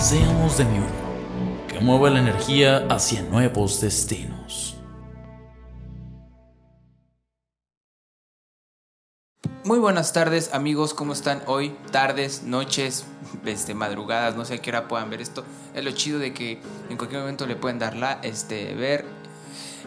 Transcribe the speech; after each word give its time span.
Seamos 0.00 0.56
de 0.56 0.64
mi 0.64 0.80
que 1.68 1.78
mueva 1.78 2.08
la 2.08 2.20
energía 2.20 2.86
hacia 2.88 3.20
nuevos 3.20 3.82
destinos. 3.82 4.78
Muy 9.62 9.78
buenas 9.78 10.14
tardes 10.14 10.54
amigos, 10.54 10.94
¿cómo 10.94 11.12
están 11.12 11.42
hoy? 11.46 11.76
Tardes, 11.92 12.44
noches, 12.44 13.04
este, 13.44 13.74
madrugadas, 13.74 14.36
no 14.36 14.46
sé 14.46 14.54
a 14.54 14.62
qué 14.62 14.70
hora 14.70 14.88
puedan 14.88 15.10
ver 15.10 15.20
esto. 15.20 15.44
Es 15.74 15.84
lo 15.84 15.90
chido 15.90 16.18
de 16.18 16.32
que 16.32 16.62
en 16.88 16.96
cualquier 16.96 17.20
momento 17.20 17.46
le 17.46 17.56
pueden 17.56 17.78
darla, 17.78 18.20
este, 18.22 18.74
ver 18.74 19.04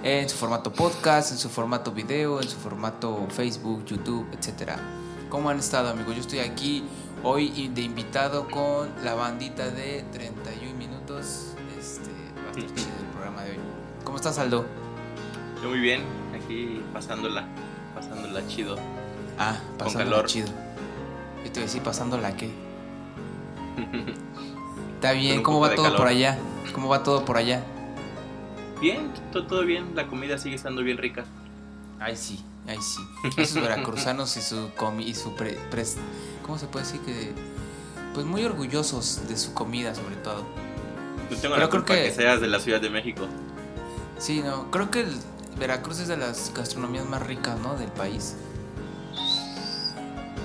en 0.04 0.30
su 0.30 0.38
formato 0.38 0.72
podcast, 0.72 1.32
en 1.32 1.40
su 1.40 1.50
formato 1.50 1.92
video, 1.92 2.40
en 2.40 2.48
su 2.48 2.58
formato 2.58 3.26
Facebook, 3.32 3.84
YouTube, 3.86 4.28
etc. 4.34 4.74
¿Cómo 5.30 5.50
han 5.50 5.58
estado 5.58 5.90
amigos? 5.90 6.14
Yo 6.14 6.22
estoy 6.22 6.40
aquí 6.40 6.84
hoy 7.24 7.70
de 7.70 7.82
invitado 7.82 8.48
con 8.50 8.90
la 9.04 9.14
bandita 9.16 9.70
de 9.70 10.04
31 10.12 10.78
minutos. 10.78 11.54
Este, 11.80 12.10
va 12.38 12.48
a 12.48 12.52
estar 12.52 12.76
chido 12.76 12.92
el 13.00 13.06
programa 13.14 13.44
de 13.44 13.52
hoy. 13.52 13.58
¿Cómo 14.04 14.18
estás 14.18 14.38
Aldo? 14.38 14.66
Yo 15.62 15.70
muy 15.70 15.80
bien, 15.80 16.02
aquí 16.36 16.82
pasándola, 16.92 17.46
pasándola 17.96 18.46
chido. 18.48 18.76
Ah, 19.40 19.58
Con 19.70 19.78
pasándola 19.78 20.10
calor. 20.18 20.26
chido. 20.26 20.48
Yo 20.48 21.44
te 21.44 21.50
voy 21.52 21.60
a 21.60 21.66
decir 21.66 21.82
pasándola 21.82 22.36
qué. 22.36 22.52
Está 24.96 25.12
bien, 25.14 25.42
¿cómo 25.44 25.60
va 25.60 25.74
todo 25.76 25.96
por 25.96 26.08
allá? 26.08 26.38
¿Cómo 26.74 26.90
va 26.90 27.04
todo 27.04 27.26
por 27.26 27.38
allá? 27.38 27.64
Bien, 28.80 29.12
todo, 29.32 29.48
todo 29.48 29.64
bien, 29.66 29.96
la 29.96 30.08
comida 30.08 30.38
sigue 30.38 30.56
estando 30.56 30.84
bien 30.84 30.98
rica. 30.98 31.26
Ay, 32.00 32.18
sí, 32.18 32.44
ay, 32.68 32.78
sí. 32.82 33.02
Esos 33.38 33.62
veracruzanos 33.62 34.36
y 34.38 34.42
su 34.42 34.70
comi 34.76 35.04
y 35.06 35.16
su 35.16 35.36
pre- 35.36 35.58
pres- 35.70 35.96
¿cómo 36.44 36.58
se 36.58 36.68
puede 36.68 36.86
decir 36.86 37.02
que 37.02 37.34
pues 38.14 38.26
muy 38.26 38.44
orgullosos 38.46 39.22
de 39.28 39.38
su 39.38 39.54
comida 39.54 39.96
sobre 39.96 40.16
todo. 40.18 40.44
No 41.32 41.38
tengo 41.38 41.42
Pero 41.42 41.50
la 41.52 41.56
creo 41.58 41.70
culpa 41.70 41.96
que... 41.96 42.04
que- 42.04 42.12
seas 42.12 42.42
de 42.42 42.48
la 42.48 42.60
Ciudad 42.60 42.80
de 42.82 42.90
México. 42.90 43.26
Sí, 44.20 44.42
no, 44.44 44.70
creo 44.72 44.92
que 44.92 45.02
el 45.02 45.18
Veracruz 45.60 46.00
es 46.00 46.08
de 46.08 46.18
las 46.18 46.52
gastronomías 46.54 47.06
más 47.08 47.22
ricas, 47.26 47.60
¿no? 47.60 47.76
del 47.76 47.92
país. 47.92 48.36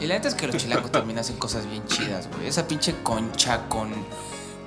Y 0.01 0.07
la 0.07 0.15
neta 0.15 0.29
es 0.29 0.35
que 0.35 0.47
los 0.47 0.57
chilangos 0.57 0.93
también 0.93 1.19
hacen 1.19 1.37
cosas 1.39 1.69
bien 1.69 1.85
chidas, 1.87 2.29
güey. 2.33 2.47
Esa 2.47 2.67
pinche 2.69 2.95
concha 3.03 3.69
con 3.69 3.91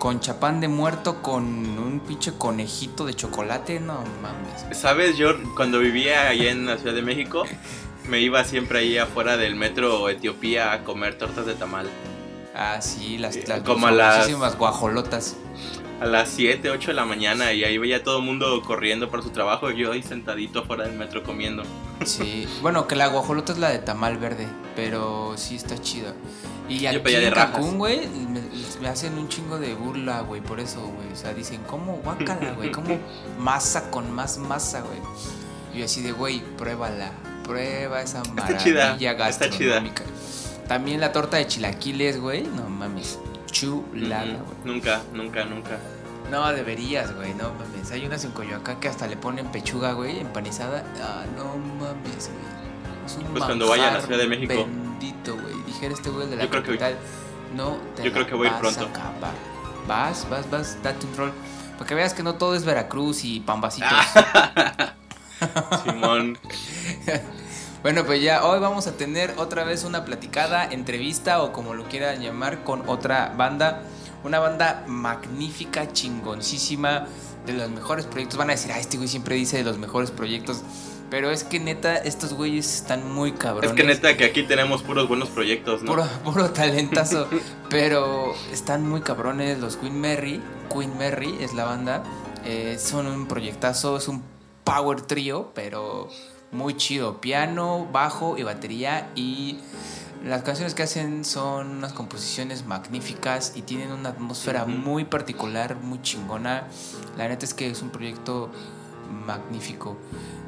con 0.02 0.19
chapán 0.19 0.59
de 0.59 0.67
muerto 0.67 1.21
con 1.21 1.44
un 1.45 1.99
pinche 1.99 2.33
conejito 2.35 3.05
de 3.05 3.13
chocolate, 3.13 3.80
no 3.80 4.03
mames. 4.19 4.75
¿Sabes? 4.75 5.16
Yo 5.16 5.35
cuando 5.55 5.77
vivía 5.77 6.27
allá 6.27 6.49
en 6.49 6.66
la 6.66 6.80
Ciudad 6.80 6.95
de 6.95 7.03
México, 7.03 7.43
me 8.09 8.19
iba 8.19 8.43
siempre 8.43 8.80
ahí 8.80 8.97
afuera 8.97 9.38
del 9.38 9.53
metro 9.55 10.09
Etiopía 10.09 10.73
a 10.73 10.83
comer 10.83 11.19
tortas 11.19 11.45
de 11.45 11.53
tamal. 11.53 11.88
Ah, 12.55 12.81
sí, 12.81 13.19
las, 13.19 13.35
Eh, 13.35 13.43
las 13.47 13.59
como 13.61 13.85
a 13.85 13.91
las- 13.91 14.58
guajolotas. 14.58 15.35
A 16.02 16.05
las 16.08 16.30
7, 16.30 16.71
8 16.71 16.87
de 16.89 16.93
la 16.95 17.05
mañana 17.05 17.53
y 17.53 17.64
ahí 17.64 17.77
veía 17.77 18.03
todo 18.03 18.17
el 18.17 18.23
mundo 18.26 18.59
corriendo 18.65 19.08
para 19.11 19.21
su 19.21 19.30
trabajo 19.30 19.70
y 19.70 19.77
yo 19.77 19.92
ahí 19.92 20.02
sentadito 20.02 20.61
afuera 20.61 20.86
del 20.86 20.93
metro 20.97 21.21
comiendo. 21.21 21.61
Sí, 22.06 22.48
bueno, 22.62 22.88
que 22.88 22.95
la 22.95 23.08
guajolota 23.08 23.54
es 23.54 23.60
la 23.60 23.70
de 23.70 23.80
tamal 23.80 24.17
verde, 24.17 24.48
pero 24.76 25.34
sí 25.38 25.56
está 25.56 25.78
chida. 25.80 26.14
Y 26.70 26.86
aquí 26.86 27.16
en. 27.16 27.34
Cancún, 27.34 27.78
güey, 27.78 28.08
me, 28.08 28.42
me 28.82 28.88
hacen 28.88 29.17
un 29.17 29.28
chingo 29.28 29.60
de 29.60 29.73
burla, 29.73 30.22
güey, 30.22 30.42
por 30.42 30.60
eso, 30.60 30.82
güey. 30.82 31.12
O 31.12 31.16
sea, 31.16 31.34
dicen, 31.34 31.62
¿cómo 31.67 31.98
guácala, 32.04 32.54
güey? 32.54 32.72
¿Cómo 32.72 32.98
masa 33.38 33.92
con 33.92 34.12
más 34.12 34.38
masa, 34.38 34.82
güey? 34.82 35.00
Y 35.73 35.84
así 35.84 36.02
de, 36.02 36.12
güey, 36.12 36.42
pruébala, 36.58 37.12
prueba 37.44 38.02
esa 38.02 38.23
maravilla 38.33 38.58
chida, 38.58 38.83
está 39.30 39.50
chida. 39.50 39.76
gastronómica. 39.76 40.04
También 40.68 41.02
la 41.02 41.12
torta 41.12 41.38
de 41.38 41.48
chilaquiles, 41.48 42.20
güey, 42.20 42.44
no 42.44 42.70
mames, 42.70 43.20
chulada, 43.52 44.26
güey. 44.26 44.58
Nunca, 44.64 45.02
nunca, 45.14 45.45
nunca. 45.45 45.78
No, 46.31 46.52
deberías, 46.53 47.14
güey, 47.15 47.33
no 47.33 47.52
mames. 47.53 47.92
Hay 47.92 48.05
unas 48.05 48.23
en 48.23 48.31
Coyoacán 48.31 48.80
que 48.80 48.87
hasta 48.87 49.05
le 49.08 49.17
ponen 49.17 49.47
pechuga, 49.52 49.92
güey, 49.93 50.19
empanizada. 50.19 50.83
Ah, 51.03 51.25
no 51.36 51.58
mames, 51.58 52.30
güey. 52.30 53.05
Es 53.05 53.15
un 53.17 53.23
Pues 53.25 53.43
cuando 53.43 53.67
vaya 53.67 53.89
a 53.89 53.92
la 53.95 54.02
Ciudad 54.02 54.17
de 54.19 54.27
México. 54.27 54.53
Bendito, 54.55 55.36
güey. 55.36 55.61
Dijera 55.65 55.93
este 55.93 56.09
güey 56.09 56.27
de 56.27 56.37
la 56.37 56.43
Yo 56.43 56.49
creo 56.49 56.64
que- 56.64 56.67
capital. 56.77 56.95
no 57.55 57.77
te 57.95 58.03
yo 58.03 58.14
creo 58.14 58.25
que 58.25 58.36
voy 58.36 58.47
a 58.47 58.52
ir 58.52 58.58
pronto. 58.58 58.80
a 58.80 58.83
acabar. 58.89 59.33
Vas, 59.87 60.27
vas, 60.30 60.49
vas, 60.49 60.77
date 60.81 61.05
un 61.05 61.17
rol. 61.17 61.33
Para 61.77 61.87
que 61.87 61.95
veas 61.95 62.14
que 62.14 62.23
no 62.23 62.36
todo 62.36 62.55
es 62.55 62.64
Veracruz 62.64 63.23
y 63.25 63.39
pambacitos. 63.41 63.89
Simón. 65.83 66.37
Bueno, 67.81 68.05
pues 68.05 68.21
ya 68.21 68.45
hoy 68.45 68.59
vamos 68.59 68.86
a 68.86 68.91
tener 68.95 69.33
otra 69.37 69.64
vez 69.64 69.86
una 69.86 70.05
platicada, 70.05 70.65
entrevista 70.65 71.41
o 71.41 71.52
como 71.52 71.73
lo 71.73 71.86
quieran 71.86 72.21
llamar 72.21 72.64
con 72.64 72.87
otra 72.87 73.33
banda. 73.36 73.81
Una 74.23 74.39
banda 74.39 74.83
magnífica, 74.87 75.92
chingoncísima, 75.92 77.08
de 77.45 77.54
los 77.54 77.70
mejores 77.70 78.05
proyectos. 78.05 78.37
Van 78.37 78.49
a 78.49 78.54
decir, 78.54 78.71
ah, 78.71 78.80
este 78.80 78.98
güey 78.98 79.09
siempre 79.09 79.36
dice 79.36 79.58
de 79.58 79.64
los 79.64 79.77
mejores 79.77 80.11
proyectos. 80.11 80.61
Pero 81.09 81.30
es 81.30 81.43
que 81.43 81.59
neta, 81.59 81.98
estos 81.98 82.33
güeyes 82.33 82.73
están 82.73 83.11
muy 83.11 83.33
cabrones. 83.33 83.71
Es 83.71 83.76
que 83.76 83.83
neta 83.83 84.15
que 84.15 84.23
aquí 84.23 84.43
tenemos 84.43 84.82
puros 84.82 85.09
buenos 85.09 85.30
proyectos, 85.30 85.83
¿no? 85.83 85.92
Puro, 85.92 86.08
puro 86.23 86.52
talentazo. 86.52 87.27
pero 87.70 88.33
están 88.52 88.87
muy 88.87 89.02
cabrones 89.02 89.59
los 89.59 89.76
Queen 89.76 89.99
Mary. 89.99 90.42
Queen 90.73 90.98
Mary 90.98 91.36
es 91.42 91.53
la 91.53 91.65
banda. 91.65 92.03
Eh, 92.45 92.77
son 92.80 93.08
un 93.08 93.27
proyectazo, 93.27 93.98
es 93.98 94.08
un 94.08 94.23
power 94.64 95.02
trio, 95.02 95.52
pero 95.53 96.08
muy 96.52 96.77
chido. 96.77 97.20
Piano, 97.20 97.89
bajo 97.92 98.38
y 98.38 98.43
batería. 98.43 99.09
Y 99.14 99.59
las 100.23 100.43
canciones 100.43 100.76
que 100.76 100.83
hacen 100.83 101.26
son 101.26 101.77
unas 101.77 101.93
composiciones 101.93 102.65
magníficas 102.65 103.54
y 103.55 103.61
tienen 103.64 103.92
una 103.92 104.09
atmósfera 104.09 104.65
muy 104.65 105.05
particular, 105.05 105.76
muy 105.77 106.02
chingona. 106.02 106.67
La 107.17 107.27
neta 107.27 107.45
es 107.45 107.54
que 107.54 107.70
es 107.70 107.82
un 107.82 107.89
proyecto 107.89 108.52
magnífico. 109.26 109.98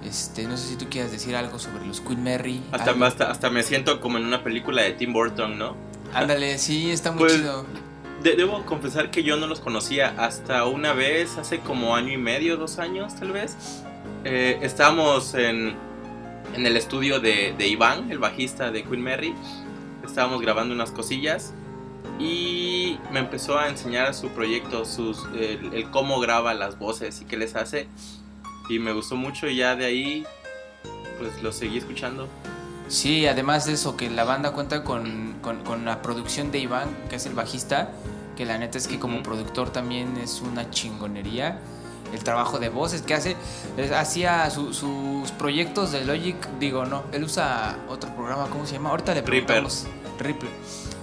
Este, 0.04 0.44
no 0.48 0.58
sé 0.58 0.68
si 0.70 0.76
tú 0.76 0.88
quieras 0.90 1.12
decir 1.12 1.36
algo 1.36 1.60
sobre 1.60 1.86
los 1.86 2.02
Queen 2.02 2.24
Mary. 2.24 2.62
Hasta, 2.72 2.92
hasta, 2.92 3.32
hasta 3.32 3.50
me 3.50 3.64
siento 3.64 4.00
como 4.02 4.18
en 4.18 4.26
una 4.26 4.44
película 4.44 4.82
de 4.82 4.92
Tim 4.92 5.14
Burton, 5.14 5.58
¿no? 5.58 5.76
Ándale, 6.14 6.58
sí, 6.58 6.92
está 6.92 7.12
muy 7.12 7.20
Pues, 7.22 7.36
chido. 7.38 7.66
De- 8.22 8.36
debo 8.36 8.66
confesar 8.66 9.12
que 9.12 9.24
yo 9.24 9.38
no 9.38 9.48
los 9.48 9.60
conocía 9.60 10.14
hasta 10.18 10.66
una 10.66 10.94
vez, 10.94 11.38
hace 11.38 11.60
como 11.60 11.96
año 11.96 12.14
y 12.14 12.18
medio, 12.18 12.58
dos 12.58 12.80
años 12.80 13.16
tal 13.16 13.32
vez. 13.32 13.56
Eh, 14.24 14.60
estábamos 14.62 15.34
en, 15.34 15.76
en 16.56 16.66
el 16.66 16.78
estudio 16.78 17.20
de, 17.20 17.54
de 17.58 17.68
Iván, 17.68 18.12
el 18.12 18.20
bajista 18.20 18.72
de 18.72 18.84
Queen 18.84 19.04
Mary. 19.04 19.34
Estábamos 20.14 20.42
grabando 20.44 20.76
unas 20.76 20.92
cosillas 20.92 21.54
y 22.20 23.00
me 23.12 23.18
empezó 23.18 23.58
a 23.58 23.68
enseñar 23.68 24.14
su 24.14 24.28
proyecto, 24.30 24.86
sus, 24.86 25.26
el, 25.36 25.74
el 25.74 25.90
cómo 25.90 26.20
graba 26.20 26.54
las 26.54 26.78
voces 26.78 27.20
y 27.22 27.26
qué 27.26 27.36
les 27.36 27.56
hace. 27.56 27.88
Y 28.70 28.78
me 28.78 28.94
gustó 28.94 29.16
mucho 29.16 29.48
y 29.48 29.56
ya 29.56 29.76
de 29.76 29.86
ahí 29.86 30.24
pues 31.18 31.42
lo 31.42 31.52
seguí 31.52 31.80
escuchando. 31.80 32.28
Sí, 32.90 33.26
además 33.26 33.66
de 33.66 33.74
eso, 33.74 33.98
que 33.98 34.08
la 34.12 34.24
banda 34.24 34.52
cuenta 34.52 34.84
con, 34.84 35.34
con- 35.42 35.64
con 35.64 35.84
la 35.84 36.04
producción 36.04 36.52
de 36.52 36.60
Iván, 36.60 36.90
que 37.10 37.16
es 37.16 37.26
el 37.26 37.34
bajista, 37.34 37.90
que 38.38 38.46
la 38.46 38.60
neta 38.60 38.78
es 38.78 38.88
que 38.88 39.00
como 39.00 39.16
Ujú. 39.16 39.24
productor 39.24 39.72
también 39.72 40.16
es 40.18 40.42
una 40.42 40.70
chingonería. 40.70 41.58
El 42.14 42.24
trabajo 42.24 42.60
de 42.60 42.70
voces 42.70 43.02
que 43.02 43.16
hace, 43.16 43.36
hacía 43.98 44.48
su- 44.52 44.76
sus 44.76 45.32
proyectos 45.32 45.92
de 45.92 46.06
Logic, 46.06 46.36
digo, 46.60 46.86
no, 46.86 47.02
él 47.12 47.24
usa 47.24 47.80
otro 47.90 48.14
programa, 48.14 48.46
¿cómo 48.52 48.68
se 48.68 48.74
llama? 48.74 48.92
Ahorita 48.92 49.16
le 49.16 49.24
Reaper. 49.24 49.64
Ripple. 50.20 50.50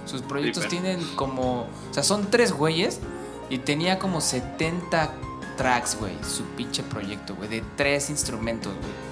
Sus 0.05 0.21
proyectos 0.21 0.67
tienen 0.67 0.99
como, 1.15 1.61
o 1.61 1.93
sea, 1.93 2.03
son 2.03 2.29
tres 2.29 2.51
güeyes 2.51 2.99
y 3.49 3.59
tenía 3.59 3.99
como 3.99 4.19
70 4.21 5.13
tracks, 5.57 5.97
güey, 5.99 6.13
su 6.27 6.43
pinche 6.55 6.83
proyecto, 6.83 7.35
güey, 7.35 7.49
de 7.49 7.63
tres 7.77 8.09
instrumentos, 8.09 8.73
güey. 8.73 9.11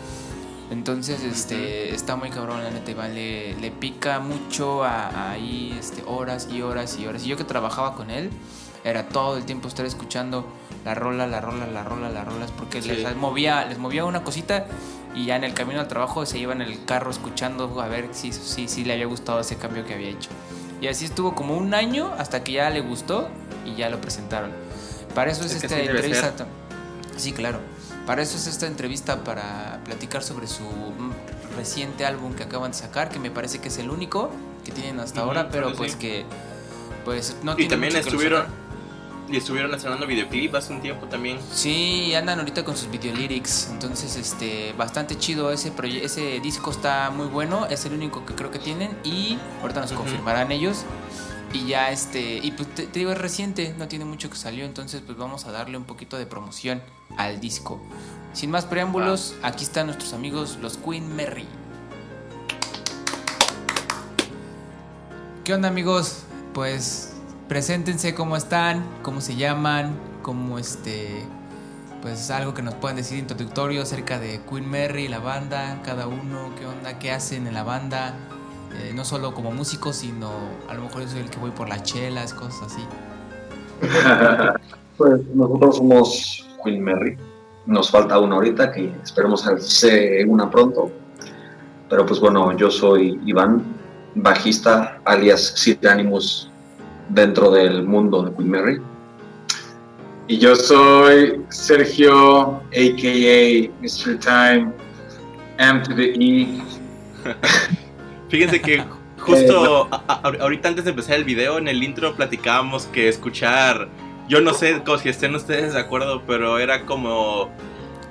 Entonces, 0.72 1.24
este, 1.24 1.96
está 1.96 2.16
muy 2.16 2.30
cabrón, 2.30 2.64
la 2.64 2.70
neta, 2.70 2.92
Iván 2.92 3.16
le, 3.16 3.56
le 3.56 3.72
pica 3.72 4.20
mucho 4.20 4.84
ahí, 4.84 5.76
este, 5.80 6.04
horas 6.06 6.48
y 6.52 6.62
horas 6.62 6.98
y 7.00 7.08
horas. 7.08 7.24
Y 7.26 7.30
yo 7.30 7.38
que 7.38 7.44
trabajaba 7.44 7.96
con 7.96 8.12
él, 8.12 8.30
era 8.84 9.10
todo 9.10 9.38
el 9.38 9.46
tiempo 9.46 9.68
estar 9.68 9.86
escuchando 9.86 10.46
la 10.86 10.94
rola, 10.96 11.26
la 11.28 11.42
rola, 11.42 11.66
la 11.66 11.84
rola, 11.84 12.10
las 12.10 12.26
rolas, 12.26 12.52
porque 12.52 12.82
Sí. 12.84 12.90
les 12.90 13.16
movía, 13.16 13.66
les 13.66 13.80
movía 13.80 14.06
una 14.06 14.24
cosita 14.24 14.68
y 15.16 15.26
ya 15.26 15.36
en 15.36 15.44
el 15.44 15.54
camino 15.54 15.80
al 15.80 15.88
trabajo 15.88 16.26
se 16.26 16.38
iban 16.38 16.62
en 16.62 16.68
el 16.68 16.86
carro 16.86 17.12
escuchando 17.12 17.82
a 17.82 17.88
ver 17.88 18.10
si, 18.12 18.32
si, 18.32 18.68
si 18.68 18.84
le 18.84 18.94
había 18.94 19.06
gustado 19.06 19.40
ese 19.40 19.58
cambio 19.58 19.86
que 19.86 19.94
había 19.94 20.10
hecho. 20.10 20.30
Y 20.82 20.88
así 20.88 21.06
estuvo 21.06 21.36
como 21.36 21.58
un 21.58 21.74
año 21.74 22.14
hasta 22.18 22.44
que 22.44 22.54
ya 22.54 22.70
le 22.70 22.82
gustó 22.82 23.30
y 23.66 23.76
ya 23.76 23.90
lo 23.90 24.00
presentaron. 24.00 24.52
Para 25.14 25.32
eso 25.32 25.44
es, 25.44 25.56
esta 25.56 25.70
sí 25.70 25.82
entrevista. 25.82 26.34
Sí, 27.18 27.34
claro. 27.34 27.60
Para 28.06 28.22
eso 28.22 28.38
es 28.38 28.48
esta 28.48 28.66
entrevista 28.66 29.24
para 29.24 29.82
platicar 29.84 30.24
sobre 30.24 30.48
su 30.48 30.64
reciente 31.58 32.06
álbum 32.06 32.34
que 32.34 32.44
acaban 32.44 32.72
de 32.72 32.78
sacar, 32.78 33.10
que 33.10 33.20
me 33.20 33.30
parece 33.30 33.60
que 33.60 33.68
es 33.68 33.78
el 33.78 33.90
único 33.90 34.32
que 34.64 34.72
tienen 34.72 35.00
hasta 35.00 35.22
ahora, 35.22 35.50
pero 35.50 35.74
pues 35.74 35.94
sí. 35.94 35.98
que 36.00 36.26
pues 37.06 37.36
no 37.44 37.54
Y 37.54 37.56
tiene 37.56 37.70
también 37.72 37.96
estuvieron. 37.96 38.46
Y 39.32 39.38
estuvieron 39.38 39.72
estrenando 39.74 40.08
videoclip 40.08 40.56
hace 40.56 40.74
un 40.74 40.82
tiempo 40.82 41.06
también. 41.06 41.38
Sí, 41.54 42.16
andan 42.16 42.40
ahorita 42.40 42.66
con 42.66 42.76
sus 42.76 42.90
videolyrics, 42.90 43.70
entonces 43.72 44.16
este 44.16 44.74
bastante 44.74 45.18
chido 45.20 45.52
ese 45.52 45.72
ese 46.02 46.40
disco 46.40 46.72
está 46.72 47.12
muy 47.12 47.28
bueno, 47.28 47.68
es 47.68 47.86
el 47.86 47.94
único 47.94 48.26
que 48.26 48.34
creo 48.34 48.50
que 48.50 48.58
tienen 48.58 48.98
y 49.04 49.38
ahorita 49.62 49.82
nos 49.82 49.92
confirmarán 49.92 50.52
ellos. 50.52 50.84
Y 51.54 51.68
ya 51.68 51.92
este, 51.92 52.38
y 52.38 52.52
pues 52.52 52.74
te, 52.74 52.88
te 52.88 53.00
digo 53.00 53.12
es 53.12 53.18
reciente, 53.18 53.76
no 53.78 53.88
tiene 53.88 54.06
mucho 54.06 54.30
que 54.30 54.36
salió, 54.36 54.66
entonces 54.66 55.02
pues 55.06 55.18
vamos 55.18 55.46
a 55.46 55.52
darle 55.52 55.78
un 55.78 55.86
poquito 55.86 56.18
de 56.18 56.26
promoción 56.26 56.82
al 57.18 57.40
disco. 57.40 57.80
Sin 58.34 58.50
más 58.52 58.66
preámbulos, 58.66 59.36
aquí 59.44 59.64
están 59.64 59.88
nuestros 59.88 60.14
amigos 60.14 60.58
los 60.62 60.78
Queen 60.78 61.16
Merry. 61.16 61.46
¿Qué 65.44 65.54
onda 65.54 65.68
amigos? 65.68 66.24
Pues 66.54 67.09
preséntense 67.50 68.14
cómo 68.14 68.38
están, 68.38 68.86
cómo 69.02 69.20
se 69.20 69.36
llaman, 69.36 69.98
cómo 70.22 70.60
este 70.60 71.26
pues 72.02 72.32
algo 72.32 72.54
que 72.54 72.62
nos 72.62 72.76
puedan 72.76 72.96
decir 72.96 73.20
introductorio 73.20 73.82
acerca 73.82 74.20
de 74.20 74.40
Queen 74.50 74.70
Mary, 74.70 75.10
la 75.10 75.20
banda, 75.20 75.82
cada 75.84 76.08
uno, 76.08 76.52
qué 76.58 76.66
onda, 76.66 76.98
qué 76.98 77.12
hacen 77.12 77.46
en 77.46 77.54
la 77.54 77.64
banda, 77.64 78.14
eh, 78.80 78.94
no 78.96 79.04
solo 79.04 79.34
como 79.34 79.52
músicos, 79.52 79.98
sino 79.98 80.32
a 80.70 80.76
lo 80.76 80.84
mejor 80.84 81.02
yo 81.02 81.10
soy 81.10 81.20
el 81.20 81.30
que 81.30 81.40
voy 81.40 81.52
por 81.52 81.68
las 81.68 81.84
chelas, 81.84 82.34
cosas 82.34 82.72
así. 82.72 82.86
Pues 84.98 85.22
nosotros 85.34 85.78
somos 85.78 86.46
Queen 86.62 86.84
Mary. 86.84 87.16
Nos 87.66 87.90
falta 87.90 88.20
una 88.20 88.36
ahorita 88.36 88.70
que 88.74 88.94
esperemos 89.02 89.48
que 89.48 89.58
se 89.62 90.26
una 90.26 90.52
pronto. 90.52 90.92
Pero 91.90 92.06
pues 92.06 92.20
bueno, 92.20 92.52
yo 92.58 92.70
soy 92.70 93.18
Iván, 93.26 93.64
bajista 94.14 95.00
alias 95.06 95.54
Sid 95.56 95.86
Animus 95.86 96.49
dentro 97.10 97.52
del 97.52 97.84
mundo 97.84 98.24
de 98.24 98.34
Queen 98.36 98.50
Mary. 98.52 98.78
Y 100.28 100.38
yo 100.38 100.56
soy 100.56 101.42
Sergio, 101.50 102.62
a.k.a. 102.72 103.70
Mr. 103.82 104.20
Time, 104.20 104.72
M 105.58 105.82
to 105.82 105.96
the 105.96 106.14
E. 106.16 106.62
Fíjense 108.30 108.62
que 108.62 108.84
justo 109.20 109.88
a- 109.92 110.04
a- 110.08 110.22
ahorita 110.42 110.70
antes 110.70 110.86
de 110.86 110.92
empezar 110.92 111.16
el 111.16 111.24
video, 111.24 111.58
en 111.58 111.68
el 111.68 111.82
intro 111.84 112.16
platicábamos 112.16 112.86
que 112.86 113.08
escuchar, 113.10 113.90
yo 114.28 114.40
no 114.42 114.54
sé 114.54 114.82
si 115.02 115.10
estén 115.10 115.34
ustedes 115.34 115.74
de 115.74 115.80
acuerdo, 115.80 116.22
pero 116.28 116.60
era 116.60 116.86
como, 116.86 117.50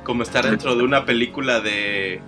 como 0.02 0.24
estar 0.24 0.44
dentro 0.44 0.74
de 0.74 0.82
una 0.82 1.04
película 1.04 1.60
de, 1.60 2.20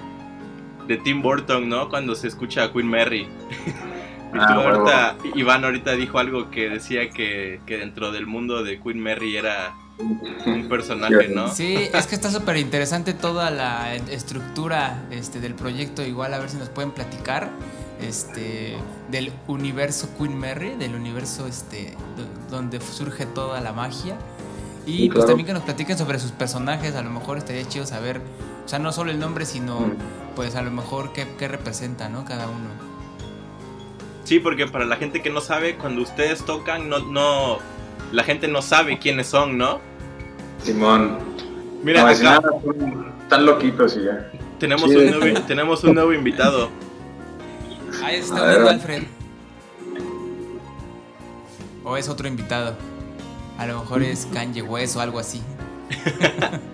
de 0.86 0.96
Tim 0.98 1.20
Burton, 1.22 1.68
¿no? 1.68 1.88
Cuando 1.88 2.14
se 2.14 2.28
escucha 2.28 2.62
a 2.64 2.72
Queen 2.72 2.86
Mary. 2.86 3.26
Ah, 4.38 4.54
ahorita, 4.54 5.16
Iván 5.34 5.64
ahorita 5.64 5.92
dijo 5.92 6.18
algo 6.18 6.50
que 6.50 6.68
decía 6.68 7.10
que, 7.10 7.60
que 7.66 7.76
dentro 7.78 8.12
del 8.12 8.26
mundo 8.26 8.62
de 8.62 8.80
Queen 8.80 9.00
Mary 9.00 9.36
era 9.36 9.74
un 10.46 10.68
personaje, 10.68 11.28
¿no? 11.28 11.48
Sí, 11.52 11.74
es 11.92 12.06
que 12.06 12.14
está 12.14 12.30
súper 12.30 12.56
interesante 12.56 13.12
toda 13.12 13.50
la 13.50 13.94
estructura 13.94 15.02
este, 15.10 15.40
del 15.40 15.54
proyecto, 15.54 16.02
igual 16.02 16.32
a 16.34 16.38
ver 16.38 16.48
si 16.48 16.56
nos 16.56 16.68
pueden 16.68 16.90
platicar 16.92 17.50
este, 18.00 18.76
del 19.10 19.32
universo 19.46 20.08
Queen 20.18 20.38
Mary, 20.38 20.70
del 20.78 20.94
universo 20.94 21.46
este, 21.46 21.94
do- 22.16 22.56
donde 22.56 22.80
surge 22.80 23.26
toda 23.26 23.60
la 23.60 23.72
magia. 23.72 24.16
Y 24.86 24.96
Sí, 24.96 25.08
pues 25.10 25.26
también 25.26 25.46
que 25.46 25.52
nos 25.52 25.62
platiquen 25.64 25.98
sobre 25.98 26.18
sus 26.18 26.32
personajes, 26.32 26.94
a 26.94 27.02
lo 27.02 27.10
mejor 27.10 27.36
estaría 27.36 27.68
chido 27.68 27.84
saber, 27.84 28.22
o 28.64 28.68
sea, 28.68 28.78
no 28.78 28.92
solo 28.92 29.10
el 29.10 29.18
nombre, 29.18 29.44
sino 29.44 29.80
Mm. 29.80 29.92
pues 30.34 30.54
a 30.56 30.62
lo 30.62 30.70
mejor 30.70 31.12
qué, 31.12 31.26
qué 31.38 31.46
representa, 31.48 32.08
¿no? 32.08 32.24
Cada 32.24 32.46
uno. 32.48 32.88
Sí, 34.30 34.38
porque 34.38 34.68
para 34.68 34.84
la 34.84 34.94
gente 34.94 35.22
que 35.22 35.28
no 35.28 35.40
sabe, 35.40 35.74
cuando 35.74 36.02
ustedes 36.02 36.44
tocan, 36.44 36.88
no, 36.88 37.00
no, 37.00 37.58
la 38.12 38.22
gente 38.22 38.46
no 38.46 38.62
sabe 38.62 39.00
quiénes 39.00 39.26
son, 39.26 39.58
¿no? 39.58 39.80
Simón. 40.62 41.18
Mira, 41.82 42.04
no, 42.04 42.22
nada, 42.22 42.40
están 43.22 43.44
loquitos 43.44 43.96
y 43.96 44.04
ya. 44.04 44.30
tenemos, 44.60 44.88
Sí, 44.88 44.94
un 44.94 45.18
nuevo, 45.18 45.40
tenemos 45.48 45.82
un 45.82 45.94
nuevo 45.94 46.12
invitado. 46.12 46.70
Ahí 48.04 48.20
está 48.20 48.44
ver. 48.44 48.68
Alfred. 48.68 49.02
O 51.82 51.96
es 51.96 52.08
otro 52.08 52.28
invitado. 52.28 52.76
A 53.58 53.66
lo 53.66 53.80
mejor 53.80 54.04
es 54.04 54.28
Kanye 54.32 54.62
West 54.62 54.94
o 54.94 55.00
algo 55.00 55.18
así. 55.18 55.42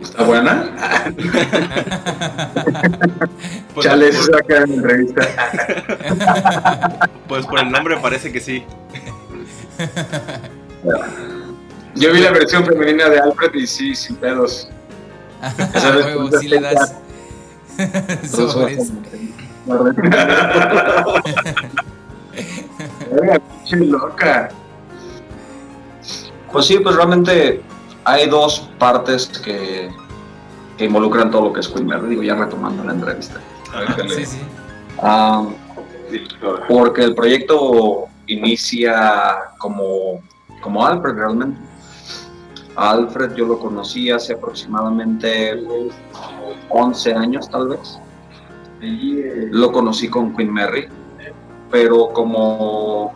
¿Está 0.00 0.24
buena? 0.24 1.04
Pues, 3.72 3.86
Chale, 3.86 4.08
eso 4.08 4.24
se 4.24 4.32
va 4.32 4.38
a 4.38 4.42
quedar 4.42 4.64
en 4.64 4.70
la 4.70 4.76
entrevista. 4.76 5.22
pues 7.28 7.46
por 7.46 7.60
el 7.60 7.70
nombre 7.70 7.96
parece 7.98 8.32
que 8.32 8.40
sí. 8.40 8.64
Yo 11.94 12.12
vi 12.12 12.20
la 12.20 12.32
versión 12.32 12.66
femenina 12.66 13.08
de 13.08 13.20
Alfred 13.20 13.54
y 13.54 13.68
sí, 13.68 13.94
sin 13.94 14.16
pedos. 14.16 14.68
A 15.40 15.52
¿Sabes? 15.78 16.06
huevo, 16.06 16.28
sí 16.38 16.48
le 16.48 16.60
das. 16.60 16.96
Sobres. 18.28 18.90
Verga, 23.10 23.40
pinche 23.40 23.76
loca. 23.76 24.48
Pues 26.50 26.66
sí, 26.66 26.78
pues 26.80 26.96
realmente 26.96 27.62
hay 28.04 28.28
dos 28.28 28.68
partes 28.78 29.26
que, 29.26 29.90
que 30.76 30.84
involucran 30.84 31.30
todo 31.30 31.42
lo 31.42 31.52
que 31.52 31.60
es 31.60 31.68
Queen 31.68 31.86
Mary. 31.86 32.08
Digo, 32.08 32.22
ya 32.22 32.34
retomando 32.34 32.84
la 32.84 32.92
entrevista. 32.92 33.40
Sí, 34.08 34.24
sí. 34.24 34.40
Ah, 34.98 35.46
porque 36.68 37.04
el 37.04 37.14
proyecto 37.14 38.08
inicia 38.26 39.36
como, 39.58 40.20
como 40.60 40.84
Alfred 40.84 41.14
realmente. 41.14 41.60
A 42.76 42.90
Alfred 42.90 43.34
yo 43.34 43.46
lo 43.46 43.58
conocí 43.58 44.10
hace 44.10 44.34
aproximadamente 44.34 45.60
11 46.68 47.14
años 47.14 47.50
tal 47.50 47.68
vez. 47.68 48.00
Lo 48.80 49.72
conocí 49.72 50.08
con 50.08 50.34
Queen 50.34 50.50
Mary, 50.50 50.88
pero 51.70 52.10
como, 52.12 53.12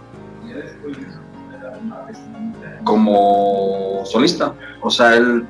como 2.85 4.03
solista. 4.05 4.55
O 4.81 4.91
sea, 4.91 5.17
él 5.17 5.45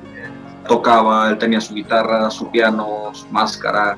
tocaba, 0.67 1.29
él 1.29 1.37
tenía 1.37 1.61
su 1.61 1.73
guitarra, 1.75 2.29
su 2.31 2.49
piano, 2.49 3.11
su 3.13 3.27
máscara 3.27 3.97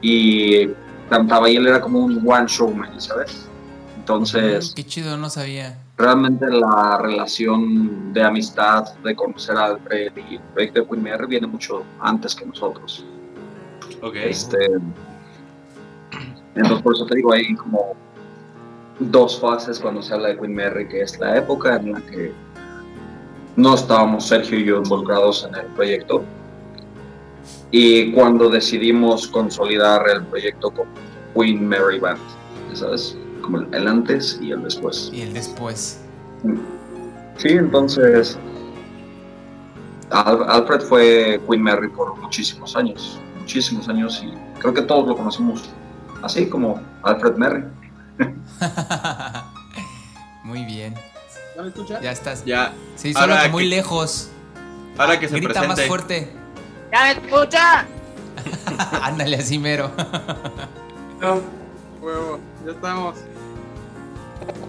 y 0.00 0.68
cantaba 1.10 1.50
y 1.50 1.56
él 1.56 1.66
era 1.66 1.80
como 1.80 2.00
un 2.00 2.22
one 2.26 2.46
showman, 2.46 3.00
¿sabes? 3.00 3.46
Entonces, 3.98 4.72
Qué 4.74 4.84
chido, 4.86 5.16
no 5.18 5.28
sabía. 5.28 5.78
realmente 5.98 6.46
la 6.48 6.98
relación 7.02 8.12
de 8.14 8.22
amistad, 8.22 8.94
de 9.04 9.14
conocer 9.14 9.56
a 9.56 9.66
Alfred 9.66 10.12
y 10.30 10.36
el 10.36 10.40
proyecto 10.54 10.80
de 10.80 10.86
Queen 10.86 11.02
Mary 11.02 11.26
viene 11.26 11.46
mucho 11.46 11.82
antes 12.00 12.34
que 12.34 12.46
nosotros. 12.46 13.04
Ok. 14.00 14.14
Este, 14.16 14.56
entonces, 16.54 16.82
por 16.82 16.94
eso 16.94 17.04
te 17.06 17.16
digo, 17.16 17.32
hay 17.32 17.54
como 17.54 17.94
dos 19.00 19.40
fases 19.40 19.78
cuando 19.78 20.02
se 20.02 20.14
habla 20.14 20.28
de 20.28 20.38
Queen 20.38 20.54
Mary, 20.54 20.88
que 20.88 21.02
es 21.02 21.18
la 21.18 21.36
época 21.38 21.76
en 21.76 21.92
la 21.92 22.00
que 22.00 22.32
no 23.56 23.74
estábamos 23.74 24.26
Sergio 24.26 24.58
y 24.58 24.64
yo 24.64 24.78
involucrados 24.78 25.46
en 25.48 25.54
el 25.54 25.66
proyecto, 25.66 26.22
y 27.70 28.12
cuando 28.12 28.48
decidimos 28.48 29.26
consolidar 29.28 30.08
el 30.08 30.24
proyecto 30.24 30.70
con 30.70 30.86
Queen 31.34 31.68
Mary 31.68 31.98
Band, 31.98 32.18
¿sabes? 32.74 33.16
Como 33.42 33.58
el, 33.58 33.86
antes 33.88 34.38
y 34.42 34.52
el 34.52 34.62
después. 34.62 35.10
Y 35.12 35.22
el 35.22 35.32
después. 35.34 36.00
Sí, 37.36 37.48
entonces 37.48 38.38
Al- 40.10 40.48
Alfred 40.48 40.80
fue 40.80 41.40
Queen 41.48 41.62
Mary 41.62 41.88
por 41.88 42.16
muchísimos 42.18 42.74
años, 42.76 43.20
muchísimos 43.38 43.88
años 43.88 44.22
y 44.24 44.32
creo 44.60 44.72
que 44.74 44.82
todos 44.82 45.06
lo 45.06 45.16
conocemos 45.16 45.64
así 46.22 46.48
como 46.48 46.80
Alfred 47.02 47.36
Mary. 47.36 47.64
Muy 50.44 50.64
bien. 50.64 50.94
¿Ya 51.56 51.62
me 51.62 51.68
escucha? 51.68 52.00
Ya 52.00 52.12
estás. 52.12 52.44
Ya, 52.44 52.72
Sí, 52.96 53.12
solo 53.12 53.32
Ahora 53.34 53.42
que 53.44 53.48
muy 53.50 53.64
que- 53.64 53.70
lejos. 53.70 54.30
ahora 54.96 55.18
que 55.20 55.28
se 55.28 55.34
Grita 55.36 55.60
presente. 55.60 55.82
más 55.82 55.88
fuerte. 55.88 56.32
¡Ya 56.92 57.02
me 57.04 57.10
escucha! 57.26 57.86
Ándale 59.02 59.36
así 59.36 59.58
mero. 59.58 59.90
No, 61.20 61.40
huevo, 62.00 62.38
ya 62.64 62.72
estamos. 62.72 63.16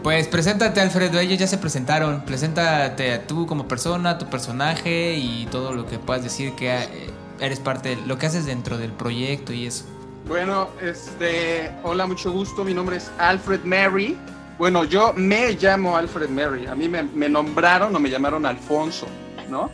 Pues 0.03 0.27
preséntate, 0.27 0.81
Alfredo. 0.81 1.19
Ellos 1.19 1.37
ya 1.37 1.47
se 1.47 1.57
presentaron. 1.57 2.21
Preséntate 2.25 3.13
a 3.13 3.27
tú 3.27 3.45
como 3.45 3.67
persona, 3.67 4.17
tu 4.17 4.25
personaje 4.29 5.15
y 5.15 5.47
todo 5.51 5.73
lo 5.73 5.85
que 5.85 5.99
puedas 5.99 6.23
decir 6.23 6.53
que 6.55 6.75
eh, 6.75 7.09
eres 7.39 7.59
parte 7.59 7.95
de 7.95 8.05
lo 8.07 8.17
que 8.17 8.25
haces 8.25 8.45
dentro 8.45 8.77
del 8.77 8.91
proyecto 8.91 9.53
y 9.53 9.67
eso. 9.67 9.85
Bueno, 10.29 10.69
este, 10.79 11.71
hola, 11.81 12.05
mucho 12.05 12.31
gusto. 12.31 12.63
Mi 12.63 12.71
nombre 12.71 12.97
es 12.97 13.09
Alfred 13.17 13.61
Mary. 13.63 14.15
Bueno, 14.59 14.83
yo 14.83 15.11
me 15.15 15.53
llamo 15.53 15.97
Alfred 15.97 16.29
Mary. 16.29 16.67
A 16.67 16.75
mí 16.75 16.87
me, 16.87 17.01
me 17.01 17.27
nombraron 17.27 17.95
o 17.95 17.99
me 17.99 18.11
llamaron 18.11 18.45
Alfonso, 18.45 19.07
¿no? 19.49 19.71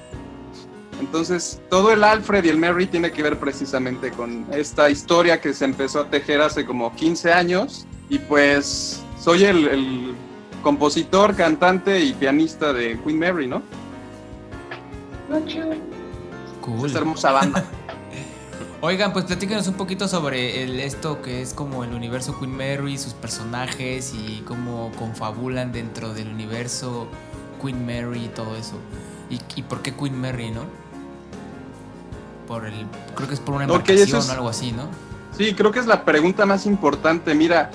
Entonces, 1.01 1.61
todo 1.69 1.91
el 1.91 2.05
Alfred 2.05 2.45
y 2.45 2.47
el 2.47 2.57
Mary 2.57 2.87
tiene 2.87 3.11
que 3.11 3.21
ver 3.21 3.37
precisamente 3.37 4.11
con 4.11 4.47
esta 4.49 4.89
historia 4.89 5.41
que 5.41 5.53
se 5.53 5.65
empezó 5.65 5.99
a 5.99 6.09
tejer 6.09 6.39
hace 6.39 6.65
como 6.65 6.95
15 6.95 7.33
años. 7.33 7.85
Y 8.07 8.19
pues 8.19 9.03
soy 9.19 9.43
el, 9.43 9.67
el 9.67 10.15
compositor, 10.63 11.35
cantante 11.35 11.99
y 11.99 12.13
pianista 12.13 12.71
de 12.71 12.97
Queen 13.01 13.19
Mary, 13.19 13.47
¿no? 13.47 13.61
Cool. 16.61 16.85
Esta 16.85 16.99
hermosa 16.99 17.31
banda. 17.33 17.65
Oigan, 18.85 19.13
pues 19.13 19.25
platícanos 19.25 19.67
un 19.67 19.73
poquito 19.73 20.07
sobre 20.07 20.61
el, 20.61 20.79
esto 20.79 21.19
que 21.23 21.41
es 21.41 21.55
como 21.55 21.83
el 21.83 21.91
universo 21.95 22.37
Queen 22.37 22.55
Mary, 22.55 22.99
sus 22.99 23.13
personajes 23.13 24.13
y 24.13 24.43
cómo 24.45 24.91
confabulan 24.95 25.71
dentro 25.71 26.13
del 26.13 26.27
universo 26.27 27.07
Queen 27.59 27.83
Mary 27.83 28.25
y 28.25 28.27
todo 28.27 28.55
eso. 28.55 28.75
¿Y, 29.27 29.39
y 29.55 29.63
por 29.63 29.81
qué 29.81 29.91
Queen 29.95 30.21
Mary, 30.21 30.51
no? 30.51 30.61
Por 32.47 32.67
el, 32.67 32.85
creo 33.15 33.27
que 33.27 33.33
es 33.33 33.39
por 33.39 33.55
una 33.55 33.63
embarcación 33.63 34.19
es- 34.19 34.29
o 34.29 34.31
algo 34.31 34.49
así, 34.49 34.71
¿no? 34.71 34.83
Sí, 35.35 35.55
creo 35.55 35.71
que 35.71 35.79
es 35.79 35.87
la 35.87 36.05
pregunta 36.05 36.45
más 36.45 36.67
importante. 36.67 37.33
Mira, 37.33 37.71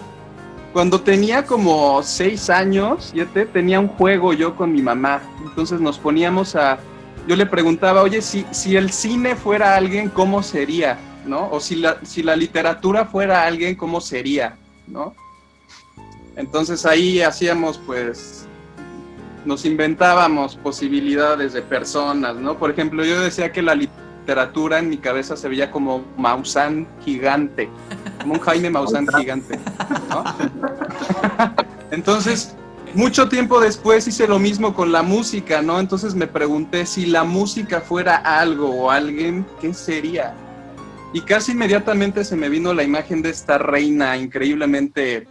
cuando 0.73 1.00
tenía 1.00 1.45
como 1.45 2.05
seis 2.05 2.49
años, 2.50 3.09
siete, 3.11 3.47
tenía 3.47 3.81
un 3.81 3.88
juego 3.88 4.33
yo 4.33 4.55
con 4.55 4.71
mi 4.73 4.81
mamá. 4.81 5.21
Entonces 5.45 5.81
nos 5.81 5.99
poníamos 5.99 6.55
a. 6.55 6.79
Yo 7.26 7.36
le 7.36 7.46
preguntaba, 7.46 8.02
oye, 8.02 8.22
si, 8.22 8.44
si 8.50 8.76
el 8.76 8.90
cine 8.90 9.36
fuera 9.36 9.76
alguien, 9.76 10.08
¿cómo 10.08 10.42
sería? 10.42 10.98
¿No? 11.26 11.50
O 11.50 11.60
si 11.60 11.76
la, 11.76 11.98
si 12.02 12.22
la 12.22 12.34
literatura 12.34 13.04
fuera 13.04 13.44
alguien, 13.44 13.74
¿cómo 13.74 14.00
sería? 14.00 14.56
¿No? 14.86 15.14
Entonces 16.36 16.86
ahí 16.86 17.20
hacíamos, 17.20 17.78
pues. 17.78 18.46
Nos 19.44 19.64
inventábamos 19.64 20.56
posibilidades 20.56 21.54
de 21.54 21.62
personas, 21.62 22.36
¿no? 22.36 22.58
Por 22.58 22.70
ejemplo, 22.70 23.04
yo 23.04 23.20
decía 23.20 23.52
que 23.52 23.62
la 23.62 23.74
literatura 23.74 24.78
en 24.78 24.90
mi 24.90 24.98
cabeza 24.98 25.34
se 25.34 25.48
veía 25.48 25.70
como 25.70 26.04
Maussan 26.18 26.86
gigante, 27.02 27.70
como 28.20 28.34
un 28.34 28.40
Jaime 28.40 28.68
Maussan 28.68 29.06
gigante, 29.06 29.58
¿no? 30.10 30.24
Entonces, 31.90 32.54
mucho 32.94 33.28
tiempo 33.28 33.61
después 33.61 34.06
hice 34.06 34.26
lo 34.26 34.38
mismo 34.38 34.75
con 34.75 34.92
la 34.92 35.02
música, 35.02 35.62
¿no? 35.62 35.78
Entonces 35.78 36.14
me 36.14 36.26
pregunté 36.26 36.87
si 36.87 37.06
la 37.06 37.25
música 37.25 37.80
fuera 37.80 38.16
algo 38.16 38.70
o 38.70 38.90
alguien, 38.90 39.47
¿qué 39.61 39.75
sería? 39.75 40.35
Y 41.12 41.23
casi 41.23 41.52
inmediatamente 41.52 42.25
se 42.25 42.37
me 42.37 42.49
vino 42.49 42.73
la 42.73 42.82
imagen 42.82 43.23
de 43.23 43.30
esta 43.30 43.59
reina 43.59 44.16
increíblemente 44.16 45.26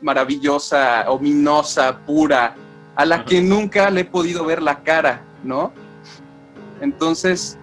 maravillosa, 0.00 1.10
ominosa, 1.10 1.98
pura, 2.06 2.54
a 2.96 3.04
la 3.04 3.24
que 3.24 3.40
nunca 3.42 3.90
le 3.90 4.02
he 4.02 4.04
podido 4.04 4.44
ver 4.44 4.62
la 4.62 4.82
cara, 4.82 5.22
¿no? 5.44 5.72
Entonces, 6.80 7.58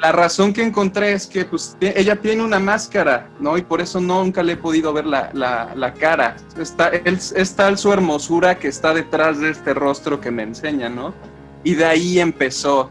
la 0.00 0.12
razón 0.12 0.52
que 0.52 0.62
encontré 0.62 1.12
es 1.12 1.26
que 1.26 1.44
pues, 1.44 1.76
ella 1.80 2.16
tiene 2.16 2.42
una 2.42 2.58
máscara, 2.58 3.28
¿no? 3.38 3.58
Y 3.58 3.62
por 3.62 3.80
eso 3.80 4.00
nunca 4.00 4.42
le 4.42 4.52
he 4.52 4.56
podido 4.56 4.92
ver 4.92 5.04
la, 5.06 5.94
cara. 5.98 6.36
Está, 6.58 6.88
es, 6.88 7.32
es 7.32 7.54
tal 7.54 7.76
su 7.76 7.92
hermosura 7.92 8.58
que 8.58 8.68
está 8.68 8.94
detrás 8.94 9.40
de 9.40 9.50
este 9.50 9.74
rostro 9.74 10.20
que 10.20 10.30
me 10.30 10.42
enseña, 10.42 10.88
¿no? 10.88 11.12
Y 11.64 11.74
de 11.74 11.84
ahí 11.84 12.18
empezó, 12.18 12.90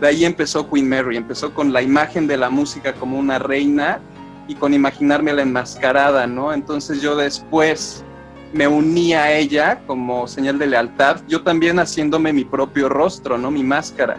de 0.00 0.08
ahí 0.08 0.24
empezó 0.24 0.68
Queen 0.70 0.88
Mary, 0.88 1.18
empezó 1.18 1.52
con 1.52 1.72
la 1.72 1.82
imagen 1.82 2.26
de 2.26 2.38
la 2.38 2.48
música 2.48 2.94
como 2.94 3.18
una 3.18 3.38
reina 3.38 4.00
y 4.48 4.54
con 4.54 4.72
imaginarme 4.72 5.34
la 5.34 5.42
enmascarada, 5.42 6.26
¿no? 6.26 6.54
Entonces 6.54 7.02
yo 7.02 7.16
después 7.16 8.02
me 8.54 8.66
uní 8.66 9.12
a 9.12 9.32
ella 9.32 9.82
como 9.86 10.26
señal 10.26 10.58
de 10.58 10.66
lealtad, 10.66 11.20
yo 11.28 11.42
también 11.42 11.78
haciéndome 11.78 12.32
mi 12.32 12.44
propio 12.44 12.88
rostro, 12.88 13.36
¿no? 13.36 13.50
Mi 13.50 13.62
máscara. 13.62 14.16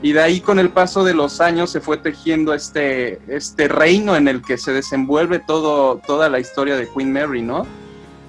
Y 0.00 0.12
de 0.12 0.20
ahí 0.22 0.40
con 0.40 0.58
el 0.60 0.68
paso 0.70 1.02
de 1.02 1.12
los 1.12 1.40
años 1.40 1.70
se 1.70 1.80
fue 1.80 1.96
tejiendo 1.96 2.54
este, 2.54 3.18
este 3.26 3.66
reino 3.66 4.14
en 4.14 4.28
el 4.28 4.42
que 4.42 4.56
se 4.56 4.72
desenvuelve 4.72 5.40
todo, 5.40 6.00
toda 6.06 6.28
la 6.28 6.38
historia 6.38 6.76
de 6.76 6.88
Queen 6.88 7.12
Mary, 7.12 7.42
¿no? 7.42 7.66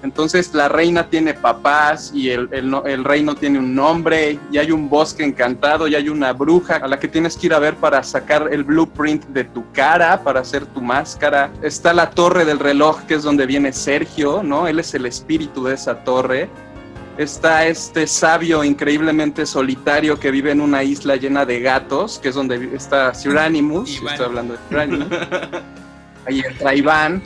Entonces 0.02 0.54
la 0.54 0.66
reina 0.68 1.10
tiene 1.10 1.34
papás 1.34 2.10
y 2.14 2.30
el, 2.30 2.48
el 2.52 2.70
no- 2.70 2.84
el 2.86 3.04
reino 3.04 3.34
tiene 3.34 3.58
un 3.58 3.74
nombre 3.74 4.38
y 4.50 4.56
hay 4.56 4.72
un 4.72 4.88
bosque 4.88 5.22
encantado 5.22 5.86
y 5.86 5.94
hay 5.94 6.08
una 6.08 6.32
bruja 6.32 6.76
a 6.76 6.88
la 6.88 6.98
que 6.98 7.06
tienes 7.06 7.36
que 7.36 7.48
ir 7.48 7.54
a 7.54 7.58
ver 7.58 7.74
para 7.76 8.02
sacar 8.02 8.48
el 8.50 8.64
blueprint 8.64 9.26
de 9.26 9.44
tu 9.44 9.62
cara, 9.72 10.22
para 10.24 10.40
hacer 10.40 10.64
tu 10.64 10.80
máscara. 10.80 11.50
Está 11.62 11.92
la 11.92 12.10
torre 12.10 12.46
del 12.46 12.58
reloj 12.58 13.02
que 13.06 13.14
es 13.14 13.22
donde 13.22 13.44
viene 13.44 13.72
Sergio, 13.74 14.42
¿no? 14.42 14.66
Él 14.66 14.78
es 14.78 14.94
el 14.94 15.04
espíritu 15.04 15.64
de 15.64 15.74
esa 15.74 16.02
torre 16.02 16.48
está 17.18 17.66
este 17.66 18.06
sabio 18.06 18.64
increíblemente 18.64 19.44
solitario 19.46 20.18
que 20.18 20.30
vive 20.30 20.50
en 20.52 20.60
una 20.60 20.82
isla 20.82 21.16
llena 21.16 21.44
de 21.44 21.60
gatos, 21.60 22.18
que 22.18 22.30
es 22.30 22.34
donde 22.34 22.74
está 22.74 23.12
Sir 23.14 23.36
Animus, 23.38 23.96
Iván. 23.98 24.12
estoy 24.14 24.26
hablando 24.26 24.54
de 24.54 24.58
Sir 24.68 24.78
Animus. 24.78 25.08
Ahí 26.26 26.40
entra 26.40 26.74
Iván. 26.74 27.22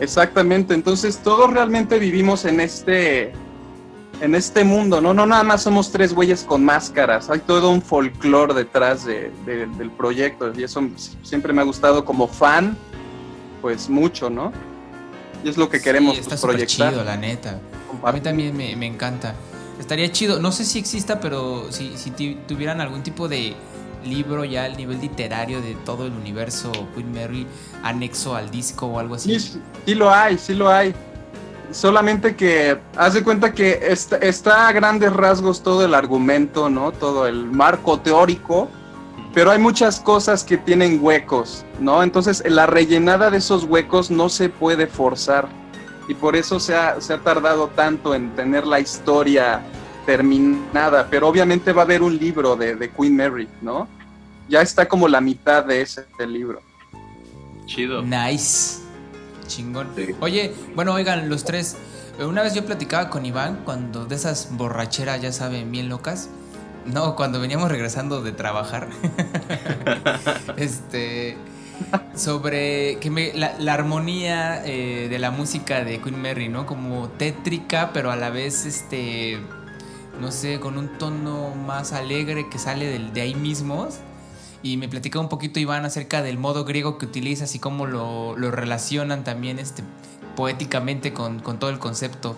Exactamente, 0.00 0.74
entonces 0.74 1.18
todos 1.18 1.52
realmente 1.52 1.98
vivimos 1.98 2.44
en 2.44 2.60
este 2.60 3.32
en 4.20 4.34
este 4.34 4.64
mundo, 4.64 5.00
¿no? 5.00 5.14
No 5.14 5.26
nada 5.26 5.44
más 5.44 5.62
somos 5.62 5.92
tres 5.92 6.12
güeyes 6.12 6.42
con 6.42 6.64
máscaras, 6.64 7.30
hay 7.30 7.38
todo 7.38 7.70
un 7.70 7.80
folclore 7.80 8.52
detrás 8.52 9.04
de- 9.04 9.30
de- 9.46 9.66
del 9.66 9.92
proyecto 9.92 10.52
y 10.56 10.64
eso 10.64 10.82
siempre 11.22 11.52
me 11.52 11.60
ha 11.60 11.64
gustado 11.64 12.04
como 12.04 12.26
fan, 12.26 12.76
pues 13.62 13.88
mucho, 13.88 14.28
¿no? 14.28 14.52
Y 15.44 15.48
es 15.48 15.56
lo 15.56 15.68
que 15.68 15.80
queremos 15.80 16.14
Sí, 16.14 16.20
está 16.22 16.30
pues, 16.30 16.42
proyectar. 16.42 16.90
chido, 16.90 17.04
la 17.04 17.16
neta. 17.16 17.60
A 18.02 18.12
mí 18.12 18.20
también 18.20 18.56
me, 18.56 18.76
me 18.76 18.86
encanta. 18.86 19.34
Estaría 19.78 20.10
chido, 20.10 20.40
no 20.40 20.50
sé 20.50 20.64
si 20.64 20.78
exista, 20.78 21.20
pero 21.20 21.70
si, 21.70 21.96
si 21.96 22.10
tuvieran 22.46 22.80
algún 22.80 23.02
tipo 23.02 23.28
de 23.28 23.54
libro 24.04 24.44
ya 24.44 24.64
al 24.64 24.76
nivel 24.76 25.00
literario 25.00 25.60
de 25.60 25.74
todo 25.84 26.06
el 26.06 26.12
universo 26.12 26.70
Queen 26.94 27.12
Mary 27.12 27.46
anexo 27.82 28.34
al 28.34 28.50
disco 28.50 28.86
o 28.86 28.98
algo 28.98 29.14
así. 29.14 29.38
Sí, 29.38 29.60
sí 29.86 29.94
lo 29.94 30.10
hay, 30.10 30.38
sí 30.38 30.54
lo 30.54 30.68
hay. 30.68 30.94
Solamente 31.70 32.34
que 32.34 32.78
haz 32.96 33.14
de 33.14 33.22
cuenta 33.22 33.52
que 33.52 33.78
está, 33.82 34.16
está 34.16 34.68
a 34.68 34.72
grandes 34.72 35.12
rasgos 35.12 35.62
todo 35.62 35.84
el 35.84 35.94
argumento, 35.94 36.70
¿no? 36.70 36.92
Todo 36.92 37.26
el 37.26 37.44
marco 37.44 38.00
teórico, 38.00 38.68
pero 39.34 39.50
hay 39.50 39.58
muchas 39.58 40.00
cosas 40.00 40.44
que 40.44 40.56
tienen 40.56 40.98
huecos, 41.02 41.64
¿no? 41.78 42.02
Entonces 42.02 42.42
la 42.48 42.66
rellenada 42.66 43.30
de 43.30 43.38
esos 43.38 43.64
huecos 43.64 44.10
no 44.10 44.30
se 44.30 44.48
puede 44.48 44.86
forzar 44.86 45.48
y 46.08 46.14
por 46.14 46.34
eso 46.34 46.58
se 46.58 46.74
ha, 46.74 47.00
se 47.00 47.12
ha 47.12 47.18
tardado 47.18 47.68
tanto 47.68 48.14
en 48.14 48.34
tener 48.34 48.66
la 48.66 48.80
historia 48.80 49.62
terminada, 50.06 51.06
pero 51.10 51.28
obviamente 51.28 51.72
va 51.72 51.82
a 51.82 51.84
haber 51.84 52.02
un 52.02 52.16
libro 52.16 52.56
de, 52.56 52.74
de 52.74 52.90
Queen 52.90 53.14
Mary, 53.14 53.46
¿no? 53.60 53.86
Ya 54.48 54.62
está 54.62 54.88
como 54.88 55.06
la 55.06 55.20
mitad 55.20 55.64
de 55.64 55.82
ese 55.82 56.06
libro. 56.26 56.62
Chido. 57.66 58.02
Nice. 58.02 58.80
Chingón. 59.46 59.88
Sí. 59.94 60.14
Oye, 60.20 60.54
bueno, 60.74 60.94
oigan, 60.94 61.28
los 61.28 61.44
tres. 61.44 61.76
Una 62.18 62.42
vez 62.42 62.54
yo 62.54 62.64
platicaba 62.64 63.10
con 63.10 63.26
Iván 63.26 63.60
cuando 63.64 64.06
de 64.06 64.14
esas 64.14 64.48
borracheras, 64.56 65.20
ya 65.20 65.30
saben, 65.30 65.70
bien 65.70 65.90
locas. 65.90 66.30
No, 66.86 67.14
cuando 67.14 67.38
veníamos 67.40 67.70
regresando 67.70 68.22
de 68.22 68.32
trabajar. 68.32 68.88
este. 70.56 71.36
Sobre 72.14 72.98
que 73.00 73.10
me, 73.10 73.32
la, 73.34 73.58
la 73.58 73.74
armonía 73.74 74.64
eh, 74.66 75.08
de 75.08 75.18
la 75.18 75.30
música 75.30 75.84
de 75.84 76.00
Queen 76.00 76.20
Mary, 76.20 76.48
¿no? 76.48 76.66
Como 76.66 77.08
tétrica, 77.10 77.90
pero 77.92 78.10
a 78.10 78.16
la 78.16 78.30
vez, 78.30 78.66
este. 78.66 79.38
No 80.20 80.32
sé, 80.32 80.58
con 80.58 80.76
un 80.78 80.98
tono 80.98 81.54
más 81.54 81.92
alegre 81.92 82.48
que 82.50 82.58
sale 82.58 82.86
del, 82.86 83.12
de 83.12 83.20
ahí 83.20 83.34
mismo. 83.36 83.86
Y 84.64 84.76
me 84.76 84.88
platicaba 84.88 85.22
un 85.22 85.28
poquito 85.28 85.60
Iván 85.60 85.84
acerca 85.84 86.20
del 86.22 86.36
modo 86.38 86.64
griego 86.64 86.98
que 86.98 87.06
utilizas 87.06 87.54
y 87.54 87.60
cómo 87.60 87.86
lo, 87.86 88.36
lo 88.36 88.50
relacionan 88.50 89.22
también 89.22 89.60
este, 89.60 89.84
poéticamente 90.34 91.12
con, 91.12 91.38
con 91.38 91.60
todo 91.60 91.70
el 91.70 91.78
concepto. 91.78 92.34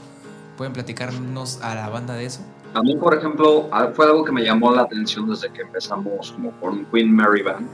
¿Pueden 0.58 0.74
platicarnos 0.74 1.62
a 1.62 1.74
la 1.74 1.88
banda 1.88 2.12
de 2.14 2.26
eso? 2.26 2.40
A 2.74 2.82
mí, 2.82 2.94
por 2.96 3.14
ejemplo, 3.16 3.70
a- 3.72 3.86
fue 3.88 4.04
algo 4.04 4.22
que 4.26 4.32
me 4.32 4.44
llamó 4.44 4.70
la 4.72 4.82
atención 4.82 5.30
desde 5.30 5.50
que 5.50 5.62
empezamos 5.62 6.32
como 6.32 6.50
con 6.60 6.84
Queen 6.92 7.10
Mary 7.10 7.40
Band. 7.42 7.66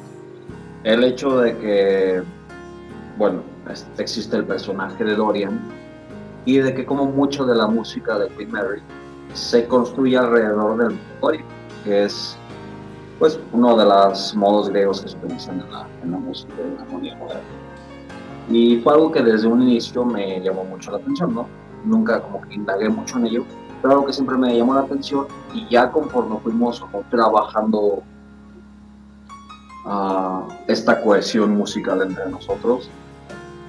El 0.86 1.02
hecho 1.02 1.40
de 1.40 1.56
que, 1.58 2.22
bueno, 3.18 3.40
es- 3.68 3.84
existe 3.98 4.36
el 4.36 4.44
personaje 4.44 5.02
de 5.02 5.16
Dorian 5.16 5.58
y 6.44 6.58
de 6.58 6.72
que 6.74 6.86
como 6.86 7.06
mucho 7.06 7.44
de 7.44 7.56
la 7.56 7.66
música 7.66 8.16
de 8.20 8.28
Queen 8.28 8.52
Mary 8.52 8.80
se 9.34 9.66
construye 9.66 10.16
alrededor 10.16 10.78
del 10.78 10.96
Dorian, 11.20 11.44
que 11.82 12.04
es 12.04 12.38
pues 13.18 13.40
uno 13.52 13.76
de 13.76 13.84
los 13.84 14.36
modos 14.36 14.68
griegos 14.68 15.00
que 15.00 15.08
se 15.08 15.16
utilizan 15.16 15.60
en 15.60 15.72
la, 15.72 15.88
en 16.04 16.12
la 16.12 16.18
música 16.18 16.54
de 16.54 16.76
la 16.76 16.82
armonía 16.82 17.16
moderna. 17.16 17.42
Y 18.48 18.76
fue 18.82 18.92
algo 18.92 19.10
que 19.10 19.22
desde 19.24 19.48
un 19.48 19.62
inicio 19.62 20.04
me 20.04 20.40
llamó 20.40 20.62
mucho 20.64 20.92
la 20.92 20.98
atención, 20.98 21.34
¿no? 21.34 21.48
Nunca 21.84 22.20
como 22.20 22.42
que 22.42 22.54
indagué 22.54 22.88
mucho 22.88 23.18
en 23.18 23.26
ello, 23.26 23.44
pero 23.82 23.94
algo 23.94 24.06
que 24.06 24.12
siempre 24.12 24.36
me 24.36 24.56
llamó 24.56 24.74
la 24.74 24.82
atención 24.82 25.26
y 25.52 25.66
ya 25.68 25.90
conforme 25.90 26.36
fuimos 26.44 26.78
como 26.78 27.02
trabajando 27.10 28.04
ah, 29.86 30.46
esta 30.66 31.00
cohesión 31.00 31.56
musical 31.56 32.02
entre 32.02 32.28
nosotros, 32.28 32.90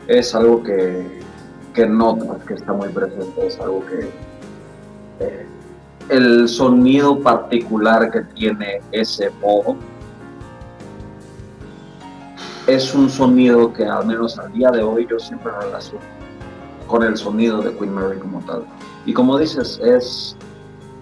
es 0.07 0.35
algo 0.35 0.63
que, 0.63 1.21
que 1.73 1.85
notas 1.85 2.43
que 2.45 2.55
está 2.55 2.73
muy 2.73 2.89
presente, 2.89 3.47
es 3.47 3.59
algo 3.59 3.85
que 3.85 4.09
eh, 5.19 5.45
el 6.09 6.47
sonido 6.47 7.19
particular 7.21 8.11
que 8.11 8.21
tiene 8.35 8.81
ese 8.91 9.29
modo 9.41 9.77
es 12.67 12.93
un 12.93 13.09
sonido 13.09 13.71
que 13.71 13.85
al 13.85 14.05
menos 14.05 14.37
al 14.37 14.51
día 14.51 14.69
de 14.71 14.83
hoy 14.83 15.07
yo 15.09 15.17
siempre 15.19 15.51
relaciono 15.51 16.01
con 16.87 17.03
el 17.03 17.17
sonido 17.17 17.61
de 17.61 17.75
Queen 17.75 17.93
Mary 17.93 18.17
como 18.17 18.39
tal. 18.41 18.65
Y 19.05 19.13
como 19.13 19.37
dices, 19.37 19.79
es, 19.83 20.35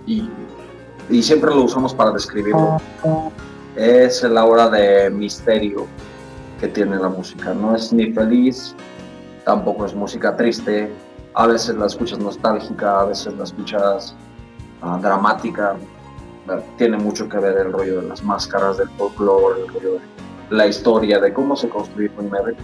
y, 0.05 0.29
y 1.09 1.23
siempre 1.23 1.49
lo 1.51 1.63
usamos 1.63 1.93
para 1.93 2.11
describirlo, 2.11 2.81
es 3.75 4.23
el 4.23 4.37
aura 4.37 4.69
de 4.69 5.09
misterio 5.09 5.85
que 6.59 6.67
tiene 6.67 6.97
la 6.97 7.09
música. 7.09 7.53
No 7.53 7.75
es 7.75 7.91
ni 7.91 8.11
feliz, 8.13 8.75
tampoco 9.43 9.85
es 9.85 9.93
música 9.93 10.35
triste, 10.35 10.91
a 11.33 11.47
veces 11.47 11.75
la 11.75 11.87
escuchas 11.87 12.19
nostálgica, 12.19 13.01
a 13.01 13.05
veces 13.05 13.33
la 13.37 13.43
escuchas 13.43 14.15
ah, 14.81 14.97
dramática. 15.01 15.75
Tiene 16.77 16.97
mucho 16.97 17.27
que 17.27 17.39
ver 17.39 17.57
el 17.57 17.73
rollo 17.73 18.01
de 18.01 18.07
las 18.07 18.23
máscaras, 18.23 18.77
del 18.77 18.89
folclore, 18.91 19.61
el 19.61 19.67
rollo 19.67 19.93
de 19.93 19.99
la 20.49 20.67
historia 20.67 21.19
de 21.19 21.33
cómo 21.33 21.55
se 21.55 21.67
construyó 21.69 22.15
Queen 22.15 22.29
Mary. 22.29 22.55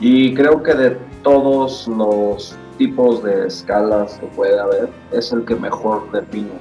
Y 0.00 0.34
creo 0.34 0.62
que 0.62 0.74
de 0.74 0.90
todos 1.22 1.88
los 1.88 2.56
tipos 2.76 3.22
de 3.22 3.46
escalas 3.46 4.18
que 4.18 4.26
puede 4.28 4.58
haber, 4.58 4.90
es 5.12 5.32
el 5.32 5.44
que 5.44 5.54
mejor 5.54 6.10
define 6.12 6.58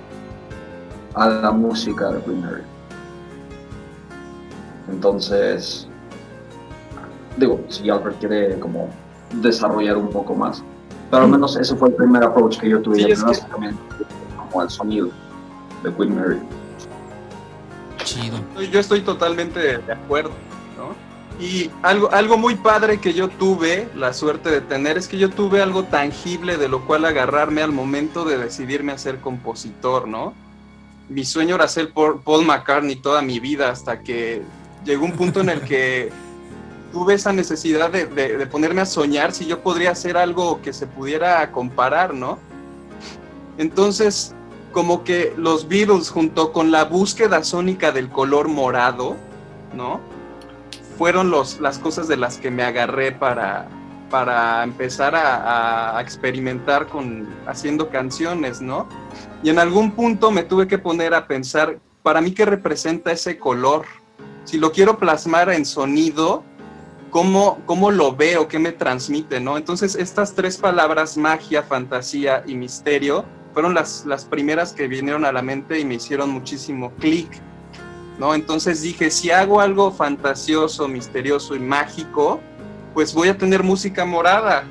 a 1.16 1.28
la 1.28 1.52
música 1.52 2.12
de 2.12 2.22
Queen 2.22 2.42
Mary. 2.42 2.77
Entonces, 4.90 5.88
digo, 7.38 7.60
si 7.70 7.90
Albert 7.90 8.20
quiere 8.20 8.60
como 8.60 8.90
desarrollar 9.42 9.98
un 9.98 10.10
poco 10.10 10.34
más, 10.36 10.64
pero 11.12 11.24
al 11.24 11.30
menos 11.30 11.56
ese 11.58 11.76
fue 11.76 11.90
el 11.90 11.96
primer 11.96 12.24
approach 12.24 12.58
que 12.58 12.70
yo 12.70 12.82
tuve, 12.82 12.98
Sí, 12.98 13.12
es 13.12 13.20
que- 13.20 13.26
básicamente, 13.26 13.82
como 14.38 14.62
al 14.62 14.70
sonido 14.70 15.10
de 15.84 15.94
Queen 15.94 16.16
Mary. 16.16 16.40
Chido. 18.04 18.38
Yo 18.72 18.80
estoy 18.80 19.02
totalmente 19.02 19.60
de 19.80 19.92
acuerdo, 19.94 20.32
¿no? 20.78 20.96
Y 21.44 21.70
algo, 21.84 22.10
algo 22.12 22.38
muy 22.38 22.56
padre 22.56 23.00
que 23.00 23.14
yo 23.14 23.28
tuve 23.28 23.88
la 23.96 24.14
suerte 24.14 24.50
de 24.50 24.62
tener 24.62 24.98
es 24.98 25.08
que 25.08 25.18
yo 25.18 25.30
tuve 25.30 25.62
algo 25.62 25.84
tangible 25.84 26.58
de 26.58 26.68
lo 26.70 26.86
cual 26.86 27.06
agarrarme 27.06 27.62
al 27.62 27.72
momento 27.72 28.24
de 28.26 28.38
decidirme 28.38 28.94
a 28.94 28.98
ser 28.98 29.20
compositor, 29.20 30.08
¿no? 30.08 30.34
Mi 31.10 31.26
sueño 31.26 31.56
era 31.56 31.68
ser 31.68 31.94
Paul 31.94 32.22
Paul 32.22 32.46
McCartney 32.46 32.96
toda 32.98 33.22
mi 33.22 33.40
vida 33.40 33.70
hasta 33.70 34.00
que 34.02 34.42
llegó 34.84 35.06
un 35.06 35.14
punto 35.14 35.42
en 35.42 35.50
el 35.50 35.62
que 35.62 36.12
tuve 36.92 37.14
esa 37.14 37.34
necesidad 37.34 37.92
de, 37.92 38.48
ponerme 38.48 38.82
a 38.82 38.86
soñar 38.86 39.32
si 39.34 39.46
yo 39.46 39.62
podría 39.62 39.92
hacer 39.92 40.18
algo 40.18 40.62
que 40.62 40.74
se 40.74 40.88
pudiera 40.88 41.52
comparar, 41.52 42.14
¿no? 42.14 42.40
Entonces, 43.58 44.34
como 44.72 45.04
que 45.04 45.34
los 45.38 45.68
Beatles 45.68 46.10
junto 46.10 46.52
con 46.52 46.72
la 46.72 46.86
búsqueda 46.86 47.44
sónica 47.44 47.92
del 47.92 48.10
color 48.10 48.48
morado, 48.48 49.16
¿no? 49.76 50.00
Fueron 50.98 51.30
los, 51.30 51.60
las 51.60 51.78
cosas 51.78 52.08
de 52.08 52.18
las 52.18 52.38
que 52.38 52.50
me 52.50 52.64
agarré 52.64 53.12
para, 53.12 53.68
para 54.10 54.64
empezar 54.64 55.16
a, 55.16 55.98
a 55.98 56.02
experimentar 56.02 56.88
con 56.88 57.28
haciendo 57.46 57.90
canciones, 57.90 58.62
¿no? 58.62 58.88
Y 59.44 59.50
en 59.50 59.60
algún 59.60 59.92
punto 59.92 60.32
me 60.32 60.44
tuve 60.44 60.68
que 60.68 60.78
poner 60.78 61.14
a 61.14 61.28
pensar, 61.28 61.80
para 62.02 62.22
mí, 62.22 62.32
¿qué 62.32 62.46
representa 62.46 63.12
ese 63.12 63.38
color? 63.38 63.86
Si 64.48 64.58
lo 64.58 64.72
quiero 64.72 64.98
plasmar 64.98 65.50
en 65.50 65.66
sonido, 65.66 66.42
¿cómo, 67.10 67.60
cómo 67.66 67.92
lo 67.92 68.16
veo? 68.16 68.48
¿Qué 68.48 68.60
me 68.60 68.72
transmite? 68.72 69.42
¿no? 69.42 69.58
Entonces, 69.58 69.94
estas 69.96 70.36
tres 70.36 70.56
palabras, 70.56 71.18
magia, 71.18 71.64
fantasía 71.64 72.46
y 72.48 72.56
misterio, 72.56 73.26
fueron 73.54 73.74
las, 73.74 74.06
las 74.06 74.24
primeras 74.24 74.72
que 74.72 74.88
vinieron 74.88 75.26
a 75.26 75.34
la 75.34 75.42
mente 75.42 75.82
y 75.82 75.84
me 75.84 75.96
hicieron 75.96 76.30
muchísimo 76.30 76.94
clic. 76.94 77.28
¿no? 78.20 78.34
Entonces 78.34 78.82
dije, 78.82 79.12
si 79.12 79.32
hago 79.32 79.60
algo 79.60 79.92
fantasioso, 79.92 80.88
misterioso 80.88 81.54
y 81.54 81.60
mágico, 81.60 82.40
pues 82.94 83.14
voy 83.14 83.28
a 83.28 83.38
tener 83.38 83.64
música 83.64 84.06
morada. 84.06 84.64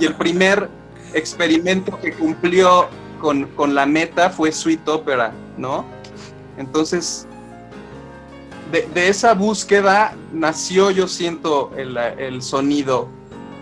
y 0.00 0.06
el 0.06 0.14
primer 0.14 0.70
experimento 1.12 2.00
que 2.00 2.14
cumplió 2.14 2.88
con, 3.20 3.48
con 3.48 3.74
la 3.74 3.84
meta 3.84 4.30
fue 4.30 4.50
Sweet 4.50 4.88
Opera, 4.88 5.30
¿no? 5.58 5.84
Entonces, 6.56 7.26
de, 8.72 8.88
de 8.94 9.08
esa 9.08 9.34
búsqueda 9.34 10.14
nació, 10.32 10.90
yo 10.90 11.08
siento, 11.08 11.72
el, 11.76 11.96
el 11.96 12.42
sonido 12.42 13.08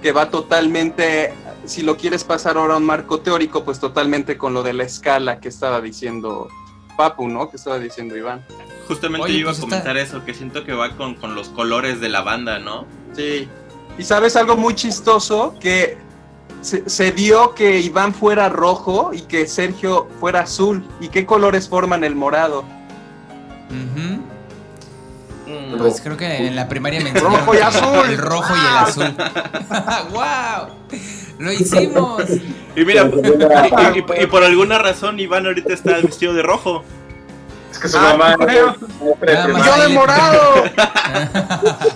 que 0.02 0.12
va 0.12 0.30
totalmente, 0.30 1.32
si 1.64 1.82
lo 1.82 1.96
quieres 1.96 2.22
pasar 2.24 2.56
ahora 2.56 2.74
a 2.74 2.76
un 2.76 2.84
marco 2.84 3.20
teórico, 3.20 3.64
pues 3.64 3.80
totalmente 3.80 4.36
con 4.38 4.54
lo 4.54 4.62
de 4.62 4.72
la 4.72 4.84
escala 4.84 5.40
que 5.40 5.48
estaba 5.48 5.80
diciendo 5.80 6.48
Papu, 6.96 7.28
¿no? 7.28 7.50
Que 7.50 7.56
estaba 7.56 7.78
diciendo 7.78 8.16
Iván. 8.16 8.44
Justamente 8.86 9.24
Oye, 9.24 9.34
yo 9.34 9.40
iba 9.40 9.50
pues 9.50 9.58
a 9.58 9.62
está- 9.62 9.68
comentar 9.82 9.96
eso, 9.96 10.24
que 10.24 10.34
siento 10.34 10.64
que 10.64 10.72
va 10.72 10.96
con, 10.96 11.14
con 11.16 11.34
los 11.34 11.48
colores 11.48 12.00
de 12.00 12.08
la 12.08 12.22
banda, 12.22 12.58
¿no? 12.58 12.86
Sí. 13.14 13.48
Y 13.98 14.02
sabes 14.04 14.36
algo 14.36 14.56
muy 14.56 14.74
chistoso, 14.74 15.54
que 15.60 15.98
se, 16.60 16.88
se 16.88 17.10
dio 17.12 17.54
que 17.54 17.80
Iván 17.80 18.14
fuera 18.14 18.48
rojo 18.48 19.10
y 19.12 19.22
que 19.22 19.46
Sergio 19.46 20.08
fuera 20.20 20.40
azul. 20.40 20.84
¿Y 21.00 21.08
qué 21.08 21.26
colores 21.26 21.68
forman 21.68 22.04
el 22.04 22.14
morado? 22.14 22.64
Mm. 25.48 25.78
Pues 25.78 26.00
creo 26.02 26.16
que 26.16 26.46
en 26.46 26.54
la 26.54 26.68
primaria 26.68 27.00
me 27.00 27.08
enseñaron 27.10 27.38
Rojo 27.40 27.54
y 27.54 27.58
azul. 27.58 28.10
el 28.10 28.18
rojo 28.18 28.54
y 28.54 28.58
el 28.60 28.76
azul. 28.76 29.14
¡Wow! 30.10 30.68
¡Lo 31.38 31.52
hicimos! 31.52 32.22
Y 32.76 32.84
mira, 32.84 33.08
y, 33.94 33.98
y- 33.98 34.22
y 34.22 34.26
por 34.26 34.42
alguna 34.44 34.78
razón 34.78 35.18
Iván 35.20 35.46
ahorita 35.46 35.72
está 35.72 35.96
vestido 36.02 36.34
de 36.34 36.42
rojo. 36.42 36.84
Es 37.72 37.78
que 37.78 37.88
su 37.88 37.96
Ah, 37.96 38.14
mamá 38.16 38.36
creo. 38.44 38.76
Nada 39.26 39.48
más 39.48 39.66
¡Yo 39.66 39.82
de 39.82 39.88
morado! 39.94 40.64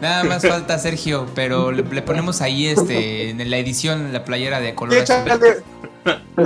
Nada 0.00 0.24
más 0.24 0.46
falta 0.46 0.78
Sergio, 0.78 1.26
pero 1.34 1.72
le, 1.72 1.82
le 1.82 2.02
ponemos 2.02 2.40
ahí 2.42 2.66
este 2.68 3.30
en 3.30 3.50
la 3.50 3.56
edición 3.58 4.12
la 4.12 4.24
playera 4.24 4.60
de 4.60 4.74
color 4.74 4.94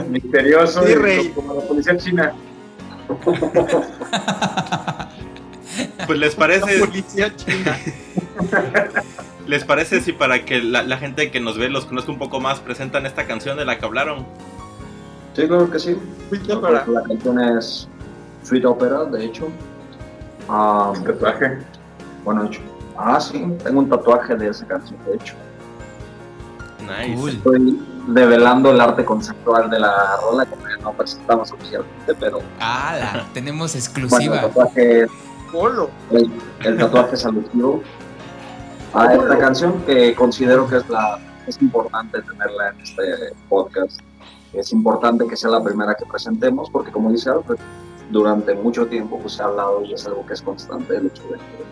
misterioso 0.09 0.87
Sí, 0.87 0.95
rey. 0.95 1.29
como 1.35 1.55
la 1.55 1.61
policía 1.63 1.97
china. 1.99 2.33
Pues 6.07 6.19
les 6.19 6.33
La 6.35 6.39
parece, 6.39 6.79
policía 6.81 7.35
china. 7.37 7.77
les 9.47 9.65
parece 9.65 10.01
si 10.01 10.13
para 10.13 10.45
que 10.45 10.61
la, 10.63 10.83
la 10.83 10.99
gente 10.99 11.31
que 11.31 11.41
nos 11.41 11.59
ve 11.59 11.69
los 11.69 11.87
conozca 11.87 12.13
un 12.13 12.19
poco 12.19 12.41
más 12.41 12.61
presentan 12.61 13.07
esta 13.07 13.27
canción 13.27 13.57
de 13.57 13.65
la 13.65 13.79
que 13.79 13.85
hablaron. 13.87 14.27
Sí, 15.35 15.47
claro 15.47 15.71
que 15.71 15.79
sí. 15.79 15.97
Sweet 16.29 16.51
Opera. 16.51 16.85
La 16.87 17.03
canción 17.03 17.41
es 17.41 17.89
Sweet 18.43 18.65
Opera, 18.65 19.05
de 19.05 19.25
hecho. 19.25 19.49
Ah, 20.49 20.93
Tatuaje. 21.05 21.59
bueno, 22.25 22.45
hecho. 22.47 22.61
Ah, 22.97 23.21
sí, 23.21 23.47
tengo 23.63 23.81
un 23.81 23.89
tatuaje 23.89 24.35
de 24.35 24.49
esa 24.49 24.67
canción, 24.67 24.99
de 25.07 25.15
hecho. 25.15 25.35
Nice. 26.81 27.15
Cool. 27.15 27.31
Estoy 27.31 27.83
develando 28.09 28.71
el 28.73 28.81
arte 28.81 29.05
conceptual 29.05 29.69
de 29.71 29.79
la 29.79 30.17
rola 30.23 30.47
que 30.47 30.57
no 30.83 30.93
presentamos 30.93 31.53
oficialmente, 31.53 32.15
pero 32.19 32.41
¡Hala! 32.59 33.27
Tenemos 33.35 33.73
bueno, 33.73 33.75
el 33.75 33.79
exclusiva. 33.79 34.41
tatuaje, 34.41 35.07
Polo. 35.53 35.91
el, 36.11 36.31
el 36.65 36.79
tatuaje 36.79 37.15
es 37.15 37.27
alusivo 37.27 37.83
a 38.95 39.15
esta 39.15 39.39
canción 39.39 39.83
que 39.85 40.15
considero 40.15 40.69
que 40.69 40.77
es 40.79 40.89
la 40.89 41.19
es 41.49 41.61
importante 41.63 42.21
tenerla 42.23 42.71
en 42.71 42.81
este 42.81 43.03
podcast. 43.49 44.01
Es 44.53 44.73
importante 44.73 45.27
que 45.27 45.37
sea 45.37 45.51
la 45.51 45.63
primera 45.63 45.95
que 45.95 46.05
presentemos 46.05 46.71
porque 46.71 46.93
como 46.93 47.11
dice 47.11 47.31
Alfred, 47.31 47.59
durante 48.11 48.55
mucho 48.55 48.87
tiempo 48.87 49.19
pues, 49.19 49.35
se 49.35 49.43
ha 49.43 49.47
hablado 49.47 49.83
y 49.85 49.95
es 49.95 50.07
algo 50.07 50.25
que 50.27 50.35
es 50.35 50.43
constante 50.43 50.97
el 50.97 51.07
hecho 51.07 51.23
de 51.25 51.37
que 51.37 51.69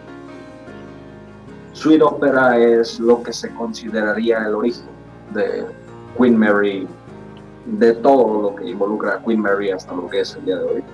Sweet 1.72 2.02
Opera 2.02 2.58
es 2.58 2.98
lo 3.00 3.22
que 3.22 3.32
se 3.32 3.54
consideraría 3.54 4.46
el 4.46 4.54
origen 4.54 4.86
de 5.34 5.66
Queen 6.16 6.38
Mary, 6.38 6.88
de 7.66 7.92
todo 7.94 8.42
lo 8.42 8.56
que 8.56 8.70
involucra 8.70 9.14
a 9.14 9.22
Queen 9.22 9.40
Mary 9.40 9.70
hasta 9.70 9.94
lo 9.94 10.08
que 10.08 10.20
es 10.20 10.34
el 10.36 10.46
día 10.46 10.56
de 10.56 10.64
hoy. 10.64 10.84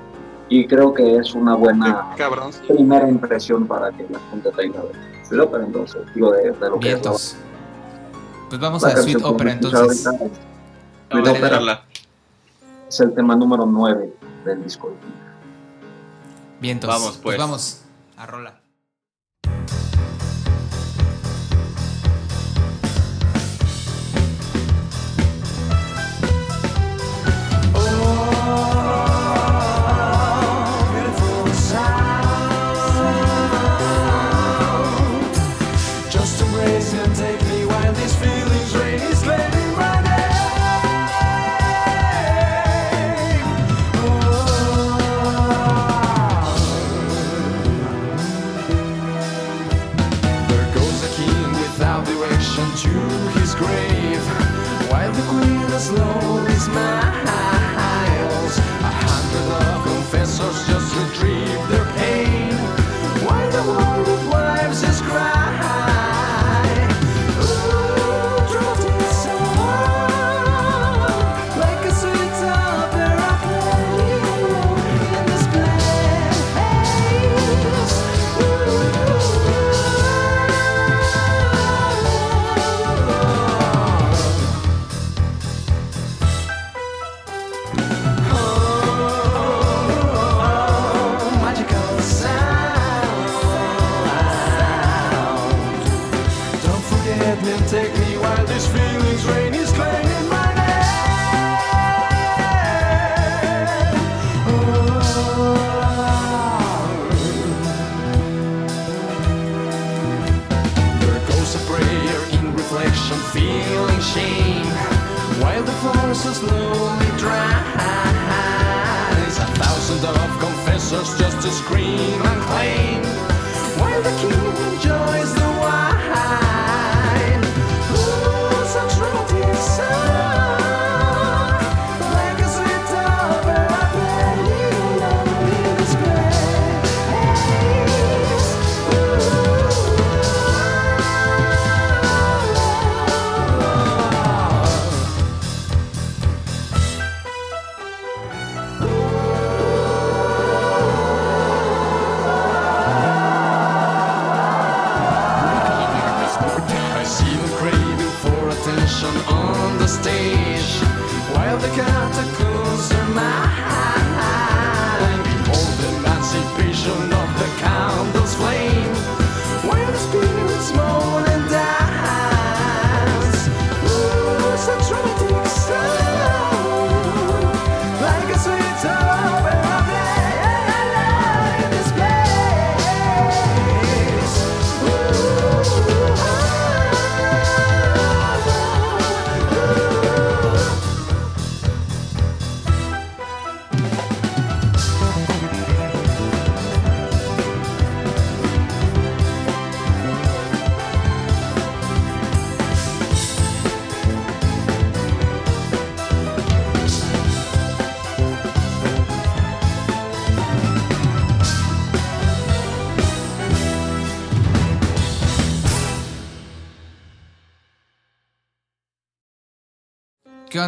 Y 0.54 0.66
creo 0.66 0.92
que 0.92 1.16
es 1.16 1.34
una 1.34 1.54
buena 1.54 2.10
cabrón. 2.14 2.50
primera 2.68 3.08
impresión 3.08 3.66
para 3.66 3.90
que 3.90 4.06
la 4.10 4.18
gente 4.30 4.50
tenga 4.52 4.80
de 4.82 5.24
Sweet 5.24 5.40
Opera, 5.40 5.64
entonces, 5.64 6.02
digo, 6.14 6.30
de, 6.30 6.50
de 6.52 6.68
lo 6.68 6.78
que 6.78 6.88
Vientos. 6.88 7.36
Pues 8.50 8.60
vamos 8.60 8.84
es 8.84 8.94
la, 8.94 9.00
a 9.00 9.04
que 9.06 9.16
Opera 9.24 9.52
entonces. 9.52 9.80
escuchar 10.04 10.12
ahorita. 10.20 10.38
Vamos 11.08 11.28
a 11.28 11.32
Dale, 11.32 11.32
dale. 11.32 11.38
escucharla. 11.38 11.84
Es 12.86 13.00
el 13.00 13.14
tema 13.14 13.34
número 13.34 13.64
9 13.64 14.12
del 14.44 14.62
disco. 14.62 14.92
Vientos. 16.60 16.88
Vamos, 16.88 17.18
pues. 17.22 17.38
vamos 17.38 17.84
a 18.18 18.26
rola. 18.26 18.61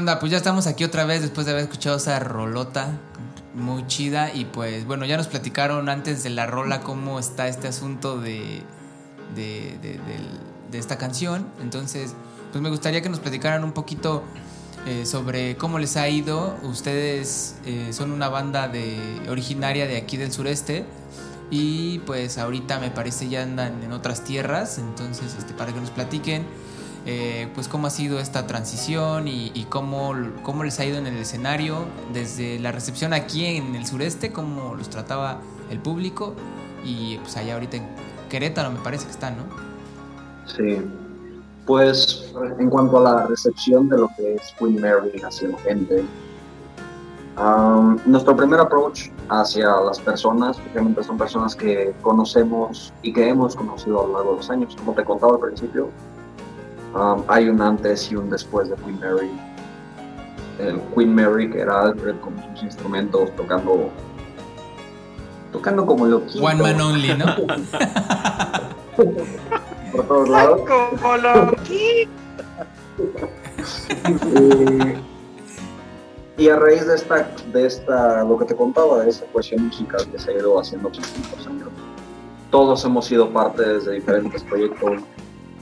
¿Qué 0.05 0.11
onda? 0.11 0.21
Pues 0.21 0.33
ya 0.33 0.37
estamos 0.37 0.67
aquí 0.67 0.85
otra 0.85 1.07
vez 1.07 1.23
después 1.23 1.47
de 1.47 1.53
haber 1.53 1.65
escuchado 1.65 1.97
esa 1.97 2.19
rolota 2.19 2.91
muy 3.55 3.87
chida 3.87 4.35
y 4.35 4.45
pues 4.45 4.85
bueno, 4.85 5.07
ya 5.07 5.17
nos 5.17 5.29
platicaron 5.29 5.89
antes 5.89 6.23
de 6.23 6.29
la 6.29 6.45
rola 6.45 6.83
cómo 6.83 7.19
está 7.19 7.49
este 7.49 7.69
asunto 7.69 8.21
de, 8.21 8.61
de, 9.35 9.79
de 10.71 10.79
esta 10.79 10.99
canción. 10.99 11.47
Entonces, 11.63 12.15
pues 12.53 12.61
me 12.61 12.69
gustaría 12.69 13.01
que 13.01 13.09
nos 13.09 13.19
platicaran 13.19 13.65
un 13.65 13.73
poquito 13.73 14.25
eh, 14.85 15.07
sobre 15.07 15.57
cómo 15.57 15.79
les 15.79 15.97
ha 15.97 16.07
ido. 16.07 16.55
Ustedes 16.65 17.55
eh, 17.65 17.89
son 17.95 18.13
una 18.13 18.29
banda 18.29 18.69
de, 18.69 19.23
originaria 19.31 19.87
de 19.87 19.97
aquí 19.97 20.19
del 20.19 20.33
sureste 20.33 20.85
y 21.51 22.01
pues 22.01 22.37
ahorita 22.37 22.79
me 22.79 22.91
parece 22.91 23.31
ya 23.31 23.43
andan 23.43 23.83
en 23.83 23.93
otras 23.93 24.23
tierras. 24.23 24.77
Entonces, 24.77 25.35
este, 25.39 25.55
para 25.55 25.73
que 25.73 25.81
nos 25.81 25.89
platiquen 25.89 26.45
eh, 27.07 27.49
pues 27.55 27.69
cómo 27.69 27.87
ha 27.87 27.91
sido 27.91 28.19
esta 28.19 28.47
transición 28.47 29.29
y, 29.29 29.51
y 29.55 29.65
cómo, 29.65 30.15
cómo 30.43 30.65
les 30.65 30.81
ha 30.81 30.85
ido 30.85 30.99
en 30.99 31.07
el 31.07 31.17
escenario, 31.17 31.85
desde 32.13 32.59
la 32.59 32.73
recepción 32.73 33.13
aquí 33.13 33.45
en 33.45 33.75
el 33.75 33.87
sureste, 33.87 34.33
cómo 34.33 34.75
los 34.75 34.89
trataba 34.89 35.41
el 35.71 35.81
público 35.81 36.35
y 36.85 37.19
pues 37.19 37.37
allá 37.37 37.55
ahorita 37.55 37.79
en 37.79 37.87
Querétaro 38.29 38.71
me 38.71 38.81
parece 38.81 39.07
que 39.07 39.13
están, 39.13 39.37
¿no? 39.37 39.45
Sí. 40.47 40.83
Pues 41.67 42.33
en 42.59 42.69
cuanto 42.69 42.99
a 42.99 43.01
la 43.03 43.27
recepción 43.27 43.89
de 43.89 43.99
lo 43.99 44.11
que 44.17 44.35
es 44.35 44.55
Queen 44.59 44.81
Mary 44.81 45.21
hacia 45.23 45.49
la 45.49 45.59
gente, 45.59 46.05
um, 47.39 47.99
nuestro 48.05 48.37
primer 48.37 48.61
approach 48.61 49.09
hacia 49.31 49.69
las 49.81 49.99
personas, 49.99 50.59
obviamente 50.71 51.03
son 51.03 51.17
personas 51.17 51.55
que 51.55 51.95
conocemos 52.03 52.93
y 53.03 53.13
que 53.13 53.29
hemos 53.29 53.57
conocido 53.57 54.05
a 54.05 54.07
lo 54.07 54.13
largo 54.15 54.31
de 54.33 54.37
los 54.39 54.51
años, 54.51 54.77
como 54.77 54.93
te 54.93 55.05
contaba 55.05 55.35
al 55.35 55.41
principio, 55.41 55.89
um, 56.95 57.23
hay 57.29 57.49
un 57.49 57.61
antes 57.61 58.11
y 58.11 58.17
un 58.17 58.31
después 58.31 58.71
de 58.71 58.77
Queen 58.77 58.99
Mary. 59.01 59.31
El 60.59 60.81
Queen 60.95 61.15
Mary, 61.15 61.51
que 61.51 61.61
era 61.61 61.83
Alfred 61.83 62.17
con 62.21 62.35
sus 62.53 62.63
instrumentos 62.63 63.35
tocando, 63.37 63.91
tocando 65.53 65.85
como 65.85 66.07
loquito 66.07 66.43
One 66.45 66.63
Man 66.63 66.81
Only, 66.81 67.15
¿no? 67.17 67.27
por 69.95 70.07
todos 70.07 70.29
lados. 70.29 70.61
Eh, 74.37 74.97
y 76.37 76.49
a 76.49 76.57
raíz 76.57 76.87
de 76.87 76.97
esta, 76.97 77.29
de 77.53 77.67
esta, 77.67 78.25
lo 78.25 78.39
que 78.39 78.47
te 78.47 78.57
contaba, 78.57 79.05
de 79.05 79.11
esta 79.11 79.27
cuestión 79.27 79.67
musical 79.67 80.07
que 80.11 80.19
se 80.19 80.31
ha 80.31 80.35
ido 80.35 80.59
haciendo 80.59 80.89
los 80.89 81.47
años, 81.47 81.69
todos 82.51 82.85
hemos 82.85 83.07
sido 83.07 83.31
parte 83.31 83.63
desde 83.63 83.93
diferentes 83.93 84.43
proyectos, 84.43 85.03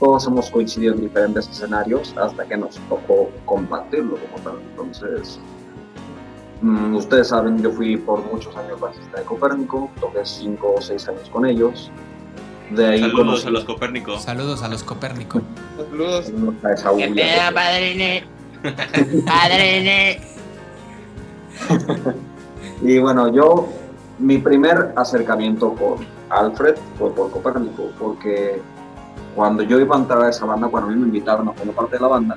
todos 0.03 0.27
hemos 0.27 0.49
coincidido 0.49 0.95
en 0.95 1.01
diferentes 1.01 1.47
escenarios 1.47 2.13
hasta 2.17 2.43
que 2.45 2.57
nos 2.57 2.75
tocó 2.89 3.29
compartirlo 3.45 4.17
como 4.17 4.43
tal. 4.43 4.59
Entonces, 4.71 5.39
mm, 6.61 6.93
ustedes 6.95 7.29
saben, 7.29 7.61
yo 7.63 7.71
fui 7.71 7.95
por 7.95 8.21
muchos 8.29 8.53
años 8.57 8.81
bajista 8.81 9.19
de 9.19 9.23
Copérnico, 9.23 9.89
toqué 10.01 10.25
cinco 10.25 10.73
o 10.77 10.81
seis 10.81 11.07
años 11.07 11.29
con 11.29 11.45
ellos. 11.45 11.89
De 12.71 12.85
ahí 12.85 12.99
Saludos 12.99 13.45
conocí- 13.45 13.47
a 13.47 13.51
los 13.51 13.63
Copérnicos. 13.63 14.21
Saludos 14.23 14.61
a 14.63 14.67
los 14.67 14.83
Copérnico. 14.83 15.41
Saludos. 15.77 16.31
a 16.63 16.71
esa 16.73 16.91
bulla. 16.91 17.51
padrine? 17.53 18.23
Padrine. 19.25 20.21
Y 22.81 22.97
bueno, 22.99 23.31
yo, 23.33 23.69
mi 24.19 24.37
primer 24.39 24.91
acercamiento 24.97 25.73
con 25.75 26.05
Alfred 26.29 26.75
fue 26.99 27.13
por 27.13 27.31
Copérnico, 27.31 27.91
porque 27.97 28.61
cuando 29.35 29.63
yo 29.63 29.79
iba 29.79 29.95
a 29.95 29.99
entrar 29.99 30.21
a 30.21 30.29
esa 30.29 30.45
banda, 30.45 30.67
cuando 30.67 30.89
a 30.89 30.93
mí 30.93 30.99
me 30.99 31.07
invitaron 31.07 31.47
a 31.47 31.53
formar 31.53 31.75
parte 31.75 31.95
de 31.95 32.01
la 32.01 32.07
banda, 32.07 32.35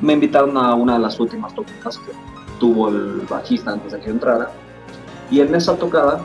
me 0.00 0.12
invitaron 0.12 0.56
a 0.56 0.74
una 0.74 0.94
de 0.94 0.98
las 1.00 1.18
últimas 1.20 1.54
tocadas 1.54 1.98
que 1.98 2.12
tuvo 2.58 2.88
el 2.88 3.26
bajista 3.28 3.72
antes 3.72 3.92
de 3.92 4.00
que 4.00 4.10
entrara. 4.10 4.50
Y 5.30 5.40
en 5.40 5.54
esa 5.54 5.76
tocada 5.76 6.20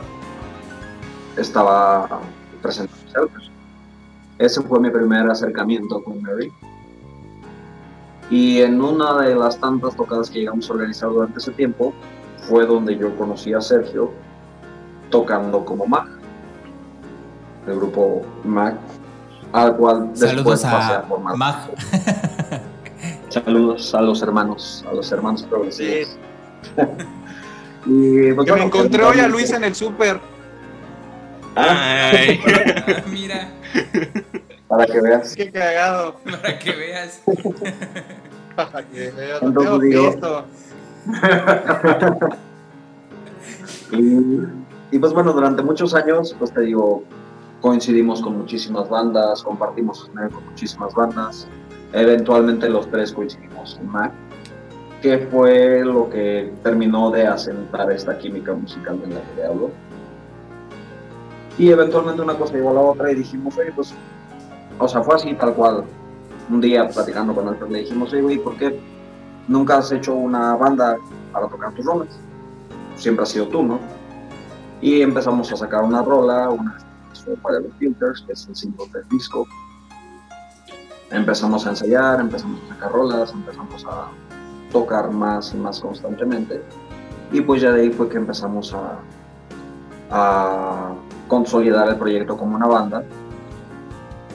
estaba 1.38 2.20
presente 2.62 2.94
Alfred. 3.16 3.50
Ese 4.38 4.62
fue 4.62 4.80
mi 4.80 4.90
primer 4.90 5.30
acercamiento 5.30 6.02
con 6.04 6.22
Mary. 6.22 6.52
Y 8.30 8.62
en 8.62 8.82
una 8.82 9.22
de 9.22 9.36
las 9.36 9.60
tantas 9.60 9.96
tocadas 9.96 10.30
que 10.30 10.40
llegamos 10.40 10.70
a 10.70 10.74
organizar 10.74 11.10
durante 11.10 11.40
ese 11.40 11.52
tiempo, 11.52 11.94
fue 12.48 12.66
donde 12.66 12.98
yo 12.98 13.16
conocí 13.18 13.54
a 13.54 13.62
Sergio 13.62 14.12
tocando 15.10 15.66
como 15.66 15.86
Mac, 15.88 16.08
del 17.66 17.76
grupo 17.78 18.24
Mac, 18.44 18.76
al 19.54 19.76
cual 19.76 20.10
después 20.14 20.30
Saludos 20.32 20.62
pasé 20.62 20.94
a 20.94 21.00
a 21.00 21.02
formar. 21.04 21.36
Mag. 21.38 21.56
Saludos 23.30 23.94
a 23.96 24.02
los 24.02 24.22
hermanos, 24.22 24.86
a 24.90 24.94
los 24.94 25.12
hermanos 25.12 25.44
progresivos. 25.44 26.18
y, 27.86 28.32
pues, 28.34 28.46
Que 28.48 28.54
me 28.56 28.64
encontré 28.64 29.04
hoy 29.04 29.20
a 29.20 29.28
Luis 29.28 29.52
en 29.52 29.64
el 29.64 29.76
súper. 29.76 30.20
Ay. 31.56 32.40
Ah, 32.46 33.02
Mira, 33.12 33.50
Para 34.68 34.86
que 34.86 35.02
veas. 35.02 35.36
Qué 35.36 35.52
cagado. 35.52 36.16
para 36.24 36.58
que 36.60 36.72
veas. 36.72 37.22
Para 38.56 38.84
que 38.88 39.12
veas, 39.12 39.42
Entonces 39.42 39.72
tengo 39.72 39.80
digo- 39.80 40.12
pisto. 40.12 40.46
Y, 43.92 44.96
y, 44.96 45.00
pues 45.00 45.14
bueno, 45.14 45.34
durante 45.34 45.64
muchos 45.64 45.94
años, 45.96 46.36
pues 46.38 46.54
te 46.54 46.62
digo, 46.62 47.04
coincidimos 47.62 48.22
con 48.22 48.38
muchísimas 48.38 48.90
bandas, 48.90 49.44
compartimos 49.44 50.10
con 50.14 50.46
muchísimas 50.46 50.94
bandas. 50.94 51.48
Eventualmente 51.94 52.70
los 52.70 52.90
tres 52.90 53.12
coincidimos 53.12 53.78
en 53.82 53.90
Mac, 53.90 54.12
que 55.02 55.28
fue 55.32 55.84
lo 55.84 56.10
que 56.10 56.54
terminó 56.64 57.10
de 57.12 57.28
asentar 57.28 57.92
esta 57.92 58.18
química 58.18 58.54
musical 58.54 59.00
de 59.02 59.08
la 59.08 59.22
que 59.22 59.32
te 59.36 59.46
hablo. 59.46 59.72
Y 61.58 61.70
eventualmente 61.70 62.22
una 62.22 62.38
cosa 62.38 62.54
llegó 62.54 62.70
a 62.70 62.74
la 62.74 62.82
otra 62.82 63.12
y 63.12 63.16
dijimos, 63.16 63.58
oye, 63.58 63.72
pues, 63.74 63.94
o 64.78 64.88
sea, 64.88 65.02
fue 65.02 65.16
así 65.16 65.34
tal 65.34 65.54
cual. 65.54 65.84
Un 66.50 66.62
día 66.62 66.88
platicando 66.88 67.36
con 67.36 67.48
Alfred 67.48 67.70
le 67.70 67.80
dijimos, 67.80 68.14
oye, 68.14 68.40
¿por 68.40 68.56
qué 68.58 68.80
nunca 69.48 69.78
has 69.78 69.92
hecho 69.92 70.16
una 70.16 70.56
banda 70.56 70.98
para 71.34 71.48
tocar 71.48 71.74
tus 71.74 71.86
rolas? 71.86 72.20
Siempre 72.96 73.24
has 73.24 73.30
sido 73.30 73.48
tú, 73.48 73.64
¿no? 73.64 73.80
Y 74.82 75.02
empezamos 75.02 75.52
a 75.52 75.58
sacar 75.58 75.84
una 75.84 76.02
rola, 76.02 76.50
una 76.50 76.78
fue 77.30 77.38
para 77.38 77.60
los 77.60 77.74
filters, 77.78 78.22
que 78.22 78.34
es 78.34 78.48
el 78.48 78.56
single 78.56 78.88
del 78.94 79.08
disco. 79.10 79.46
Empezamos 81.12 81.66
a 81.66 81.72
ensayar, 81.72 82.20
empezamos 82.20 82.60
a 82.64 82.74
sacar 82.74 82.92
rolas, 82.92 83.32
empezamos 83.32 83.86
a 83.86 84.08
tocar 84.72 85.12
más 85.12 85.54
y 85.54 85.58
más 85.58 85.80
constantemente. 85.80 86.64
Y 87.32 87.42
pues 87.42 87.62
ya 87.62 87.72
de 87.72 87.82
ahí 87.82 87.90
fue 87.92 88.10
que 88.10 88.18
empezamos 88.18 88.74
a, 88.74 89.00
a 90.12 90.94
consolidar 91.28 91.90
el 91.90 91.98
proyecto 91.98 92.38
como 92.38 92.56
una 92.56 92.68
banda. 92.68 93.04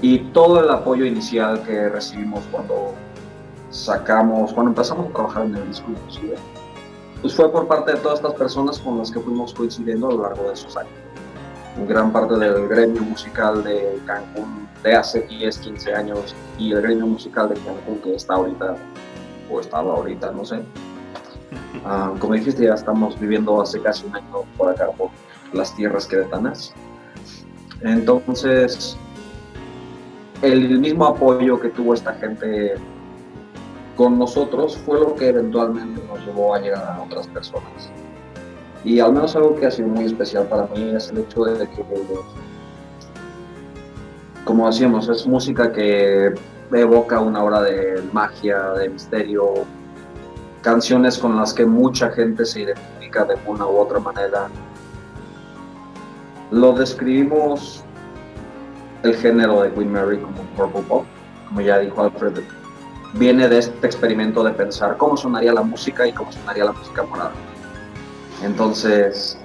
Y 0.00 0.18
todo 0.32 0.62
el 0.62 0.70
apoyo 0.70 1.04
inicial 1.04 1.62
que 1.62 1.88
recibimos 1.88 2.44
cuando 2.50 2.94
sacamos, 3.70 4.52
cuando 4.52 4.70
empezamos 4.70 5.08
a 5.08 5.12
trabajar 5.12 5.46
en 5.46 5.56
el 5.56 5.68
disco, 5.68 5.86
pues 7.20 7.34
fue 7.34 7.50
por 7.50 7.66
parte 7.66 7.92
de 7.92 7.98
todas 7.98 8.18
estas 8.18 8.34
personas 8.34 8.78
con 8.78 8.98
las 8.98 9.10
que 9.10 9.18
fuimos 9.18 9.54
coincidiendo 9.54 10.08
a 10.08 10.12
lo 10.12 10.22
largo 10.24 10.44
de 10.44 10.52
esos 10.52 10.76
años. 10.76 10.92
Gran 11.76 12.12
parte 12.12 12.36
del 12.36 12.68
gremio 12.68 13.02
musical 13.02 13.64
de 13.64 14.00
Cancún 14.06 14.68
de 14.82 14.94
hace 14.94 15.22
10, 15.22 15.58
15 15.58 15.94
años 15.94 16.34
y 16.58 16.72
el 16.72 16.82
gremio 16.82 17.06
musical 17.06 17.48
de 17.48 17.56
Cancún 17.56 17.98
que 17.98 18.14
está 18.14 18.34
ahorita, 18.34 18.76
o 19.50 19.60
estaba 19.60 19.94
ahorita, 19.94 20.32
no 20.32 20.44
sé. 20.44 20.60
Ah, 21.86 22.14
como 22.18 22.32
dijiste, 22.32 22.64
ya 22.64 22.74
estamos 22.74 23.18
viviendo 23.20 23.60
hace 23.60 23.78
casi 23.82 24.06
un 24.06 24.16
año 24.16 24.44
por 24.56 24.70
acá, 24.70 24.86
por 24.92 25.10
las 25.52 25.74
tierras 25.76 26.06
queretanas. 26.06 26.72
Entonces, 27.82 28.96
el 30.40 30.78
mismo 30.78 31.04
apoyo 31.04 31.60
que 31.60 31.68
tuvo 31.68 31.92
esta 31.92 32.14
gente 32.14 32.76
con 33.96 34.18
nosotros 34.18 34.76
fue 34.78 34.98
lo 34.98 35.14
que 35.14 35.28
eventualmente 35.28 36.02
nos 36.06 36.24
llevó 36.24 36.54
a 36.54 36.60
llegar 36.60 36.84
a 36.84 37.02
otras 37.02 37.26
personas. 37.28 37.90
Y 38.84 39.00
al 39.00 39.12
menos 39.12 39.34
algo 39.34 39.56
que 39.56 39.66
ha 39.66 39.70
sido 39.70 39.88
muy 39.88 40.04
especial 40.04 40.46
para 40.46 40.66
mí 40.66 40.94
es 40.94 41.08
el 41.08 41.18
hecho 41.18 41.44
de 41.44 41.66
que, 41.68 41.84
como 44.44 44.66
decíamos, 44.66 45.08
es 45.08 45.26
música 45.26 45.72
que 45.72 46.34
evoca 46.70 47.18
una 47.20 47.42
hora 47.42 47.62
de 47.62 48.02
magia, 48.12 48.72
de 48.72 48.90
misterio, 48.90 49.64
canciones 50.60 51.16
con 51.18 51.36
las 51.36 51.54
que 51.54 51.64
mucha 51.64 52.10
gente 52.10 52.44
se 52.44 52.62
identifica 52.62 53.24
de 53.24 53.36
una 53.46 53.66
u 53.66 53.78
otra 53.78 53.98
manera. 54.00 54.48
Lo 56.50 56.72
describimos 56.72 57.82
el 59.02 59.14
género 59.14 59.62
de 59.62 59.72
Queen 59.72 59.92
Mary 59.92 60.18
como 60.18 60.42
purple 60.56 60.82
pop, 60.82 61.04
como 61.48 61.60
ya 61.62 61.78
dijo 61.78 62.02
Alfred, 62.02 62.42
viene 63.14 63.48
de 63.48 63.58
este 63.58 63.86
experimento 63.86 64.42
de 64.42 64.52
pensar 64.52 64.96
cómo 64.98 65.16
sonaría 65.16 65.52
la 65.54 65.62
música 65.62 66.06
y 66.06 66.12
cómo 66.12 66.30
sonaría 66.32 66.64
la 66.64 66.72
música 66.72 67.02
morada. 67.02 67.32
Entonces, 68.44 69.38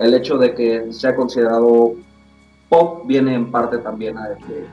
el 0.00 0.12
hecho 0.12 0.36
de 0.36 0.52
que 0.54 0.92
sea 0.92 1.14
considerado 1.14 1.94
pop 2.68 3.06
viene 3.06 3.34
en 3.34 3.48
parte 3.48 3.78
también 3.78 4.18
a 4.18 4.34
que 4.34 4.66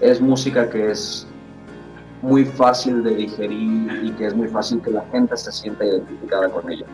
es 0.00 0.22
música 0.22 0.70
que 0.70 0.90
es 0.90 1.26
muy 2.22 2.46
fácil 2.46 3.02
de 3.04 3.14
digerir 3.14 4.04
y 4.04 4.10
que 4.12 4.28
es 4.28 4.34
muy 4.34 4.48
fácil 4.48 4.80
que 4.80 4.90
la 4.90 5.04
gente 5.12 5.36
se 5.36 5.52
sienta 5.52 5.84
identificada 5.84 6.48
con 6.48 6.72
ella. 6.72 6.86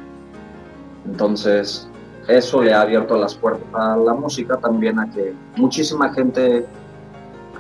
Entonces, 1.06 1.88
eso 2.26 2.60
le 2.60 2.74
ha 2.74 2.80
abierto 2.80 3.16
las 3.16 3.36
puertas 3.36 3.68
a 3.72 3.96
la 3.96 4.14
música 4.14 4.56
también 4.56 4.98
a 4.98 5.08
que 5.08 5.32
muchísima 5.56 6.12
gente 6.12 6.66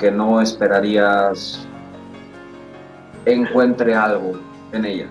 que 0.00 0.10
no 0.10 0.40
esperarías 0.40 1.64
encuentre 3.26 3.94
algo 3.94 4.32
en 4.72 4.84
ella. 4.86 5.06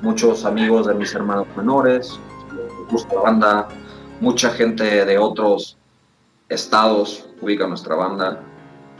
Muchos 0.00 0.44
amigos 0.44 0.86
de 0.86 0.94
mis 0.94 1.12
hermanos 1.12 1.46
menores, 1.56 2.20
gusta 2.88 3.16
banda, 3.20 3.68
mucha 4.20 4.50
gente 4.50 5.04
de 5.04 5.18
otros 5.18 5.76
estados 6.48 7.26
ubica 7.40 7.66
nuestra 7.66 7.96
banda. 7.96 8.40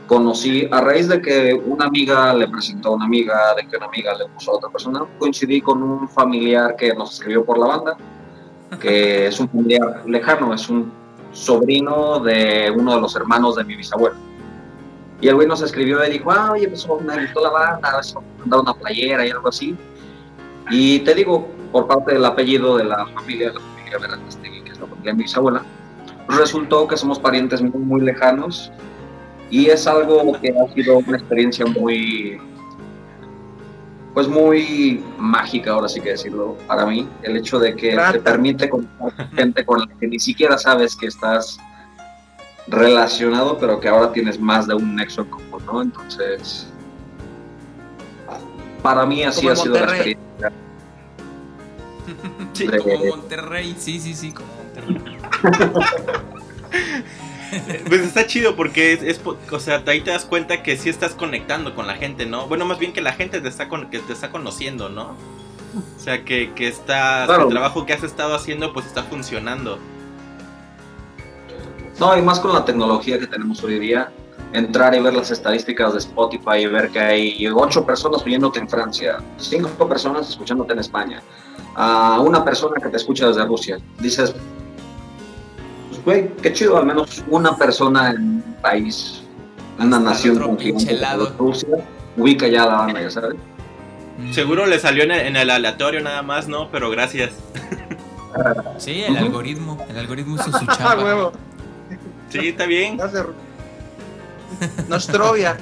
Conocí, 0.07 0.67
a 0.71 0.81
raíz 0.81 1.07
de 1.07 1.21
que 1.21 1.53
una 1.53 1.85
amiga 1.85 2.33
le 2.33 2.49
presentó 2.49 2.89
a 2.89 2.91
una 2.93 3.05
amiga, 3.05 3.55
de 3.55 3.65
que 3.65 3.77
una 3.77 3.85
amiga 3.85 4.13
le 4.17 4.25
puso 4.25 4.51
a 4.51 4.55
otra 4.55 4.69
persona, 4.69 5.05
coincidí 5.17 5.61
con 5.61 5.81
un 5.81 6.09
familiar 6.09 6.75
que 6.75 6.93
nos 6.93 7.13
escribió 7.13 7.45
por 7.45 7.57
la 7.59 7.67
banda, 7.67 7.97
que 8.81 9.27
es 9.27 9.39
un 9.39 9.47
familiar 9.47 10.03
lejano, 10.05 10.53
es 10.53 10.67
un 10.67 10.91
sobrino 11.31 12.19
de 12.19 12.73
uno 12.75 12.95
de 12.95 13.01
los 13.01 13.15
hermanos 13.15 13.55
de 13.55 13.63
mi 13.63 13.75
bisabuelo. 13.75 14.17
Y 15.21 15.27
el 15.27 15.35
güey 15.35 15.47
nos 15.47 15.61
escribió 15.61 16.03
y 16.05 16.11
dijo, 16.11 16.31
ah, 16.31 16.51
oye, 16.51 16.67
pues 16.67 16.87
me 17.05 17.21
gustó 17.21 17.41
la 17.41 17.49
banda, 17.51 17.99
eso, 17.99 18.23
mandar 18.39 18.59
una 18.61 18.73
playera 18.73 19.25
y 19.25 19.29
algo 19.29 19.47
así. 19.47 19.77
Y 20.69 20.99
te 20.99 21.15
digo, 21.15 21.47
por 21.71 21.87
parte 21.87 22.13
del 22.13 22.25
apellido 22.25 22.77
de 22.77 22.85
la 22.85 23.05
familia, 23.07 23.51
la 23.53 23.59
familia 23.59 23.97
Verandestegui, 23.99 24.61
que 24.61 24.71
es 24.71 24.79
la 24.79 24.87
familia 24.87 25.11
de 25.11 25.17
mi 25.17 25.23
bisabuela, 25.23 25.63
resultó 26.27 26.87
que 26.87 26.97
somos 26.97 27.19
parientes 27.19 27.61
muy, 27.61 27.79
muy 27.79 28.01
lejanos 28.01 28.71
y 29.49 29.67
es 29.67 29.87
algo 29.87 30.39
que 30.39 30.49
ha 30.49 30.73
sido 30.73 30.99
una 30.99 31.17
experiencia 31.17 31.65
muy, 31.65 32.39
pues 34.13 34.27
muy 34.27 35.03
mágica, 35.17 35.71
ahora 35.71 35.89
sí 35.89 36.01
que 36.01 36.11
decirlo, 36.11 36.55
para 36.67 36.85
mí, 36.85 37.07
el 37.23 37.37
hecho 37.37 37.59
de 37.59 37.75
que 37.75 37.97
te 38.11 38.19
permite 38.19 38.69
conocer 38.69 39.27
gente 39.35 39.65
con 39.65 39.79
la 39.79 39.87
que 39.99 40.07
ni 40.07 40.19
siquiera 40.19 40.57
sabes 40.57 40.95
que 40.95 41.07
estás 41.07 41.59
relacionado, 42.67 43.57
pero 43.57 43.79
que 43.79 43.87
ahora 43.87 44.11
tienes 44.11 44.39
más 44.39 44.67
de 44.67 44.75
un 44.75 44.95
nexo 44.95 45.21
en 45.21 45.29
común, 45.29 45.65
¿no? 45.65 45.81
Entonces, 45.81 46.67
para 48.83 49.05
mí 49.05 49.23
así 49.23 49.41
Como 49.41 49.53
ha 49.53 49.55
sido 49.55 49.73
la 49.75 49.81
experiencia. 49.81 50.28
Sí, 52.53 52.67
de- 52.67 52.77
Como 52.79 53.05
Monterrey, 53.05 53.75
sí, 53.77 53.99
sí, 53.99 54.13
sí, 54.13 54.31
como 54.31 54.49
Monterrey. 54.55 55.17
Pues 57.87 58.01
está 58.01 58.27
chido 58.27 58.55
porque 58.55 58.93
es, 58.93 59.19
o 59.51 59.59
sea, 59.59 59.81
ahí 59.87 60.01
te 60.01 60.11
das 60.11 60.23
cuenta 60.25 60.61
que 60.61 60.77
sí 60.77 60.87
estás 60.89 61.13
conectando 61.15 61.73
con 61.73 61.87
la 61.87 61.95
gente, 61.95 62.27
¿no? 62.27 62.45
Bueno, 62.47 62.63
más 62.65 62.77
bien 62.77 62.93
que 62.93 63.01
la 63.01 63.11
gente 63.13 63.41
te 63.41 63.47
está, 63.47 63.67
con- 63.67 63.89
que 63.89 63.97
te 63.99 64.13
está 64.13 64.29
conociendo, 64.29 64.87
¿no? 64.89 65.15
O 65.75 65.99
sea, 65.99 66.23
que, 66.23 66.51
que 66.53 66.67
estás, 66.67 67.25
Claro. 67.25 67.43
el 67.45 67.49
trabajo 67.49 67.87
que 67.87 67.93
has 67.93 68.03
estado 68.03 68.35
haciendo 68.35 68.71
pues 68.71 68.85
está 68.85 69.01
funcionando. 69.03 69.79
No, 71.99 72.15
y 72.15 72.21
más 72.21 72.39
con 72.39 72.53
la 72.53 72.63
tecnología 72.65 73.17
que 73.17 73.25
tenemos 73.25 73.63
hoy 73.63 73.79
día, 73.79 74.11
entrar 74.53 74.93
y 74.93 74.99
ver 74.99 75.13
las 75.15 75.31
estadísticas 75.31 75.93
de 75.93 75.99
Spotify 75.99 76.57
y 76.59 76.67
ver 76.67 76.89
que 76.91 76.99
hay 76.99 77.47
ocho 77.47 77.83
personas 77.83 78.21
oyéndote 78.23 78.59
en 78.59 78.69
Francia, 78.69 79.17
cinco 79.37 79.87
personas 79.89 80.29
escuchándote 80.29 80.73
en 80.73 80.79
España, 80.79 81.23
a 81.81 82.19
una 82.19 82.43
persona 82.43 82.75
que 82.81 82.89
te 82.89 82.97
escucha 82.97 83.27
desde 83.27 83.45
Rusia. 83.45 83.77
Dices, 83.99 84.35
pues, 85.89 86.03
güey, 86.03 86.35
qué 86.41 86.51
chido, 86.51 86.77
al 86.77 86.85
menos 86.85 87.23
una 87.29 87.55
persona 87.55 88.09
en 88.11 88.21
un 88.21 88.55
país, 88.61 89.23
una 89.77 89.85
Hasta 89.85 89.97
el 89.97 90.03
nación 90.03 90.39
con. 90.39 90.57
Rusia, 91.37 91.69
ubica 92.17 92.47
ya 92.49 92.65
la 92.65 92.75
banda, 92.75 93.01
ya 93.01 93.09
sabes. 93.09 93.35
Mm. 94.17 94.33
Seguro 94.33 94.65
le 94.65 94.77
salió 94.79 95.03
en 95.03 95.11
el, 95.11 95.19
en 95.27 95.35
el 95.37 95.49
aleatorio 95.49 96.01
nada 96.01 96.21
más, 96.21 96.47
¿no? 96.49 96.69
Pero 96.69 96.89
gracias. 96.89 97.31
Sí, 98.77 99.01
el 99.01 99.13
Ujú. 99.15 99.25
algoritmo. 99.25 99.85
El 99.89 99.97
algoritmo 99.97 100.35
hizo 100.35 100.51
su 100.51 100.65
Ah, 100.67 100.75
chamba. 100.77 101.03
huevo. 101.03 101.31
Sí, 102.29 102.49
está 102.49 102.65
bien. 102.67 102.97
Nostrovia. 104.87 105.57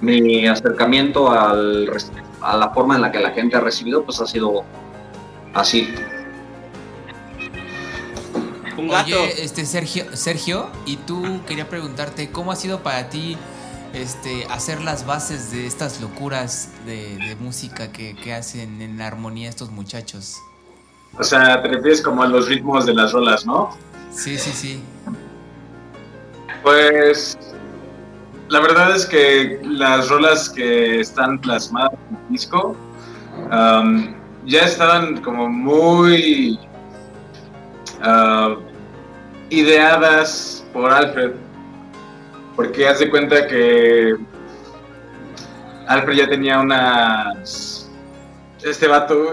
mi 0.00 0.46
acercamiento 0.46 1.30
al, 1.30 1.86
res- 1.86 2.10
a 2.44 2.56
la 2.56 2.70
forma 2.70 2.96
en 2.96 3.02
la 3.02 3.10
que 3.10 3.20
la 3.20 3.30
gente 3.30 3.56
ha 3.56 3.60
recibido, 3.60 4.04
pues 4.04 4.20
ha 4.20 4.26
sido 4.26 4.64
así. 5.54 5.94
Un 8.76 8.88
gato. 8.88 9.06
Oye, 9.06 9.42
este 9.42 9.64
Sergio, 9.64 10.16
Sergio, 10.16 10.68
y 10.84 10.96
tú 10.96 11.40
quería 11.46 11.68
preguntarte 11.68 12.30
cómo 12.30 12.52
ha 12.52 12.56
sido 12.56 12.82
para 12.82 13.08
ti 13.08 13.36
este 13.92 14.46
hacer 14.50 14.82
las 14.82 15.06
bases 15.06 15.52
de 15.52 15.66
estas 15.66 16.00
locuras 16.00 16.70
de, 16.84 17.16
de 17.16 17.36
música 17.36 17.92
que, 17.92 18.16
que 18.16 18.34
hacen 18.34 18.82
en 18.82 19.00
armonía 19.00 19.48
estos 19.48 19.70
muchachos. 19.70 20.38
O 21.16 21.22
sea, 21.22 21.62
te 21.62 21.68
refieres 21.68 22.02
como 22.02 22.24
a 22.24 22.26
los 22.26 22.48
ritmos 22.48 22.86
de 22.86 22.94
las 22.94 23.12
rolas, 23.12 23.46
¿no? 23.46 23.70
Sí, 24.10 24.36
sí, 24.36 24.50
sí. 24.50 24.82
Pues 26.62 27.38
la 28.54 28.60
verdad 28.60 28.94
es 28.94 29.04
que 29.04 29.58
las 29.64 30.08
rolas 30.08 30.48
que 30.48 31.00
están 31.00 31.40
plasmadas 31.40 31.98
en 32.08 32.16
el 32.16 32.28
disco 32.28 32.76
am, 33.50 34.14
ya 34.44 34.60
estaban 34.60 35.20
como 35.22 35.48
muy 35.48 36.56
ah, 38.00 38.54
ideadas 39.50 40.64
por 40.72 40.88
Alfred. 40.88 41.32
Porque 42.54 42.86
haz 42.86 43.00
de 43.00 43.10
cuenta 43.10 43.48
que 43.48 44.14
Alfred 45.88 46.16
ya 46.16 46.28
tenía 46.28 46.60
unas... 46.60 47.90
Este 48.62 48.86
vato, 48.86 49.32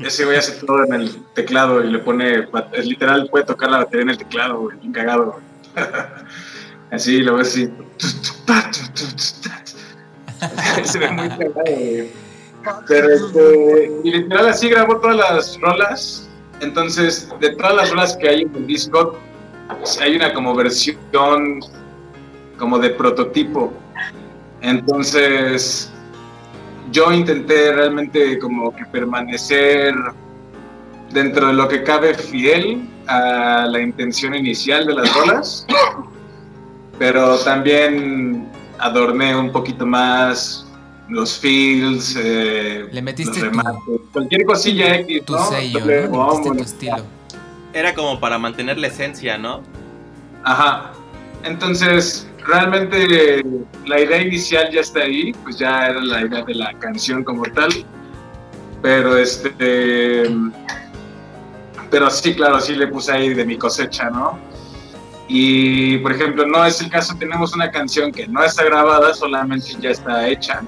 ese 0.00 0.24
güey 0.24 0.36
hace 0.36 0.66
todo 0.66 0.82
en 0.82 0.94
el 0.94 1.24
teclado 1.34 1.84
y 1.84 1.92
le 1.92 2.00
pone... 2.00 2.48
Literal, 2.82 3.28
puede 3.30 3.44
tocar 3.44 3.70
la 3.70 3.78
batería 3.78 4.02
en 4.02 4.10
el 4.10 4.18
teclado, 4.18 4.58
güey, 4.58 4.76
bien 4.78 4.92
cagado. 4.92 5.38
Así, 6.90 7.20
lo 7.20 7.36
ves 7.36 7.48
así. 7.48 7.70
Se 10.84 10.98
ve 10.98 11.10
muy. 11.10 11.28
Pero 12.88 13.08
este, 13.10 13.92
y 14.04 14.10
literal 14.10 14.48
así 14.48 14.68
grabó 14.68 14.98
todas 14.98 15.16
las 15.16 15.60
rolas. 15.60 16.28
Entonces, 16.60 17.28
de 17.40 17.50
todas 17.50 17.76
las 17.76 17.90
rolas 17.90 18.16
que 18.16 18.28
hay 18.28 18.42
en 18.42 18.54
el 18.54 18.66
disco, 18.66 19.18
hay 20.00 20.16
una 20.16 20.32
como 20.32 20.54
versión 20.54 21.60
como 22.58 22.78
de 22.78 22.90
prototipo. 22.90 23.72
Entonces, 24.62 25.92
yo 26.90 27.12
intenté 27.12 27.72
realmente 27.72 28.38
como 28.38 28.74
que 28.74 28.84
permanecer 28.86 29.94
dentro 31.12 31.48
de 31.48 31.52
lo 31.52 31.68
que 31.68 31.82
cabe 31.82 32.14
fiel 32.14 32.88
a 33.06 33.66
la 33.70 33.80
intención 33.80 34.34
inicial 34.34 34.86
de 34.86 34.94
las 34.94 35.14
rolas, 35.14 35.66
pero 36.98 37.36
también 37.38 38.48
adorné 38.78 39.36
un 39.36 39.52
poquito 39.52 39.86
más 39.86 40.66
los 41.08 41.38
feels, 41.38 42.16
eh, 42.18 42.86
Le 42.90 43.02
metiste 43.02 43.30
los 43.30 43.38
tu- 43.38 43.44
remates, 43.44 43.80
cualquier 44.12 44.44
cosilla 44.44 44.96
X, 44.96 45.24
Tu 45.24 45.32
¿no? 45.34 45.48
sello, 45.48 45.78
Doble 45.80 45.94
¿no? 45.94 46.00
Le 46.00 46.08
metiste 46.08 46.16
bombo, 46.16 46.52
tu 46.56 46.62
estilo. 46.62 46.96
Era 47.72 47.94
como 47.94 48.18
para 48.18 48.38
mantener 48.38 48.78
la 48.78 48.86
esencia, 48.88 49.36
¿no? 49.38 49.62
Ajá. 50.42 50.92
Entonces, 51.44 52.26
realmente 52.44 53.44
la 53.86 54.00
idea 54.00 54.20
inicial 54.22 54.70
ya 54.72 54.80
está 54.80 55.00
ahí, 55.00 55.32
pues 55.44 55.58
ya 55.58 55.88
era 55.88 56.00
la 56.00 56.22
idea 56.22 56.42
de 56.42 56.54
la 56.54 56.72
canción 56.78 57.22
como 57.22 57.44
tal. 57.44 57.70
Pero 58.82 59.16
este. 59.16 60.24
Pero 61.90 62.10
sí, 62.10 62.34
claro, 62.34 62.60
sí 62.60 62.74
le 62.74 62.88
puse 62.88 63.12
ahí 63.12 63.32
de 63.34 63.44
mi 63.44 63.56
cosecha, 63.56 64.10
¿no? 64.10 64.38
Y 65.28 65.98
por 65.98 66.12
ejemplo, 66.12 66.46
no 66.46 66.64
es 66.64 66.80
el 66.80 66.90
caso, 66.90 67.16
tenemos 67.18 67.54
una 67.54 67.70
canción 67.70 68.12
que 68.12 68.26
no 68.28 68.44
está 68.44 68.64
grabada, 68.64 69.12
solamente 69.14 69.68
ya 69.80 69.90
está 69.90 70.28
hecha. 70.28 70.62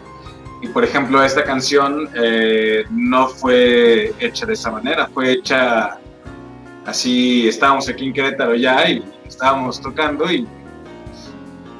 Y 0.60 0.68
por 0.68 0.84
ejemplo, 0.84 1.22
esta 1.22 1.44
canción 1.44 2.08
eh, 2.14 2.84
no 2.90 3.28
fue 3.28 4.12
hecha 4.18 4.46
de 4.46 4.54
esa 4.54 4.72
manera, 4.72 5.08
fue 5.14 5.32
hecha 5.32 5.98
así, 6.84 7.46
estábamos 7.46 7.88
aquí 7.88 8.06
en 8.06 8.12
Querétaro 8.12 8.54
ya 8.54 8.88
y 8.88 9.04
estábamos 9.26 9.80
tocando 9.80 10.30
y 10.32 10.46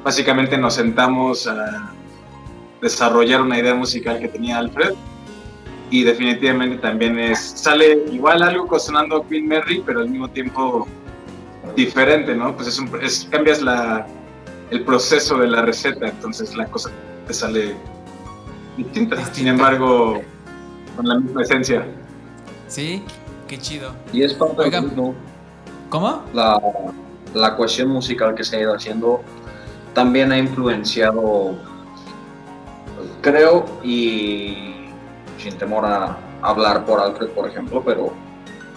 básicamente 0.03 0.57
nos 0.57 0.75
sentamos 0.75 1.47
a 1.47 1.91
desarrollar 2.81 3.41
una 3.41 3.59
idea 3.59 3.73
musical 3.73 4.19
que 4.19 4.27
tenía 4.27 4.59
Alfred 4.59 4.93
y 5.89 6.03
definitivamente 6.03 6.77
también 6.77 7.17
es 7.19 7.39
sale 7.39 8.05
igual 8.11 8.43
algo 8.43 8.79
sonando 8.79 9.27
Queen 9.27 9.47
Mary 9.47 9.83
pero 9.85 10.01
al 10.01 10.09
mismo 10.09 10.29
tiempo 10.29 10.87
diferente 11.85 12.35
no 12.35 12.55
pues 12.55 12.67
es, 12.69 12.79
un, 12.79 12.89
es 13.01 13.27
cambias 13.31 13.61
la 13.61 14.05
el 14.71 14.83
proceso 14.83 15.37
de 15.37 15.47
la 15.47 15.61
receta 15.63 16.07
entonces 16.07 16.55
la 16.55 16.65
cosa 16.67 16.89
te 17.27 17.33
sale 17.33 17.75
distinta, 18.77 19.23
sin 19.33 19.47
embargo 19.47 20.21
con 20.95 21.07
la 21.07 21.19
misma 21.19 21.41
esencia 21.43 21.85
Sí, 22.67 23.01
qué 23.47 23.57
chido. 23.57 23.91
Y 24.13 24.21
es 24.21 24.35
parte 24.35 24.61
Oigan. 24.61 24.81
del 24.83 24.89
ritmo. 24.91 25.15
¿Cómo? 25.89 26.21
la, 26.35 26.61
la 27.33 27.55
cuestión 27.55 27.89
musical 27.89 28.35
que 28.35 28.43
se 28.43 28.57
ha 28.57 28.59
ido 28.59 28.75
haciendo 28.75 29.21
también 29.95 30.31
ha 30.31 30.37
influenciado, 30.37 31.57
creo, 33.23 33.65
y 33.83 34.85
sin 35.39 35.57
temor 35.57 35.83
a 35.83 36.15
hablar 36.43 36.85
por 36.85 36.99
Alfred, 36.99 37.29
por 37.29 37.49
ejemplo, 37.49 37.81
pero 37.83 38.13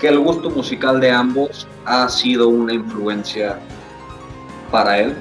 que 0.02 0.08
el 0.08 0.18
gusto 0.18 0.50
musical 0.50 1.00
de 1.00 1.12
ambos 1.12 1.68
ha 1.84 2.08
sido 2.08 2.48
una 2.48 2.72
influencia 2.72 3.56
para 4.72 4.98
él, 4.98 5.14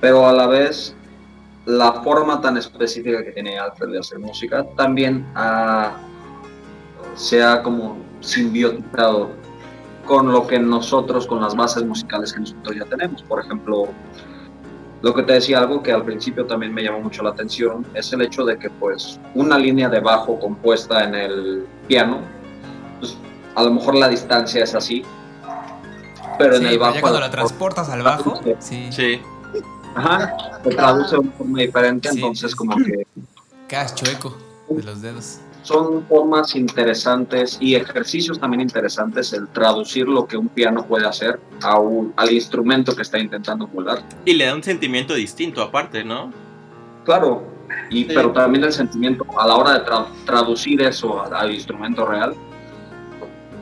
pero 0.00 0.26
a 0.26 0.32
la 0.32 0.46
vez 0.46 0.96
la 1.66 1.92
forma 2.02 2.40
tan 2.40 2.56
específica 2.56 3.22
que 3.22 3.32
tiene 3.32 3.58
Alfred 3.58 3.90
de 3.90 3.98
hacer 3.98 4.18
música 4.20 4.64
también 4.74 5.26
ha, 5.34 5.98
se 7.14 7.42
ha 7.42 7.62
como 7.62 7.98
simbiotizado 8.20 9.28
con 10.06 10.32
lo 10.32 10.46
que 10.46 10.58
nosotros, 10.58 11.26
con 11.26 11.42
las 11.42 11.54
bases 11.54 11.84
musicales 11.84 12.32
que 12.32 12.40
nosotros 12.40 12.74
ya 12.74 12.86
tenemos. 12.86 13.22
Por 13.24 13.40
ejemplo, 13.40 13.88
lo 15.02 15.12
que 15.12 15.22
te 15.24 15.34
decía 15.34 15.58
algo 15.58 15.82
que 15.82 15.92
al 15.92 16.04
principio 16.06 16.46
también 16.46 16.72
me 16.72 16.82
llamó 16.82 17.00
mucho 17.00 17.22
la 17.22 17.30
atención 17.30 17.84
es 17.92 18.10
el 18.14 18.22
hecho 18.22 18.46
de 18.46 18.58
que 18.58 18.70
pues 18.70 19.20
una 19.34 19.58
línea 19.58 19.90
de 19.90 20.00
bajo 20.00 20.38
compuesta 20.38 21.04
en 21.04 21.14
el 21.14 21.66
piano, 21.86 22.20
pues 22.98 23.18
a 23.56 23.62
lo 23.64 23.70
mejor 23.72 23.94
la 23.96 24.08
distancia 24.08 24.62
es 24.62 24.74
así, 24.74 25.02
pero 26.38 26.56
Sí, 26.58 26.62
en 26.62 26.66
el 26.66 26.74
pero 26.74 26.80
bajo... 26.82 26.94
ya 26.94 27.00
cuando 27.00 27.20
la 27.20 27.30
transportas 27.30 27.88
al 27.88 28.02
bajo, 28.02 28.40
sí, 28.60 28.86
Sí. 28.92 29.20
Ajá, 29.94 30.36
se 30.62 30.70
traduce 30.70 31.10
de 31.12 31.18
una 31.20 31.32
forma 31.32 31.60
diferente, 31.60 32.10
Sí, 32.10 32.16
entonces 32.16 32.50
sí, 32.50 32.56
como 32.56 32.76
que 32.76 33.06
quedas 33.66 33.94
chueco 33.94 34.36
de 34.68 34.82
los 34.82 35.00
dedos. 35.00 35.38
son 35.62 36.04
formas 36.06 36.54
interesantes 36.54 37.56
y 37.60 37.74
ejercicios 37.76 38.38
también 38.38 38.60
interesantes 38.60 39.32
el 39.32 39.48
traducir 39.48 40.06
lo 40.06 40.26
que 40.26 40.36
un 40.36 40.48
piano 40.48 40.84
puede 40.84 41.06
hacer 41.06 41.40
a 41.62 41.78
un- 41.78 42.12
al 42.16 42.30
instrumento 42.30 42.94
que 42.94 43.02
está 43.02 43.18
intentando 43.18 43.64
emular. 43.64 44.02
Y 44.26 44.34
le 44.34 44.44
da 44.44 44.54
un 44.54 44.62
sentimiento 44.62 45.14
distinto 45.14 45.62
aparte, 45.62 46.04
¿no? 46.04 46.30
Claro, 47.04 47.44
y, 47.90 48.02
Sí. 48.04 48.10
pero 48.14 48.32
también 48.32 48.64
el 48.64 48.72
sentimiento 48.72 49.24
a 49.40 49.46
la 49.46 49.56
hora 49.56 49.72
de 49.78 49.84
tra- 49.86 50.06
traducir 50.26 50.82
eso 50.82 51.22
al, 51.22 51.34
al 51.34 51.50
instrumento 51.54 52.04
real 52.04 52.34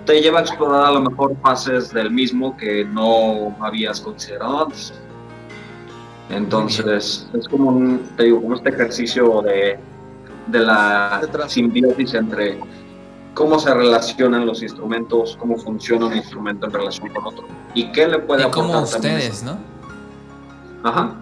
te 0.04 0.20
lleva 0.20 0.40
a 0.40 0.42
explorar 0.42 0.86
a 0.86 0.90
lo 0.92 1.00
mejor 1.00 1.36
fases 1.42 1.92
del 1.92 2.10
mismo 2.10 2.56
que 2.56 2.84
no 2.84 3.56
habías 3.60 4.00
considerado 4.00 4.64
antes. 4.64 4.92
Entonces, 6.30 7.28
es 7.32 7.48
como 7.48 7.70
un, 7.70 8.10
te 8.16 8.24
digo, 8.24 8.40
como 8.42 8.54
este 8.54 8.70
ejercicio 8.70 9.42
de, 9.42 9.78
de 10.46 10.58
la 10.58 11.22
simbiosis 11.48 12.14
entre 12.14 12.58
cómo 13.34 13.58
se 13.58 13.74
relacionan 13.74 14.46
los 14.46 14.62
instrumentos, 14.62 15.36
cómo 15.38 15.56
funciona 15.58 16.06
un 16.06 16.16
instrumento 16.16 16.66
en 16.66 16.72
relación 16.72 17.08
con 17.12 17.26
otro 17.26 17.44
y 17.74 17.90
qué 17.92 18.08
le 18.08 18.20
puede 18.20 18.46
Y 18.46 18.50
como 18.50 18.74
aportar 18.74 19.00
también 19.00 19.16
ustedes, 19.16 19.42
¿no? 19.42 19.58
Ajá. 20.82 21.14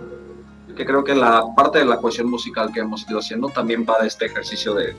Que 0.77 0.85
creo 0.87 1.05
que 1.05 1.15
la 1.15 1.43
parte 1.57 1.79
de 1.79 1.85
la 1.85 1.97
cuestión 1.97 2.31
musical 2.31 2.73
que 2.73 2.81
hemos 2.81 3.09
ido 3.09 3.19
haciendo 3.19 3.49
también 3.49 3.85
va 3.89 3.99
de 4.01 4.09
este 4.09 4.27
ejercicio 4.27 4.75
de 4.75 4.95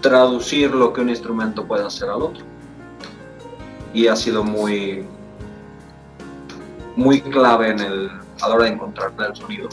traducir 0.00 0.74
lo 0.74 0.92
que 0.92 1.00
un 1.00 1.08
instrumento 1.08 1.64
puede 1.64 1.84
hacer 1.84 2.08
al 2.08 2.22
otro. 2.22 2.53
Y 3.94 4.08
ha 4.08 4.16
sido 4.16 4.42
muy 4.44 5.06
muy 6.96 7.20
clave 7.22 7.70
en 7.70 7.80
el, 7.80 8.10
a 8.40 8.48
la 8.48 8.54
hora 8.54 8.64
de 8.66 8.70
encontrar 8.72 9.12
el 9.18 9.34
sonido 9.36 9.68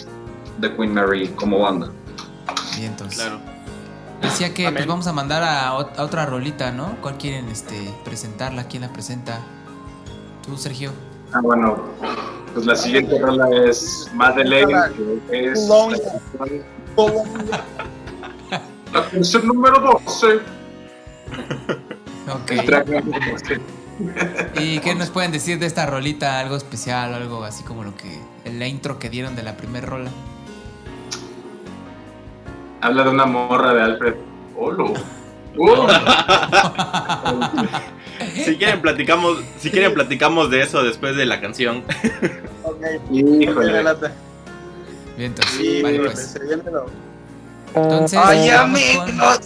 de 0.57 0.75
Queen 0.75 0.93
Mary 0.93 1.27
como 1.29 1.59
banda. 1.59 1.89
Bien, 2.77 2.91
entonces. 2.91 3.19
Claro. 3.19 3.39
Decía 4.21 4.53
que 4.53 4.71
pues 4.71 4.85
vamos 4.85 5.07
a 5.07 5.13
mandar 5.13 5.41
a, 5.43 5.73
ot- 5.73 5.97
a 5.97 6.03
otra 6.03 6.25
rolita, 6.27 6.71
¿no? 6.71 6.95
¿Cuál 7.01 7.17
quieren 7.17 7.47
este 7.49 7.91
presentarla? 8.05 8.65
¿Quién 8.67 8.83
la 8.83 8.93
presenta? 8.93 9.39
Tú, 10.45 10.55
Sergio. 10.57 10.91
Ah, 11.33 11.39
bueno, 11.41 11.79
pues 12.53 12.65
la 12.65 12.75
siguiente 12.75 13.17
rola 13.19 13.47
es 13.67 14.09
Madeleine, 14.13 14.75
que 15.29 15.51
es 15.51 15.67
la 15.67 15.87
canción, 15.87 16.61
la 18.93 19.09
canción 19.09 19.47
número 19.47 19.79
12. 20.05 20.35
Ok. 22.29 22.51
el 22.51 22.65
track 22.65 22.87
número 22.89 23.31
12. 23.31 23.61
¿Y 24.59 24.79
qué 24.79 24.95
nos 24.95 25.09
pueden 25.09 25.31
decir 25.31 25.59
de 25.59 25.65
esta 25.65 25.85
rolita? 25.85 26.39
¿Algo 26.39 26.55
especial 26.55 27.13
o 27.13 27.15
algo 27.15 27.43
así 27.43 27.63
como 27.63 27.83
lo 27.83 27.95
que... 27.95 28.19
La 28.51 28.67
intro 28.67 28.99
que 28.99 29.09
dieron 29.09 29.35
de 29.35 29.43
la 29.43 29.57
primera 29.57 29.85
rola? 29.85 30.11
habla 32.81 33.03
de 33.03 33.09
una 33.09 33.25
morra 33.25 33.73
de 33.73 33.81
Alfred. 33.81 34.15
¡Holo! 34.57 34.93
¡Oh! 35.57 35.87
Si 38.35 38.55
quieren 38.55 38.81
platicamos, 38.83 39.39
si 39.57 39.71
quieren 39.71 39.95
platicamos 39.95 40.51
de 40.51 40.61
eso 40.61 40.83
después 40.83 41.15
de 41.15 41.25
la 41.25 41.41
canción. 41.41 41.83
Híjole. 43.11 43.71
Adelante. 43.71 44.07
Bien, 45.17 45.31
entonces, 45.31 45.55
Sí, 45.57 45.81
vale, 45.81 45.99
pues, 46.01 46.39
Entonces, 47.73 48.19
Ay, 48.23 48.49
vamos, 48.51 48.79
con, 48.79 49.09
amigos. 49.09 49.39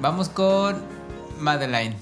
vamos 0.00 0.28
con. 0.30 0.82
Madeline, 1.40 1.94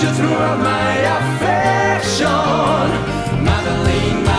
you 0.00 0.12
throughout 0.14 0.58
my 0.58 0.92
affection, 1.18 2.26
Madeline. 3.44 4.31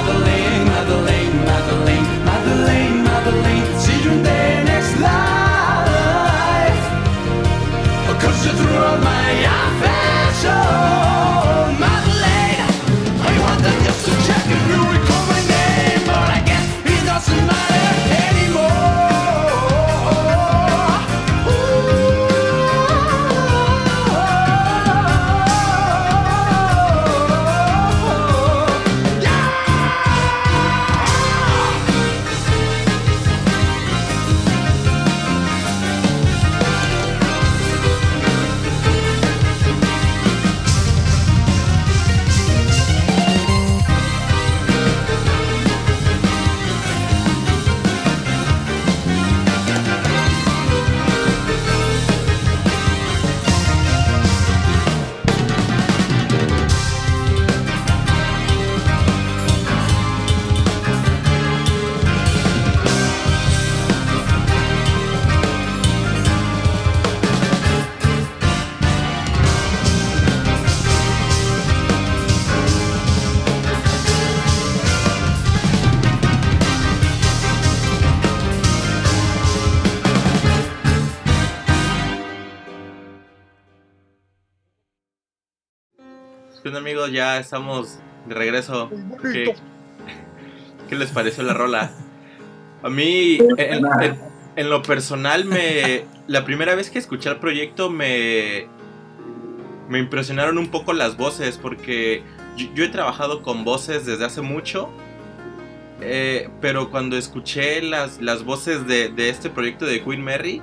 Ya 87.08 87.40
estamos 87.40 88.00
de 88.28 88.36
regreso. 88.36 88.90
¿Qué, 89.22 89.56
qué 90.90 90.96
les 90.96 91.12
pareció 91.12 91.44
la 91.44 91.54
rola? 91.54 91.92
A 92.82 92.90
mí, 92.90 93.38
en, 93.58 94.70
lo 94.70 94.82
personal, 94.82 95.46
me 95.46 96.06
la 96.28 96.46
primera 96.46 96.76
vez 96.76 96.90
que 96.90 97.00
escuché 97.00 97.30
el 97.30 97.38
proyecto 97.38 97.90
me, 97.90 98.68
me 99.90 100.00
impresionaron 100.00 100.58
un 100.58 100.68
poco 100.70 100.94
las 100.94 101.18
voces, 101.18 101.58
porque 101.58 102.24
yo, 102.58 102.68
yo 102.76 102.84
he 102.84 102.90
trabajado 102.90 103.42
con 103.42 103.64
voces 103.64 104.06
desde 104.06 104.26
hace 104.26 104.42
mucho, 104.42 104.90
eh, 106.02 106.50
pero 106.60 106.92
cuando 106.92 107.18
escuché 107.18 107.82
las, 107.82 108.22
las 108.22 108.44
voces 108.44 108.86
de, 108.88 109.10
de 109.10 109.30
este 109.30 109.50
proyecto 109.50 109.86
de 109.86 110.04
Queen 110.04 110.22
Mary, 110.22 110.62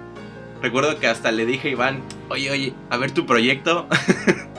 recuerdo 0.61 0.99
que 0.99 1.07
hasta 1.07 1.33
le 1.33 1.47
dije 1.47 1.69
a 1.69 1.71
Iván, 1.73 2.03
oye, 2.29 2.51
oye, 2.51 2.75
a 2.91 2.97
ver 2.99 3.13
tu 3.13 3.25
proyecto. 3.27 3.87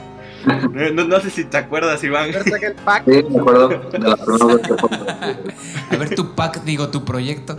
no, 0.46 0.90
no- 0.90 1.04
no 1.04 1.20
sé 1.20 1.30
si 1.30 1.44
te 1.44 1.56
acuerdas, 1.56 2.02
Iván. 2.04 2.30
Sí, 2.32 2.40
me 3.30 3.38
acuerdo 3.40 3.68
de 3.68 3.98
la 3.98 4.16
primera 4.16 4.46
vez 4.46 4.66
que 4.66 4.74
fue. 4.74 4.90
A 5.90 5.96
ver 5.96 6.14
tu 6.14 6.34
pack, 6.34 6.62
digo, 6.64 6.88
tu 6.88 7.04
proyecto. 7.04 7.58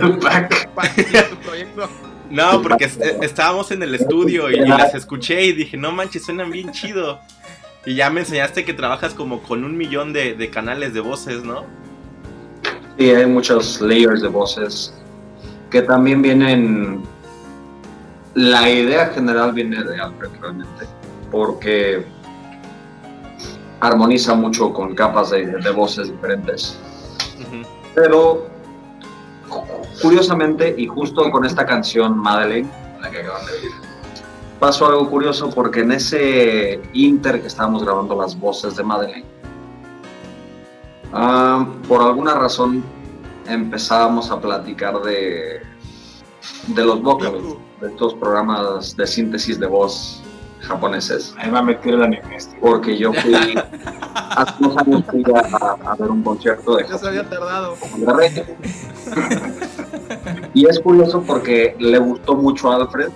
Tupac. 0.00 0.68
No, 2.30 2.60
porque 2.62 2.84
eh, 2.84 3.18
estábamos 3.22 3.70
en 3.70 3.82
el 3.82 3.94
estudio 3.94 4.50
y, 4.50 4.56
y 4.56 4.66
las 4.66 4.94
escuché 4.94 5.44
y 5.46 5.52
dije, 5.52 5.76
no 5.78 5.92
manches, 5.92 6.24
suenan 6.24 6.50
bien 6.50 6.72
chido. 6.72 7.20
Y 7.86 7.94
ya 7.94 8.10
me 8.10 8.20
enseñaste 8.20 8.64
que 8.66 8.74
trabajas 8.74 9.14
como 9.14 9.42
con 9.42 9.64
un 9.64 9.76
millón 9.78 10.12
de, 10.12 10.34
de 10.34 10.50
canales 10.50 10.92
de 10.92 11.00
voces, 11.00 11.42
¿no? 11.42 11.64
Sí, 12.98 13.08
hay 13.10 13.24
muchos 13.26 13.80
layers 13.80 14.20
de 14.20 14.28
voces 14.28 14.92
que 15.70 15.80
también 15.82 16.20
vienen. 16.20 17.02
La 18.34 18.68
idea 18.68 19.06
general 19.14 19.52
viene 19.52 19.82
de 19.82 19.98
Alfred 20.00 20.30
realmente. 20.40 20.86
porque 21.30 22.04
armoniza 23.80 24.34
mucho 24.34 24.72
con 24.72 24.94
capas 24.94 25.30
de, 25.30 25.70
voces 25.70 26.10
diferentes. 26.10 26.78
Pero 27.94 28.46
cu- 29.48 29.62
curiosamente, 30.02 30.74
y 30.76 30.86
justo 30.86 31.30
con 31.30 31.44
esta 31.44 31.64
canción 31.66 32.18
Madeleine, 32.18 32.68
la 33.00 33.10
que 33.10 33.20
acaban 33.20 33.46
de 33.46 33.52
oír, 33.52 33.72
pasó 34.58 34.86
algo 34.86 35.08
curioso 35.08 35.50
porque 35.50 35.80
en 35.80 35.92
ese 35.92 36.80
inter 36.92 37.40
que 37.40 37.46
estábamos 37.46 37.84
grabando 37.84 38.20
las 38.20 38.38
voces 38.38 38.76
de 38.76 38.82
Madeleine, 38.82 39.26
ah, 41.12 41.66
por 41.86 42.02
alguna 42.02 42.34
razón 42.34 42.82
empezábamos 43.46 44.30
a 44.30 44.40
platicar 44.40 45.00
de, 45.02 45.62
de 46.68 46.84
los 46.84 47.00
vocaloids, 47.02 47.54
de 47.80 47.88
estos 47.88 48.14
programas 48.14 48.96
de 48.96 49.06
síntesis 49.06 49.58
de 49.58 49.66
voz 49.66 50.22
japoneses 50.60 51.34
Ahí 51.38 51.50
va 51.50 51.60
a 51.60 51.62
meter 51.62 51.94
el 51.94 52.02
anime 52.02 52.36
este. 52.36 52.56
porque 52.60 52.96
yo 52.98 53.12
fui 53.12 53.34
hace 54.14 54.54
unos 54.60 54.76
años 54.78 55.04
fui 55.10 55.22
a, 55.34 55.90
a 55.90 55.94
ver 55.96 56.10
un 56.10 56.22
concierto 56.22 56.76
de 56.76 56.86
Ya 56.88 56.98
se 56.98 57.08
había 57.08 57.28
tardado. 57.28 57.76
Y 60.54 60.66
es 60.66 60.80
curioso 60.80 61.22
porque 61.26 61.76
le 61.78 61.98
gustó 61.98 62.34
mucho 62.34 62.72
a 62.72 62.76
Alfred 62.76 63.10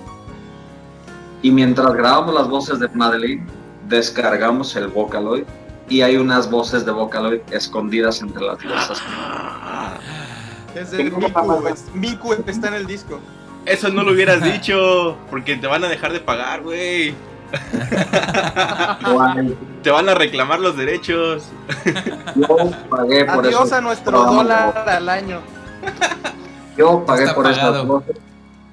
y 1.42 1.50
mientras 1.50 1.92
grabamos 1.94 2.34
las 2.34 2.48
voces 2.48 2.78
de 2.78 2.88
Madeline 2.90 3.44
descargamos 3.88 4.76
el 4.76 4.88
Vocaloid 4.88 5.44
y 5.88 6.02
hay 6.02 6.16
unas 6.16 6.50
voces 6.50 6.84
de 6.86 6.92
Vocaloid 6.92 7.40
escondidas 7.50 8.22
entre 8.22 8.42
las 8.44 8.58
diversas 8.58 9.02
Es 10.74 10.92
el 10.92 11.12
Miku. 11.12 11.66
es- 11.68 11.84
Miku 11.94 12.32
está 12.46 12.68
en 12.68 12.74
el 12.74 12.86
disco. 12.86 13.18
Eso 13.66 13.88
no 13.90 14.02
lo 14.02 14.12
hubieras 14.12 14.42
dicho, 14.42 15.16
porque 15.30 15.56
te 15.56 15.66
van 15.68 15.84
a 15.84 15.88
dejar 15.88 16.12
de 16.12 16.20
pagar, 16.20 16.62
güey. 16.62 17.14
Te 19.82 19.90
van 19.90 20.08
a 20.08 20.14
reclamar 20.14 20.60
los 20.60 20.76
derechos. 20.76 21.44
yo 22.34 22.46
pagué 22.88 23.24
por 23.24 23.46
Adiós 23.46 23.66
eso 23.66 23.76
a 23.76 23.80
nuestro 23.80 24.24
dólar 24.24 24.88
al 24.88 25.08
año. 25.08 25.40
Yo 26.76 27.04
pagué 27.04 27.24
Está 27.24 27.34
por 27.34 27.50
esas 27.50 27.86
voces. 27.86 28.16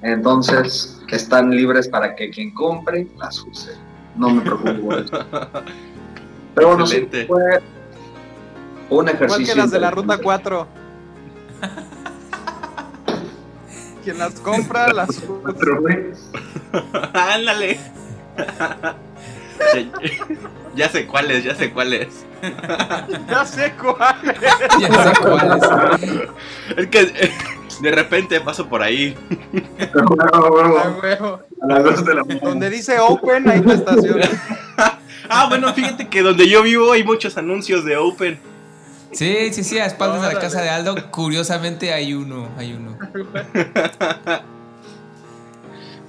Entonces 0.02 1.02
están 1.16 1.50
libres 1.50 1.88
para 1.88 2.14
que 2.14 2.30
quien 2.30 2.54
compre 2.54 3.06
las 3.18 3.40
use. 3.42 3.72
No 4.16 4.30
me 4.30 4.40
preocupo 4.40 4.72
por 4.86 4.98
eso. 5.00 5.18
Pero 6.54 6.68
bueno, 6.68 6.86
sí, 6.86 7.08
fue 7.26 7.60
un 8.88 9.08
Igual 9.08 9.08
ejercicio. 9.08 9.54
que 9.54 9.60
las 9.60 9.70
de 9.70 9.80
la 9.80 9.90
ruta 9.90 10.14
interesante. 10.14 10.24
4. 10.24 10.66
Quien 14.02 14.18
las 14.18 14.40
compra, 14.40 14.94
las 14.94 15.22
güey, 15.26 16.06
Ándale. 17.12 17.78
Ya, 18.36 19.90
ya 20.76 20.88
sé 20.88 21.06
cuáles, 21.06 21.44
ya 21.44 21.54
sé 21.54 21.70
cuáles. 21.70 22.26
Ya 23.28 23.44
sé 23.44 23.74
cuál. 23.74 24.16
Ya 24.80 25.04
sé 25.04 25.12
cuál 25.20 26.00
es. 26.78 26.86
Que 26.88 27.00
eh, 27.00 27.32
de 27.80 27.90
repente 27.90 28.40
paso 28.40 28.68
por 28.68 28.82
ahí. 28.82 29.16
Ah, 30.32 30.90
huevo. 31.02 31.40
a 31.62 31.66
las 31.66 31.84
dos 31.84 32.04
de 32.04 32.14
la 32.14 32.24
mañana. 32.24 32.48
Donde 32.48 32.70
dice 32.70 32.98
Open, 32.98 33.48
ahí 33.48 33.60
te 33.60 33.74
estacionas. 33.74 34.30
Ah, 35.32 35.46
bueno, 35.48 35.72
fíjate 35.72 36.08
que 36.08 36.22
donde 36.22 36.48
yo 36.48 36.60
vivo 36.64 36.90
hay 36.90 37.04
muchos 37.04 37.36
anuncios 37.38 37.84
de 37.84 37.96
Open. 37.96 38.36
Sí, 39.12 39.52
sí, 39.52 39.62
sí, 39.62 39.78
a 39.78 39.86
espaldas 39.86 40.22
de 40.22 40.34
la 40.34 40.40
casa 40.40 40.60
de 40.60 40.70
Aldo, 40.70 40.96
curiosamente 41.12 41.92
hay 41.92 42.14
uno, 42.14 42.48
hay 42.58 42.72
uno. 42.72 42.98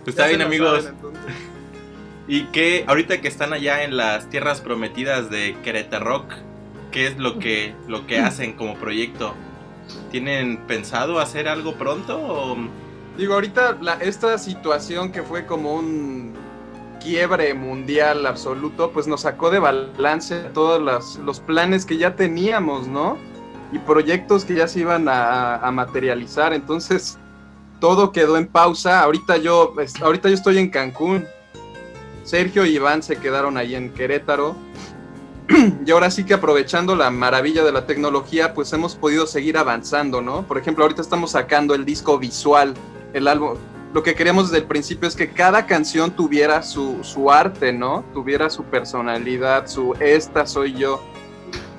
Pues 0.03 0.15
está 0.15 0.25
bien, 0.25 0.41
amigos. 0.41 0.85
saben, 0.85 0.95
entonces. 0.95 1.50
Y 2.31 2.45
que 2.45 2.85
ahorita 2.87 3.19
que 3.19 3.27
están 3.27 3.51
allá 3.51 3.83
en 3.83 3.97
las 3.97 4.29
tierras 4.29 4.61
prometidas 4.61 5.29
de 5.29 5.57
Querétaro 5.65 6.27
¿qué 6.89 7.07
es 7.07 7.17
lo 7.17 7.39
que, 7.39 7.75
lo 7.89 8.07
que 8.07 8.19
hacen 8.19 8.53
como 8.53 8.75
proyecto? 8.75 9.33
¿Tienen 10.11 10.55
pensado 10.65 11.19
hacer 11.19 11.49
algo 11.49 11.75
pronto? 11.75 12.17
O... 12.17 12.57
Digo, 13.17 13.33
ahorita 13.33 13.77
la- 13.81 13.95
esta 13.95 14.37
situación 14.37 15.11
que 15.11 15.23
fue 15.23 15.45
como 15.45 15.73
un 15.73 16.33
quiebre 17.03 17.53
mundial 17.53 18.25
absoluto, 18.25 18.91
pues 18.91 19.07
nos 19.07 19.23
sacó 19.23 19.49
de 19.51 19.59
balance 19.59 20.39
todos 20.53 20.81
las- 20.81 21.17
los 21.17 21.41
planes 21.41 21.85
que 21.85 21.97
ya 21.97 22.15
teníamos, 22.15 22.87
¿no? 22.87 23.17
Y 23.73 23.79
proyectos 23.79 24.45
que 24.45 24.55
ya 24.55 24.69
se 24.69 24.79
iban 24.79 25.09
a, 25.09 25.57
a 25.57 25.69
materializar. 25.71 26.53
Entonces, 26.53 27.17
todo 27.81 28.13
quedó 28.13 28.37
en 28.37 28.47
pausa. 28.47 29.01
Ahorita 29.01 29.35
yo, 29.35 29.73
ahorita 30.01 30.29
yo 30.29 30.35
estoy 30.35 30.59
en 30.59 30.69
Cancún. 30.69 31.27
Sergio 32.23 32.65
y 32.65 32.75
Iván 32.75 33.03
se 33.03 33.17
quedaron 33.17 33.57
ahí 33.57 33.75
en 33.75 33.93
Querétaro. 33.93 34.55
Y 35.85 35.91
ahora 35.91 36.11
sí 36.11 36.23
que 36.23 36.33
aprovechando 36.33 36.95
la 36.95 37.09
maravilla 37.09 37.63
de 37.63 37.71
la 37.71 37.85
tecnología, 37.85 38.53
pues 38.53 38.71
hemos 38.73 38.95
podido 38.95 39.27
seguir 39.27 39.57
avanzando, 39.57 40.21
¿no? 40.21 40.43
Por 40.43 40.57
ejemplo, 40.57 40.83
ahorita 40.83 41.01
estamos 41.01 41.31
sacando 41.31 41.75
el 41.75 41.83
disco 41.83 42.17
visual, 42.17 42.73
el 43.13 43.27
álbum. 43.27 43.57
Lo 43.93 44.03
que 44.03 44.15
queríamos 44.15 44.49
desde 44.49 44.63
el 44.63 44.67
principio 44.67 45.07
es 45.09 45.15
que 45.15 45.31
cada 45.31 45.65
canción 45.65 46.11
tuviera 46.11 46.63
su, 46.63 47.03
su 47.03 47.29
arte, 47.29 47.73
¿no? 47.73 48.05
Tuviera 48.13 48.49
su 48.49 48.63
personalidad, 48.63 49.67
su 49.67 49.93
esta 49.99 50.45
soy 50.45 50.73
yo, 50.73 51.03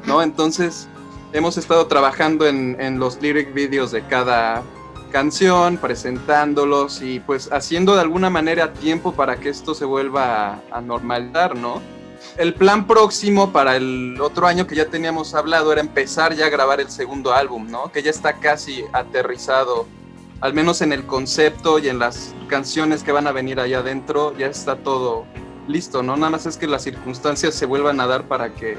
¿no? 0.07 0.23
Entonces, 0.23 0.89
hemos 1.33 1.57
estado 1.57 1.87
trabajando 1.87 2.47
en, 2.47 2.77
en 2.79 2.99
los 2.99 3.23
lyric 3.23 3.55
videos 3.55 3.93
de 3.93 4.07
cada 4.07 4.63
canción, 5.13 5.77
presentándolos 5.77 7.03
y 7.03 7.21
pues 7.21 7.51
haciendo 7.53 7.95
de 7.95 8.01
alguna 8.01 8.31
manera 8.31 8.73
tiempo 8.73 9.13
para 9.13 9.37
que 9.37 9.51
esto 9.51 9.75
se 9.75 9.85
vuelva 9.85 10.61
a, 10.73 10.81
normalizar, 10.81 11.55
¿no? 11.55 11.81
El 12.37 12.55
plan 12.55 12.87
próximo 12.87 13.53
para 13.53 13.77
el 13.77 14.19
otro 14.21 14.47
año 14.47 14.67
que 14.67 14.75
ya 14.75 14.87
teníamos 14.87 15.35
hablado 15.35 15.71
era 15.71 15.81
empezar 15.81 16.35
ya 16.35 16.47
a 16.47 16.49
grabar 16.49 16.81
el 16.81 16.91
segundo 16.91 17.33
álbum, 17.33 17.71
¿no? 17.71 17.93
Que 17.93 18.03
ya 18.03 18.11
está 18.11 18.39
casi 18.39 18.85
aterrizado, 18.93 19.87
al 20.41 20.55
menos 20.55 20.81
en 20.81 20.93
el 20.93 21.05
concepto 21.05 21.79
y 21.79 21.89
en 21.89 21.99
las 21.99 22.35
canciones 22.49 23.03
que 23.03 23.13
van 23.13 23.27
a 23.27 23.33
venir 23.33 23.61
allá 23.61 23.79
adentro, 23.79 24.37
ya 24.37 24.47
está 24.47 24.77
todo 24.77 25.27
listo, 25.69 26.03
¿no? 26.03 26.17
Nada 26.17 26.31
más 26.31 26.47
es 26.47 26.57
que 26.57 26.67
las 26.67 26.83
circunstancias 26.83 27.55
se 27.55 27.67
vuelvan 27.67 28.01
a 28.01 28.07
dar 28.07 28.27
para 28.27 28.55
que 28.55 28.77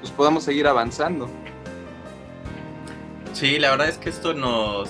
pues, 0.00 0.12
podamos 0.12 0.44
seguir 0.44 0.66
avanzando. 0.68 1.28
Sí, 3.32 3.58
la 3.58 3.70
verdad 3.70 3.88
es 3.88 3.98
que 3.98 4.10
esto 4.10 4.34
nos, 4.34 4.88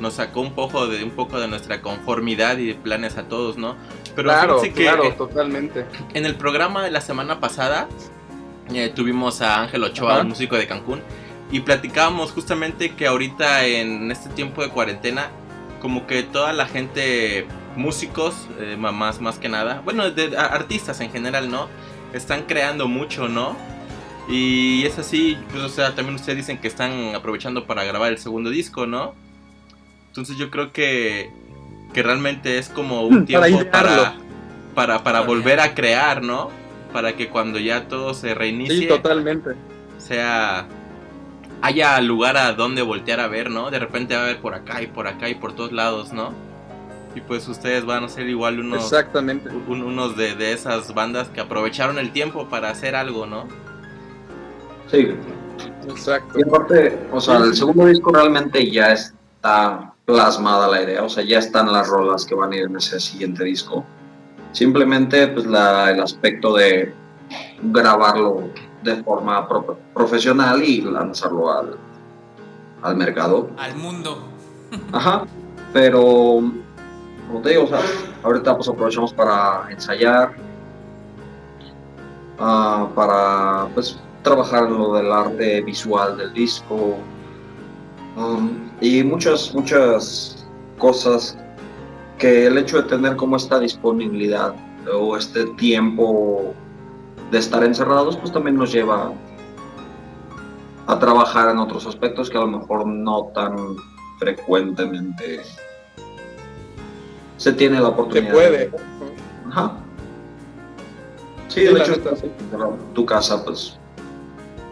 nos 0.00 0.14
sacó 0.14 0.40
un 0.40 0.52
poco 0.54 0.86
de 0.86 1.02
un 1.04 1.10
poco 1.10 1.40
de 1.40 1.48
nuestra 1.48 1.80
conformidad 1.82 2.58
y 2.58 2.66
de 2.66 2.74
planes 2.74 3.16
a 3.16 3.24
todos, 3.28 3.56
¿no? 3.56 3.76
Pero 4.14 4.28
claro, 4.28 4.60
que 4.62 4.72
claro, 4.72 5.04
eh, 5.04 5.14
totalmente. 5.16 5.86
en 6.14 6.26
el 6.26 6.34
programa 6.36 6.84
de 6.84 6.90
la 6.90 7.00
semana 7.00 7.40
pasada 7.40 7.88
eh, 8.74 8.90
tuvimos 8.94 9.40
a 9.42 9.62
Ángel 9.62 9.82
Ochoa, 9.84 10.12
Ajá. 10.14 10.22
un 10.22 10.28
músico 10.28 10.56
de 10.56 10.66
Cancún, 10.66 11.00
y 11.50 11.60
platicábamos 11.60 12.32
justamente 12.32 12.94
que 12.94 13.06
ahorita 13.06 13.64
en 13.66 14.10
este 14.10 14.28
tiempo 14.30 14.62
de 14.62 14.68
cuarentena, 14.70 15.28
como 15.80 16.06
que 16.06 16.22
toda 16.24 16.52
la 16.52 16.66
gente, 16.66 17.46
músicos, 17.76 18.48
eh, 18.58 18.76
ma- 18.78 18.90
más, 18.92 19.20
más 19.20 19.38
que 19.38 19.48
nada, 19.48 19.82
bueno, 19.84 20.10
de, 20.10 20.36
a- 20.36 20.46
artistas 20.46 21.00
en 21.00 21.10
general, 21.12 21.50
¿no? 21.50 21.68
Están 22.12 22.42
creando 22.42 22.88
mucho, 22.88 23.28
¿no? 23.28 23.56
Y 24.28 24.84
es 24.84 24.98
así, 24.98 25.38
pues, 25.52 25.62
o 25.62 25.68
sea, 25.68 25.94
también 25.94 26.16
ustedes 26.16 26.38
dicen 26.38 26.58
que 26.58 26.66
están 26.66 27.14
aprovechando 27.14 27.66
para 27.66 27.84
grabar 27.84 28.10
el 28.10 28.18
segundo 28.18 28.50
disco, 28.50 28.86
¿no? 28.86 29.14
Entonces 30.16 30.38
yo 30.38 30.50
creo 30.50 30.72
que, 30.72 31.30
que 31.92 32.02
realmente 32.02 32.56
es 32.56 32.70
como 32.70 33.02
un 33.06 33.26
tiempo 33.26 33.58
para, 33.70 34.14
para, 34.74 35.02
para 35.02 35.02
Para 35.04 35.20
volver 35.20 35.60
a 35.60 35.74
crear, 35.74 36.22
¿no? 36.22 36.48
Para 36.92 37.14
que 37.14 37.28
cuando 37.28 37.58
ya 37.58 37.86
todo 37.88 38.14
se 38.14 38.34
reinicie, 38.34 38.78
Sí, 38.78 38.86
totalmente. 38.88 39.50
sea 39.98 40.66
haya 41.62 42.00
lugar 42.00 42.36
a 42.36 42.52
donde 42.52 42.82
voltear 42.82 43.18
a 43.20 43.28
ver, 43.28 43.50
¿no? 43.50 43.70
De 43.70 43.78
repente 43.78 44.14
va 44.14 44.20
a 44.20 44.24
haber 44.24 44.40
por 44.40 44.54
acá 44.54 44.82
y 44.82 44.86
por 44.86 45.06
acá 45.08 45.28
y 45.28 45.34
por 45.34 45.54
todos 45.54 45.72
lados, 45.72 46.12
¿no? 46.12 46.32
Y 47.14 47.20
pues 47.22 47.48
ustedes 47.48 47.84
van 47.86 48.04
a 48.04 48.08
ser 48.08 48.28
igual 48.28 48.60
unos, 48.60 48.84
Exactamente. 48.84 49.48
un- 49.66 49.82
unos 49.82 50.16
de, 50.16 50.34
de 50.34 50.52
esas 50.52 50.92
bandas 50.94 51.28
que 51.28 51.40
aprovecharon 51.40 51.98
el 51.98 52.12
tiempo 52.12 52.46
para 52.48 52.68
hacer 52.70 52.94
algo, 52.94 53.26
¿no? 53.26 53.46
Sí, 54.90 55.08
Exacto. 55.88 56.38
y 56.38 56.42
aparte, 56.42 56.98
o 57.10 57.20
sea, 57.20 57.38
el 57.38 57.54
segundo 57.54 57.86
disco 57.86 58.12
realmente 58.12 58.70
ya 58.70 58.92
está 58.92 59.94
plasmada 60.06 60.68
la 60.68 60.82
idea, 60.82 61.02
o 61.02 61.08
sea, 61.08 61.24
ya 61.24 61.38
están 61.40 61.70
las 61.70 61.88
rolas 61.88 62.24
que 62.24 62.34
van 62.34 62.52
a 62.52 62.56
ir 62.56 62.62
en 62.64 62.76
ese 62.76 62.98
siguiente 63.00 63.44
disco. 63.44 63.84
Simplemente, 64.52 65.26
pues, 65.28 65.44
la, 65.46 65.90
el 65.90 66.00
aspecto 66.00 66.54
de 66.54 66.94
grabarlo 67.60 68.50
de 68.82 69.02
forma 69.02 69.46
pro- 69.48 69.76
profesional 69.92 70.62
y 70.62 70.80
lanzarlo 70.80 71.50
al, 71.52 71.76
al 72.82 72.96
mercado. 72.96 73.50
Al 73.58 73.74
mundo. 73.74 74.22
Ajá, 74.92 75.24
pero 75.72 76.40
como 77.26 77.40
te 77.42 77.50
digo, 77.50 77.64
o 77.64 77.66
sea, 77.66 77.80
ahorita 78.22 78.56
pues 78.56 78.68
aprovechamos 78.68 79.12
para 79.12 79.66
ensayar, 79.70 80.34
ah, 82.38 82.88
para 82.94 83.66
pues 83.74 83.98
trabajar 84.22 84.64
en 84.64 84.78
lo 84.78 84.94
del 84.94 85.12
arte 85.12 85.60
visual 85.62 86.16
del 86.16 86.32
disco 86.32 86.96
um, 88.16 88.70
y 88.80 89.02
muchas, 89.04 89.54
muchas 89.54 90.46
cosas 90.78 91.36
que 92.18 92.46
el 92.46 92.58
hecho 92.58 92.82
de 92.82 92.88
tener 92.88 93.16
como 93.16 93.36
esta 93.36 93.58
disponibilidad 93.58 94.54
o 94.92 95.16
este 95.16 95.46
tiempo 95.56 96.54
de 97.30 97.38
estar 97.38 97.62
encerrados, 97.64 98.16
pues 98.16 98.32
también 98.32 98.56
nos 98.56 98.72
lleva 98.72 99.12
a 100.86 100.98
trabajar 100.98 101.50
en 101.50 101.58
otros 101.58 101.86
aspectos 101.86 102.30
que 102.30 102.38
a 102.38 102.42
lo 102.42 102.46
mejor 102.46 102.86
no 102.86 103.24
tan 103.34 103.56
frecuentemente 104.18 105.42
se 107.36 107.52
tiene 107.52 107.76
la 107.76 107.86
Se 107.86 107.92
oportunidad. 107.92 108.32
puede. 108.32 108.70
Ajá. 109.48 109.72
Sí, 111.48 111.64
de 111.64 111.72
hecho, 111.72 111.94
tu 112.94 113.04
casa 113.06 113.44
pues 113.44 113.78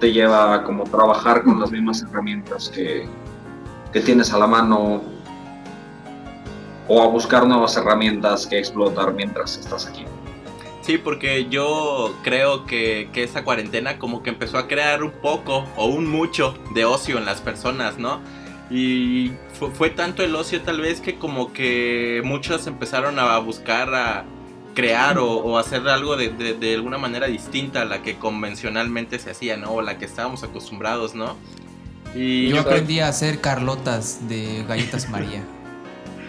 te 0.01 0.13
lleva 0.13 0.55
a 0.55 0.65
como 0.65 0.85
trabajar 0.85 1.43
con 1.43 1.61
las 1.61 1.71
mismas 1.71 2.03
herramientas 2.03 2.69
que, 2.69 3.09
que 3.95 4.01
tienes 4.01 4.33
a 4.35 4.39
la 4.39 4.47
mano 4.49 5.03
o 6.89 7.03
a 7.03 7.07
buscar 7.07 7.47
nuevas 7.47 7.77
herramientas 7.77 8.47
que 8.47 8.59
explotar 8.59 9.15
mientras 9.15 9.57
estás 9.57 9.87
aquí. 9.87 10.05
Sí, 10.83 10.99
porque 10.99 11.47
yo 11.49 12.15
creo 12.23 12.67
que, 12.67 13.09
que 13.13 13.23
esa 13.23 13.43
cuarentena 13.45 13.99
como 13.99 14.23
que 14.23 14.29
empezó 14.31 14.59
a 14.59 14.67
crear 14.69 15.03
un 15.03 15.13
poco 15.13 15.65
o 15.77 15.87
un 15.87 16.07
mucho 16.11 16.59
de 16.75 16.85
ocio 16.85 17.17
en 17.17 17.25
las 17.25 17.41
personas, 17.41 17.97
¿no? 17.97 18.21
Y 18.69 19.33
fue, 19.59 19.71
fue 19.71 19.91
tanto 19.91 20.23
el 20.25 20.35
ocio 20.35 20.61
tal 20.63 20.81
vez 20.81 21.01
que 21.01 21.17
como 21.17 21.53
que 21.55 22.21
muchos 22.25 22.67
empezaron 22.67 23.19
a 23.19 23.39
buscar 23.39 23.95
a 23.95 24.25
crear 24.75 25.19
o, 25.21 25.57
hacer 25.57 25.89
algo 25.89 26.17
de, 26.17 26.31
de- 26.31 26.55
de 26.55 26.75
alguna 26.75 26.99
manera 26.99 27.29
distinta 27.29 27.83
a 27.83 27.85
la 27.85 28.03
que 28.03 28.17
convencionalmente 28.19 29.19
se 29.21 29.31
hacía, 29.31 29.57
¿no? 29.57 29.71
O 29.71 29.83
la 29.83 29.99
que 29.99 30.05
estábamos 30.05 30.43
acostumbrados, 30.43 31.15
¿no? 31.15 31.37
Y 32.15 32.49
Yo 32.49 32.61
aprendí 32.61 33.01
a 33.01 33.09
hacer 33.09 33.41
carlotas 33.41 34.29
de 34.29 34.65
galletas 34.69 35.09
María. 35.11 35.43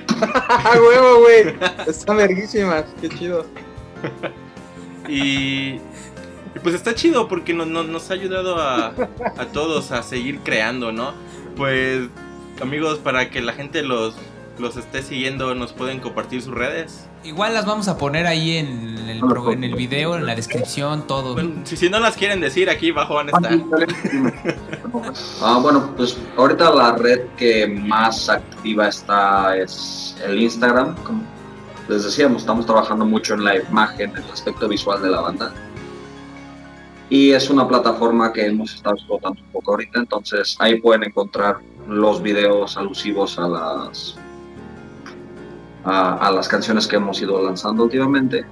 ¡Ah, 0.50 0.74
huevo, 0.76 1.20
güey! 1.22 1.56
Están 1.88 2.18
verguísimas, 2.18 2.86
qué 3.02 3.10
chido. 3.10 3.46
Y, 5.08 5.74
y 5.76 5.80
pues 6.64 6.74
está 6.76 6.96
chido 6.96 7.28
porque 7.28 7.54
no- 7.54 7.66
no- 7.66 7.84
nos 7.84 8.10
ha 8.10 8.14
ayudado 8.16 8.58
a, 8.60 8.88
a 9.38 9.46
todos 9.52 9.92
a 9.92 10.02
seguir 10.04 10.40
creando, 10.40 10.92
¿no? 10.92 11.14
Pues 11.56 12.08
amigos, 12.62 13.00
para 13.00 13.30
que 13.30 13.42
la 13.42 13.54
gente 13.54 13.84
los, 13.84 14.16
los 14.58 14.78
esté 14.78 15.04
siguiendo, 15.04 15.54
nos 15.54 15.74
pueden 15.74 16.00
compartir 16.00 16.42
sus 16.42 16.54
redes. 16.54 17.06
Igual 17.24 17.54
las 17.54 17.66
vamos 17.66 17.88
a 17.88 17.98
poner 17.98 18.26
ahí 18.28 18.58
en 18.58 18.98
el, 19.10 19.20
pro- 19.20 19.52
en 19.52 19.64
el 19.64 19.76
video, 19.76 20.16
en 20.16 20.26
la 20.26 20.36
descripción, 20.36 21.06
todo. 21.08 21.34
Bueno, 21.34 21.62
si, 21.66 21.76
si 21.78 21.90
no 21.90 22.00
las 22.00 22.16
quieren 22.16 22.40
decir, 22.40 22.70
aquí 22.70 22.92
abajo 22.92 23.16
van 23.16 23.30
a 23.30 23.32
estar. 23.38 23.60
Ah, 25.42 25.60
bueno, 25.62 25.94
pues 25.96 26.18
ahorita 26.38 26.74
la 26.74 26.96
red 26.96 27.22
que 27.38 27.68
más 27.68 28.30
activa 28.30 28.88
está 28.88 29.58
es 29.58 30.16
el 30.26 30.42
Instagram. 30.42 30.96
Como 31.04 31.24
les 31.88 32.04
decíamos, 32.04 32.42
estamos 32.42 32.66
trabajando 32.66 33.06
mucho 33.06 33.36
en 33.36 33.44
la 33.44 33.58
imagen, 33.58 34.12
en 34.12 34.18
el 34.24 34.32
aspecto 34.32 34.68
visual 34.68 35.02
de 35.02 35.10
la 35.10 35.22
banda. 35.22 35.54
Y 37.10 37.32
es 37.32 37.50
una 37.50 37.68
plataforma 37.68 38.34
que 38.34 38.48
hemos 38.48 38.74
estado 38.74 38.96
explotando 38.96 39.40
un 39.40 39.52
poco 39.52 39.72
ahorita, 39.72 40.00
entonces 40.00 40.56
ahí 40.60 40.80
pueden 40.82 41.04
encontrar 41.04 41.58
los 41.88 42.22
videos 42.22 42.78
alusivos 42.78 43.38
a 43.38 43.48
las 43.48 44.16
a, 45.84 46.16
a 46.16 46.32
las 46.32 46.48
canciones 46.48 46.88
que 46.88 46.96
hemos 46.96 47.22
ido 47.22 47.42
lanzando 47.44 47.84
últimamente. 47.84 48.44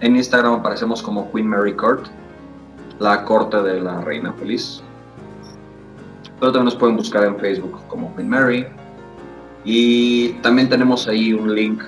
En 0.00 0.14
Instagram 0.14 0.54
aparecemos 0.54 1.02
como 1.02 1.32
Queen 1.32 1.48
Mary 1.48 1.74
Court, 1.74 2.06
la 2.98 3.24
corte 3.24 3.60
de 3.62 3.80
la 3.80 4.00
reina 4.02 4.32
feliz. 4.34 4.82
Pero 6.38 6.52
también 6.52 6.66
nos 6.66 6.76
pueden 6.76 6.96
buscar 6.96 7.24
en 7.24 7.38
Facebook 7.38 7.80
como 7.88 8.14
Queen 8.14 8.28
Mary. 8.28 8.66
Y 9.64 10.30
también 10.42 10.68
tenemos 10.68 11.08
ahí 11.08 11.32
un 11.32 11.54
link, 11.54 11.82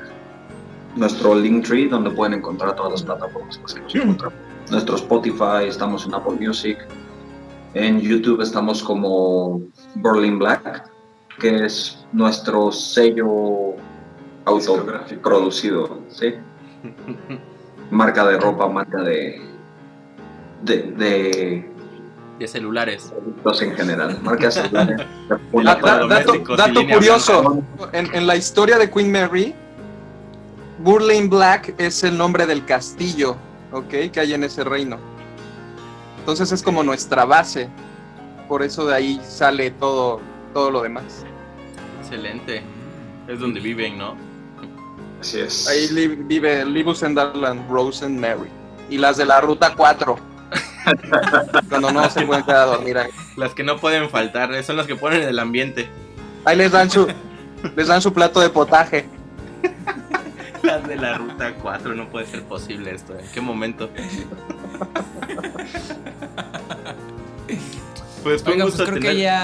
nuestro 0.97 1.35
Linktree, 1.35 1.89
donde 1.89 2.11
pueden 2.11 2.35
encontrar 2.35 2.75
todas 2.75 2.93
las 2.93 3.03
plataformas 3.03 3.57
que 3.57 3.63
nos 3.63 3.95
encontramos. 3.95 4.39
Nuestro 4.71 4.97
Spotify, 4.97 5.67
estamos 5.69 6.07
en 6.07 6.15
Apple 6.15 6.37
Music. 6.41 6.79
En 7.75 8.01
YouTube 8.01 8.41
estamos 8.41 8.83
como 8.83 9.63
Berlin 9.97 10.39
Black, 10.39 10.91
que 11.39 11.67
es 11.67 12.05
nuestro 12.13 12.73
sello 12.73 13.75
autoproducido, 14.45 16.01
¿sí? 16.09 16.35
Marca 17.91 18.27
de 18.27 18.39
ropa, 18.39 18.69
marca 18.69 19.03
de, 19.03 19.41
de, 20.63 20.83
de 20.93 21.71
De 22.39 22.47
celulares. 22.47 23.11
productos 23.11 23.63
en 23.63 23.75
general. 23.75 24.19
Marcas 24.23 24.55
celulares. 24.55 24.99
Da- 25.53 26.07
dato, 26.07 26.33
dato 26.57 26.81
curioso, 26.93 27.63
en, 27.93 28.15
en 28.15 28.27
la 28.27 28.37
historia 28.37 28.79
de 28.79 28.89
Queen 28.91 29.11
Mary, 29.11 29.55
Burlane 30.79 31.27
Black 31.29 31.75
es 31.79 32.05
el 32.05 32.17
nombre 32.17 32.47
del 32.47 32.65
castillo, 32.65 33.37
¿ok? 33.73 33.89
Que 34.13 34.21
hay 34.21 34.35
en 34.35 34.45
ese 34.45 34.63
reino. 34.63 34.99
Entonces 36.21 36.53
es 36.53 36.63
como 36.63 36.83
nuestra 36.83 37.25
base. 37.25 37.69
Por 38.47 38.63
eso 38.63 38.87
de 38.87 38.95
ahí 38.95 39.21
sale 39.27 39.71
todo, 39.73 40.21
todo 40.55 40.71
lo 40.71 40.83
demás. 40.83 41.25
Excelente. 42.01 42.63
Es 43.27 43.41
donde 43.41 43.61
viven, 43.61 43.99
¿no? 43.99 44.15
Así 45.21 45.41
es. 45.41 45.69
Ahí 45.69 45.89
li- 45.89 46.07
vive 46.15 46.65
Libus 46.65 47.03
and 47.03 47.17
Darland, 47.17 47.69
Rose 47.69 48.05
and 48.05 48.19
Mary. 48.19 48.49
Y 48.89 48.97
las 48.99 49.17
de 49.17 49.27
la 49.27 49.41
ruta 49.41 49.75
4. 49.77 50.17
Cuando 51.69 51.93
no 51.93 52.09
se 52.11 52.25
pueden 52.25 52.45
quedar 52.45 52.61
a 52.63 52.67
dormir 52.67 52.99
ahí. 52.99 53.11
Las 53.37 53.55
que 53.55 53.63
no 53.63 53.79
pueden 53.79 54.09
faltar, 54.11 54.53
eh, 54.55 54.63
son 54.63 54.77
las 54.77 54.87
que 54.87 54.97
ponen 54.97 55.23
el 55.23 55.39
ambiente. 55.39 55.89
Ahí 56.45 56.57
les 56.57 56.73
dan 56.73 56.91
su, 56.91 57.07
les 57.77 57.87
dan 57.87 58.01
su 58.01 58.13
plato 58.13 58.41
de 58.41 58.51
potaje. 58.51 59.07
Las 60.63 60.87
de 60.89 60.97
la 60.97 61.17
ruta 61.17 61.55
4, 61.55 61.95
no 61.95 62.09
puede 62.09 62.27
ser 62.27 62.43
posible 62.43 62.93
esto. 62.93 63.17
¿En 63.19 63.27
qué 63.33 63.41
momento? 63.41 63.91
Pues 68.23 68.43
fue 68.43 68.55
un 68.55 68.61
pues 68.61 68.71
gusto 68.73 68.85
creo 68.85 68.99
tener... 68.99 69.13
que 69.13 69.23
ya. 69.23 69.43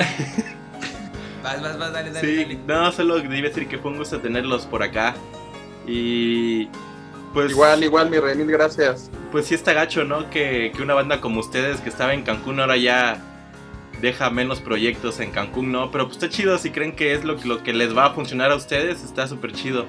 Vas, 1.42 1.62
vas, 1.62 1.78
vas, 1.78 1.92
dale, 1.92 2.10
dale, 2.10 2.26
Sí, 2.26 2.42
dale. 2.42 2.58
no, 2.66 2.92
solo 2.92 3.18
iba 3.18 3.46
a 3.46 3.48
decir 3.48 3.68
que 3.68 3.78
fue 3.78 3.92
un 3.92 3.98
gusto 3.98 4.20
tenerlos 4.20 4.66
por 4.66 4.82
acá. 4.82 5.14
Y 5.86 6.68
pues 7.34 7.50
Igual, 7.50 7.82
igual, 7.84 8.08
mi 8.10 8.18
rey, 8.18 8.36
mil 8.36 8.46
gracias. 8.46 9.10
pues 9.32 9.46
sí 9.46 9.54
está 9.54 9.72
gacho, 9.74 10.04
¿no? 10.04 10.30
Que, 10.30 10.72
que 10.74 10.82
una 10.82 10.94
banda 10.94 11.20
como 11.20 11.40
ustedes 11.40 11.80
que 11.80 11.88
estaba 11.90 12.14
en 12.14 12.22
Cancún 12.22 12.60
ahora 12.60 12.76
ya 12.76 13.18
deja 14.00 14.30
menos 14.30 14.60
proyectos 14.60 15.20
en 15.20 15.30
Cancún, 15.32 15.72
¿no? 15.72 15.90
Pero 15.90 16.04
pues 16.06 16.16
está 16.16 16.28
chido, 16.28 16.56
si 16.58 16.70
creen 16.70 16.94
que 16.96 17.12
es 17.14 17.24
lo, 17.24 17.36
que- 17.36 17.48
lo 17.48 17.62
que 17.62 17.72
les 17.72 17.96
va 17.96 18.06
a 18.06 18.10
funcionar 18.14 18.50
a 18.52 18.56
ustedes, 18.56 19.02
está 19.02 19.26
súper 19.28 19.52
chido. 19.52 19.84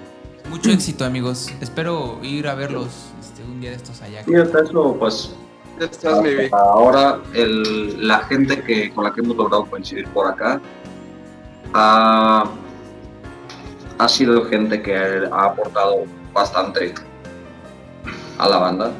Mucho 0.49 0.69
éxito, 0.71 1.05
amigos. 1.05 1.49
Espero 1.61 2.19
ir 2.21 2.47
a 2.47 2.55
verlos 2.55 2.87
este, 3.19 3.43
un 3.43 3.59
día 3.61 3.71
de 3.71 3.77
estos 3.77 4.01
allá. 4.01 4.23
Y 4.27 4.35
hasta 4.35 4.61
eso, 4.63 4.95
pues 4.99 5.35
mi 6.23 6.29
vida. 6.29 6.49
ahora 6.53 7.19
el- 7.33 8.07
la 8.07 8.19
gente 8.19 8.61
que, 8.63 8.91
con 8.93 9.03
la 9.03 9.13
que 9.13 9.21
hemos 9.21 9.35
logrado 9.35 9.65
coincidir 9.65 10.07
por 10.09 10.27
acá 10.27 10.61
ha, 11.73 12.45
ha 13.97 14.07
sido 14.07 14.45
gente 14.45 14.81
que 14.81 14.95
ha 15.31 15.43
aportado 15.45 16.05
bastante 16.33 16.93
a 18.37 18.49
la 18.49 18.57
banda. 18.57 18.91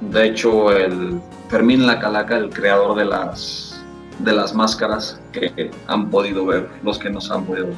De 0.00 0.26
hecho, 0.26 0.72
el 0.72 1.20
Fermín 1.48 1.86
La 1.86 1.98
Calaca, 1.98 2.36
el 2.36 2.50
creador 2.50 2.96
de 2.96 3.04
las, 3.04 3.82
de 4.18 4.32
las 4.32 4.54
máscaras 4.54 5.20
que 5.32 5.70
han 5.86 6.10
podido 6.10 6.46
ver, 6.46 6.68
los 6.82 6.98
que 6.98 7.10
nos 7.10 7.30
han 7.30 7.44
podido 7.44 7.68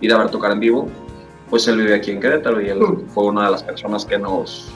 ir 0.00 0.12
a 0.12 0.18
ver 0.18 0.30
tocar 0.30 0.52
en 0.52 0.60
vivo, 0.60 0.88
pues 1.50 1.66
él 1.68 1.78
vive 1.78 1.94
aquí 1.94 2.10
en 2.10 2.20
Querétaro 2.20 2.60
y 2.60 2.68
él 2.68 2.80
fue 3.08 3.24
una 3.24 3.46
de 3.46 3.50
las 3.52 3.62
personas 3.62 4.04
que 4.04 4.18
nos 4.18 4.72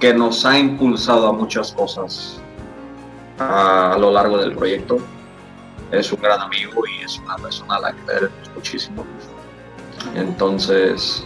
que 0.00 0.14
nos 0.14 0.44
ha 0.46 0.56
impulsado 0.56 1.26
a 1.26 1.32
muchas 1.32 1.72
cosas 1.72 2.40
a, 3.38 3.94
a 3.94 3.98
lo 3.98 4.12
largo 4.12 4.38
del 4.38 4.54
proyecto. 4.54 4.98
Es 5.90 6.12
un 6.12 6.20
gran 6.20 6.40
amigo 6.40 6.82
y 6.86 7.04
es 7.04 7.18
una 7.18 7.36
persona 7.36 7.76
a 7.76 7.80
la 7.80 7.92
que 7.92 8.02
queremos 8.06 8.50
muchísimo. 8.54 9.04
Entonces, 10.14 11.24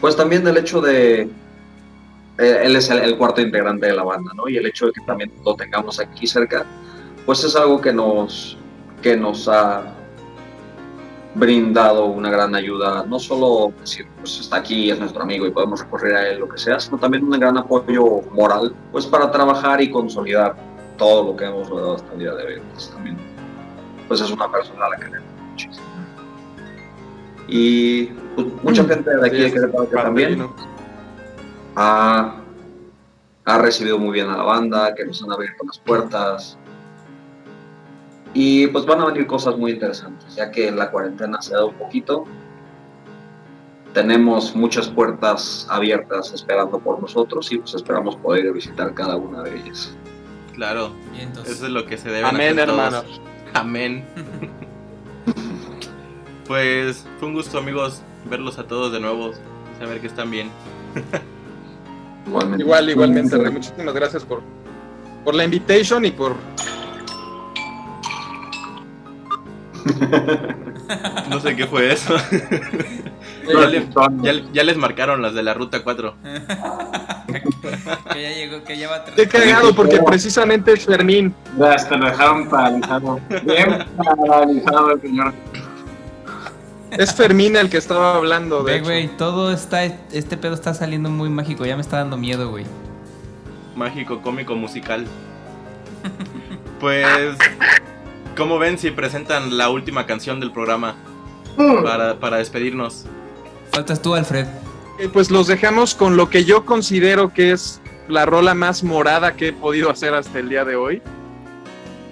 pues 0.00 0.16
también 0.16 0.44
del 0.44 0.56
hecho 0.56 0.80
de, 0.80 1.28
eh, 2.38 2.60
él 2.62 2.76
es 2.76 2.88
el, 2.90 3.16
cuarto 3.16 3.40
integrante 3.40 3.86
de 3.86 3.94
la 3.94 4.04
banda, 4.04 4.32
¿no? 4.34 4.48
Y 4.48 4.56
el 4.56 4.66
hecho 4.66 4.86
de 4.86 4.92
que 4.92 5.00
también 5.02 5.32
lo 5.44 5.56
tengamos 5.56 5.98
aquí 5.98 6.26
cerca, 6.26 6.64
pues 7.26 7.42
es 7.42 7.56
algo 7.56 7.80
que 7.80 7.92
nos, 7.92 8.56
que 9.02 9.16
nos 9.16 9.48
ha 9.48 9.94
brindado 11.34 12.06
una 12.06 12.30
gran 12.30 12.54
ayuda, 12.54 13.04
no 13.06 13.18
solo 13.18 13.72
decir, 13.80 14.06
pues 14.18 14.40
está 14.40 14.56
aquí, 14.56 14.90
es 14.90 14.98
nuestro 14.98 15.22
amigo 15.22 15.46
y 15.46 15.50
podemos 15.50 15.80
recurrir 15.80 16.14
a 16.14 16.28
él, 16.28 16.38
lo 16.38 16.48
que 16.48 16.58
sea, 16.58 16.78
sino 16.80 16.98
también 16.98 17.24
un 17.24 17.30
gran 17.30 17.56
apoyo 17.58 18.22
moral, 18.32 18.74
pues 18.92 19.06
para 19.06 19.30
trabajar 19.30 19.80
y 19.80 19.90
consolidar 19.90 20.56
todo 20.96 21.30
lo 21.30 21.36
que 21.36 21.44
hemos 21.44 21.68
logrado 21.68 21.96
hasta 21.96 22.12
el 22.12 22.18
día 22.20 22.34
de 22.34 22.44
hoy. 22.44 22.62
También, 22.92 23.16
pues 24.06 24.20
es 24.20 24.30
una 24.30 24.50
persona 24.50 24.86
a 24.86 24.90
la 24.90 24.96
que 24.96 25.04
queremos 25.04 25.28
muchísimo. 25.50 25.87
Y 27.48 28.04
pues, 28.36 28.46
mucha 28.62 28.84
gente 28.84 29.10
de 29.16 29.26
aquí 29.26 29.36
Sí, 29.36 29.42
de 29.42 29.52
Querétaro 29.52 29.88
que 29.88 29.96
también 29.96 30.46
ha, 31.76 32.36
ha 33.44 33.58
recibido 33.58 33.98
muy 33.98 34.12
bien 34.12 34.28
a 34.28 34.36
la 34.36 34.42
banda, 34.44 34.94
que 34.94 35.04
nos 35.06 35.22
han 35.22 35.32
abierto 35.32 35.64
las 35.66 35.78
puertas. 35.78 36.58
Y 38.34 38.66
pues 38.68 38.84
van 38.84 39.00
a 39.00 39.06
venir 39.06 39.26
cosas 39.26 39.56
muy 39.56 39.72
interesantes, 39.72 40.36
ya 40.36 40.50
que 40.50 40.70
la 40.70 40.90
cuarentena 40.90 41.40
se 41.40 41.54
ha 41.54 41.56
dado 41.56 41.68
un 41.68 41.74
poquito. 41.76 42.24
tenemos 43.94 44.54
muchas 44.54 44.86
puertas 44.88 45.66
abiertas 45.70 46.32
esperando 46.34 46.78
por 46.78 47.00
nosotros 47.00 47.50
y 47.50 47.58
pues 47.58 47.74
esperamos 47.74 48.16
poder 48.16 48.52
visitar 48.52 48.92
cada 48.94 49.16
una 49.16 49.42
de 49.42 49.56
ellas. 49.56 49.96
Claro, 50.54 50.90
eso 51.46 51.66
es 51.66 51.72
lo 51.72 51.86
que 51.86 51.96
se 51.96 52.10
debe 52.10 52.28
Amén, 52.28 52.58
hacer 52.58 52.66
todos. 52.68 52.78
hermano. 52.94 53.04
Amén. 53.54 54.04
pues 56.48 57.04
fue 57.20 57.28
un 57.28 57.34
gusto, 57.34 57.58
amigos, 57.58 58.02
verlos 58.28 58.58
a 58.58 58.64
todos 58.64 58.90
de 58.92 58.98
nuevo, 59.00 59.32
saber 59.78 60.00
que 60.00 60.06
están 60.08 60.30
bien. 60.30 60.50
Igualmente. 62.26 62.64
Igual, 62.64 62.90
igualmente, 62.90 63.36
Rey. 63.38 63.52
Muchísimas 63.52 63.94
gracias 63.94 64.24
por, 64.24 64.42
por 65.24 65.34
la 65.34 65.44
invitation 65.44 66.04
y 66.04 66.10
por... 66.10 66.34
No 71.30 71.38
sé 71.40 71.54
qué 71.54 71.66
fue 71.66 71.92
eso. 71.92 72.14
Ya, 73.48 73.66
le- 73.66 73.90
son- 73.92 74.22
ya- 74.22 74.34
ya 74.52 74.62
les 74.62 74.76
marcaron 74.76 75.22
las 75.22 75.32
de 75.32 75.42
la 75.42 75.54
ruta 75.54 75.82
4. 75.82 76.14
que 78.12 78.22
ya 78.22 78.28
llegó, 78.30 78.62
que 78.62 78.76
ya 78.76 78.90
va 78.90 78.96
a 78.96 79.04
Qué 79.06 79.26
cagado, 79.26 79.74
porque 79.74 80.00
precisamente 80.02 80.74
es 80.74 80.84
Fermín. 80.84 81.34
Ya 81.58 81.72
hasta 81.72 81.96
lo 81.96 82.04
dejaron 82.10 82.46
paralizado. 82.50 83.18
Bien 83.46 83.86
paralizado 83.96 84.90
el 84.92 85.00
señor. 85.00 85.32
Es 86.98 87.14
Fermín 87.14 87.54
el 87.54 87.70
que 87.70 87.76
estaba 87.76 88.16
hablando, 88.16 88.64
de 88.64 88.80
güey, 88.80 89.06
todo 89.06 89.52
está, 89.52 89.84
este 89.84 90.36
pedo 90.36 90.54
está 90.54 90.74
saliendo 90.74 91.08
muy 91.08 91.30
mágico, 91.30 91.64
ya 91.64 91.76
me 91.76 91.80
está 91.80 91.98
dando 91.98 92.16
miedo, 92.16 92.50
güey. 92.50 92.64
Mágico, 93.76 94.20
cómico, 94.20 94.56
musical. 94.56 95.06
Pues, 96.80 97.36
¿cómo 98.36 98.58
ven 98.58 98.78
si 98.78 98.90
presentan 98.90 99.56
la 99.56 99.68
última 99.68 100.06
canción 100.06 100.40
del 100.40 100.50
programa 100.50 100.96
para, 101.84 102.18
para 102.18 102.38
despedirnos? 102.38 103.04
Faltas 103.70 104.02
tú, 104.02 104.16
Alfred. 104.16 104.46
Eh, 104.98 105.08
Pues 105.12 105.30
los 105.30 105.46
dejamos 105.46 105.94
con 105.94 106.16
lo 106.16 106.28
que 106.30 106.44
yo 106.44 106.64
considero 106.64 107.32
que 107.32 107.52
es 107.52 107.80
la 108.08 108.26
rola 108.26 108.54
más 108.54 108.82
morada 108.82 109.34
que 109.34 109.48
he 109.48 109.52
podido 109.52 109.88
hacer 109.90 110.14
hasta 110.14 110.40
el 110.40 110.48
día 110.48 110.64
de 110.64 110.74
hoy. 110.74 111.00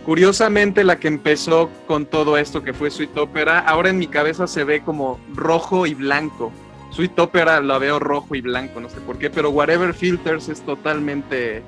Curiosamente, 0.07 0.85
la 0.85 1.01
que 1.01 1.09
empezó 1.09 1.69
con 1.89 2.07
todo 2.07 2.39
esto 2.39 2.63
que 2.63 2.73
fue 2.73 2.93
Sweet 2.93 3.17
Opera, 3.19 3.59
ahora 3.59 3.91
en 3.91 3.99
mi 3.99 4.07
cabeza 4.07 4.47
se 4.47 4.63
ve 4.63 4.83
como 4.83 5.19
rojo 5.35 5.85
y 5.85 5.95
blanco. 5.95 6.53
Sweet 6.93 7.19
Opera 7.19 7.61
la 7.61 7.77
veo 7.79 7.99
rojo 7.99 8.37
y 8.37 8.41
blanco, 8.41 8.79
no 8.79 8.89
sé 8.89 9.01
por 9.01 9.19
qué, 9.19 9.31
pero 9.31 9.51
Whatever 9.51 9.93
Filters 9.95 10.49
es 10.49 10.63
totalmente, 10.63 11.65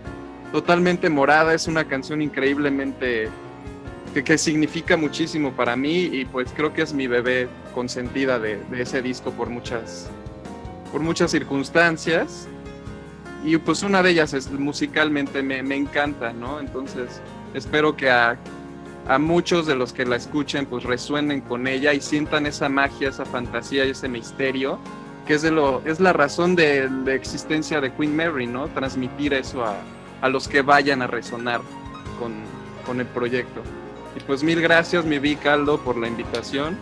totalmente 0.52 1.10
morada. 1.10 1.52
Es 1.52 1.66
una 1.66 1.86
canción 1.88 2.22
increíblemente 2.22 3.28
que, 4.14 4.38
significa 4.38 4.96
muchísimo 4.96 5.50
para 5.50 5.74
mí 5.74 6.04
y 6.04 6.24
pues 6.24 6.52
creo 6.54 6.72
que 6.72 6.82
es 6.82 6.92
mi 6.92 7.08
bebé 7.08 7.48
consentida 7.74 8.38
de, 8.38 8.60
ese 8.78 9.02
disco 9.02 9.32
por 9.32 9.50
muchas, 9.50 10.08
por 10.92 11.00
muchas 11.00 11.32
circunstancias. 11.32 12.46
Y 13.44 13.56
pues 13.56 13.82
una 13.82 14.00
de 14.00 14.10
ellas 14.10 14.32
es 14.32 14.48
musicalmente 14.48 15.42
me, 15.42 15.64
me 15.64 15.74
encanta, 15.74 16.32
¿no? 16.32 16.60
Entonces 16.60 17.20
espero 17.58 17.96
que 17.96 18.10
a, 18.10 18.38
a 19.06 19.18
muchos 19.18 19.66
de 19.66 19.74
los 19.74 19.92
que 19.92 20.04
la 20.04 20.16
escuchen 20.16 20.66
pues 20.66 20.84
resuenen 20.84 21.40
con 21.40 21.66
ella 21.66 21.92
y 21.92 22.00
sientan 22.00 22.46
esa 22.46 22.68
magia, 22.68 23.08
esa 23.08 23.24
fantasía 23.24 23.84
y 23.84 23.90
ese 23.90 24.08
misterio, 24.08 24.78
que 25.26 25.34
es, 25.34 25.42
de 25.42 25.50
lo, 25.50 25.82
es 25.84 26.00
la 26.00 26.12
razón 26.12 26.56
de 26.56 26.88
la 27.04 27.14
existencia 27.14 27.80
de 27.80 27.92
Queen 27.92 28.16
Mary, 28.16 28.46
¿no? 28.46 28.68
Transmitir 28.68 29.34
eso 29.34 29.64
a, 29.64 29.76
a 30.22 30.28
los 30.28 30.48
que 30.48 30.62
vayan 30.62 31.02
a 31.02 31.06
resonar 31.06 31.60
con, 32.18 32.32
con 32.86 33.00
el 33.00 33.06
proyecto. 33.06 33.62
Y 34.16 34.20
pues 34.20 34.42
mil 34.42 34.60
gracias, 34.60 35.04
mi 35.04 35.18
vi 35.18 35.36
Caldo, 35.36 35.78
por 35.78 35.96
la 35.96 36.08
invitación. 36.08 36.76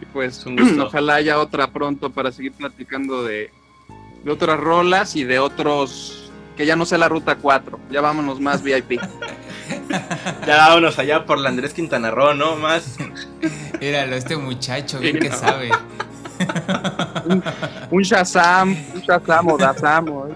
Y 0.00 0.06
pues 0.06 0.44
Un 0.46 0.56
gusto. 0.56 0.86
ojalá 0.86 1.16
haya 1.16 1.38
otra 1.38 1.68
pronto 1.68 2.10
para 2.10 2.32
seguir 2.32 2.52
platicando 2.52 3.22
de, 3.22 3.50
de 4.24 4.30
otras 4.30 4.58
rolas 4.58 5.14
y 5.14 5.24
de 5.24 5.38
otros 5.38 6.21
que 6.56 6.66
ya 6.66 6.76
no 6.76 6.84
sea 6.86 6.98
la 6.98 7.08
ruta 7.08 7.36
4. 7.36 7.78
Ya 7.90 8.00
vámonos 8.00 8.40
más 8.40 8.62
VIP. 8.64 9.00
Ya 10.46 10.56
vámonos 10.68 10.98
allá 10.98 11.24
por 11.24 11.38
la 11.38 11.48
Andrés 11.48 11.72
Quintana 11.74 12.10
Roo, 12.10 12.34
¿no? 12.34 12.56
Más. 12.56 12.96
Míralo, 13.80 14.16
este 14.16 14.36
muchacho, 14.36 14.98
bien 15.00 15.14
Sí, 15.16 15.20
que 15.20 15.28
no. 15.30 15.36
sabe. 15.36 15.70
un 17.90 18.02
Shazam, 18.02 18.70
un 18.94 19.00
Shazam 19.00 19.48
o 19.48 19.56
Dazam. 19.58 20.08
o. 20.08 20.28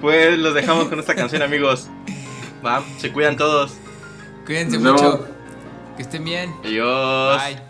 Pues 0.00 0.38
los 0.38 0.54
dejamos 0.54 0.88
con 0.88 1.00
esta 1.00 1.14
canción, 1.14 1.42
amigos. 1.42 1.88
Va, 2.64 2.82
se 2.98 3.12
cuidan 3.12 3.36
todos. 3.36 3.74
Cuídense 4.46 4.78
No. 4.78 4.92
mucho. 4.92 5.26
Que 5.96 6.02
estén 6.02 6.24
bien. 6.24 6.54
Adiós. 6.64 7.42
Bye. 7.42 7.67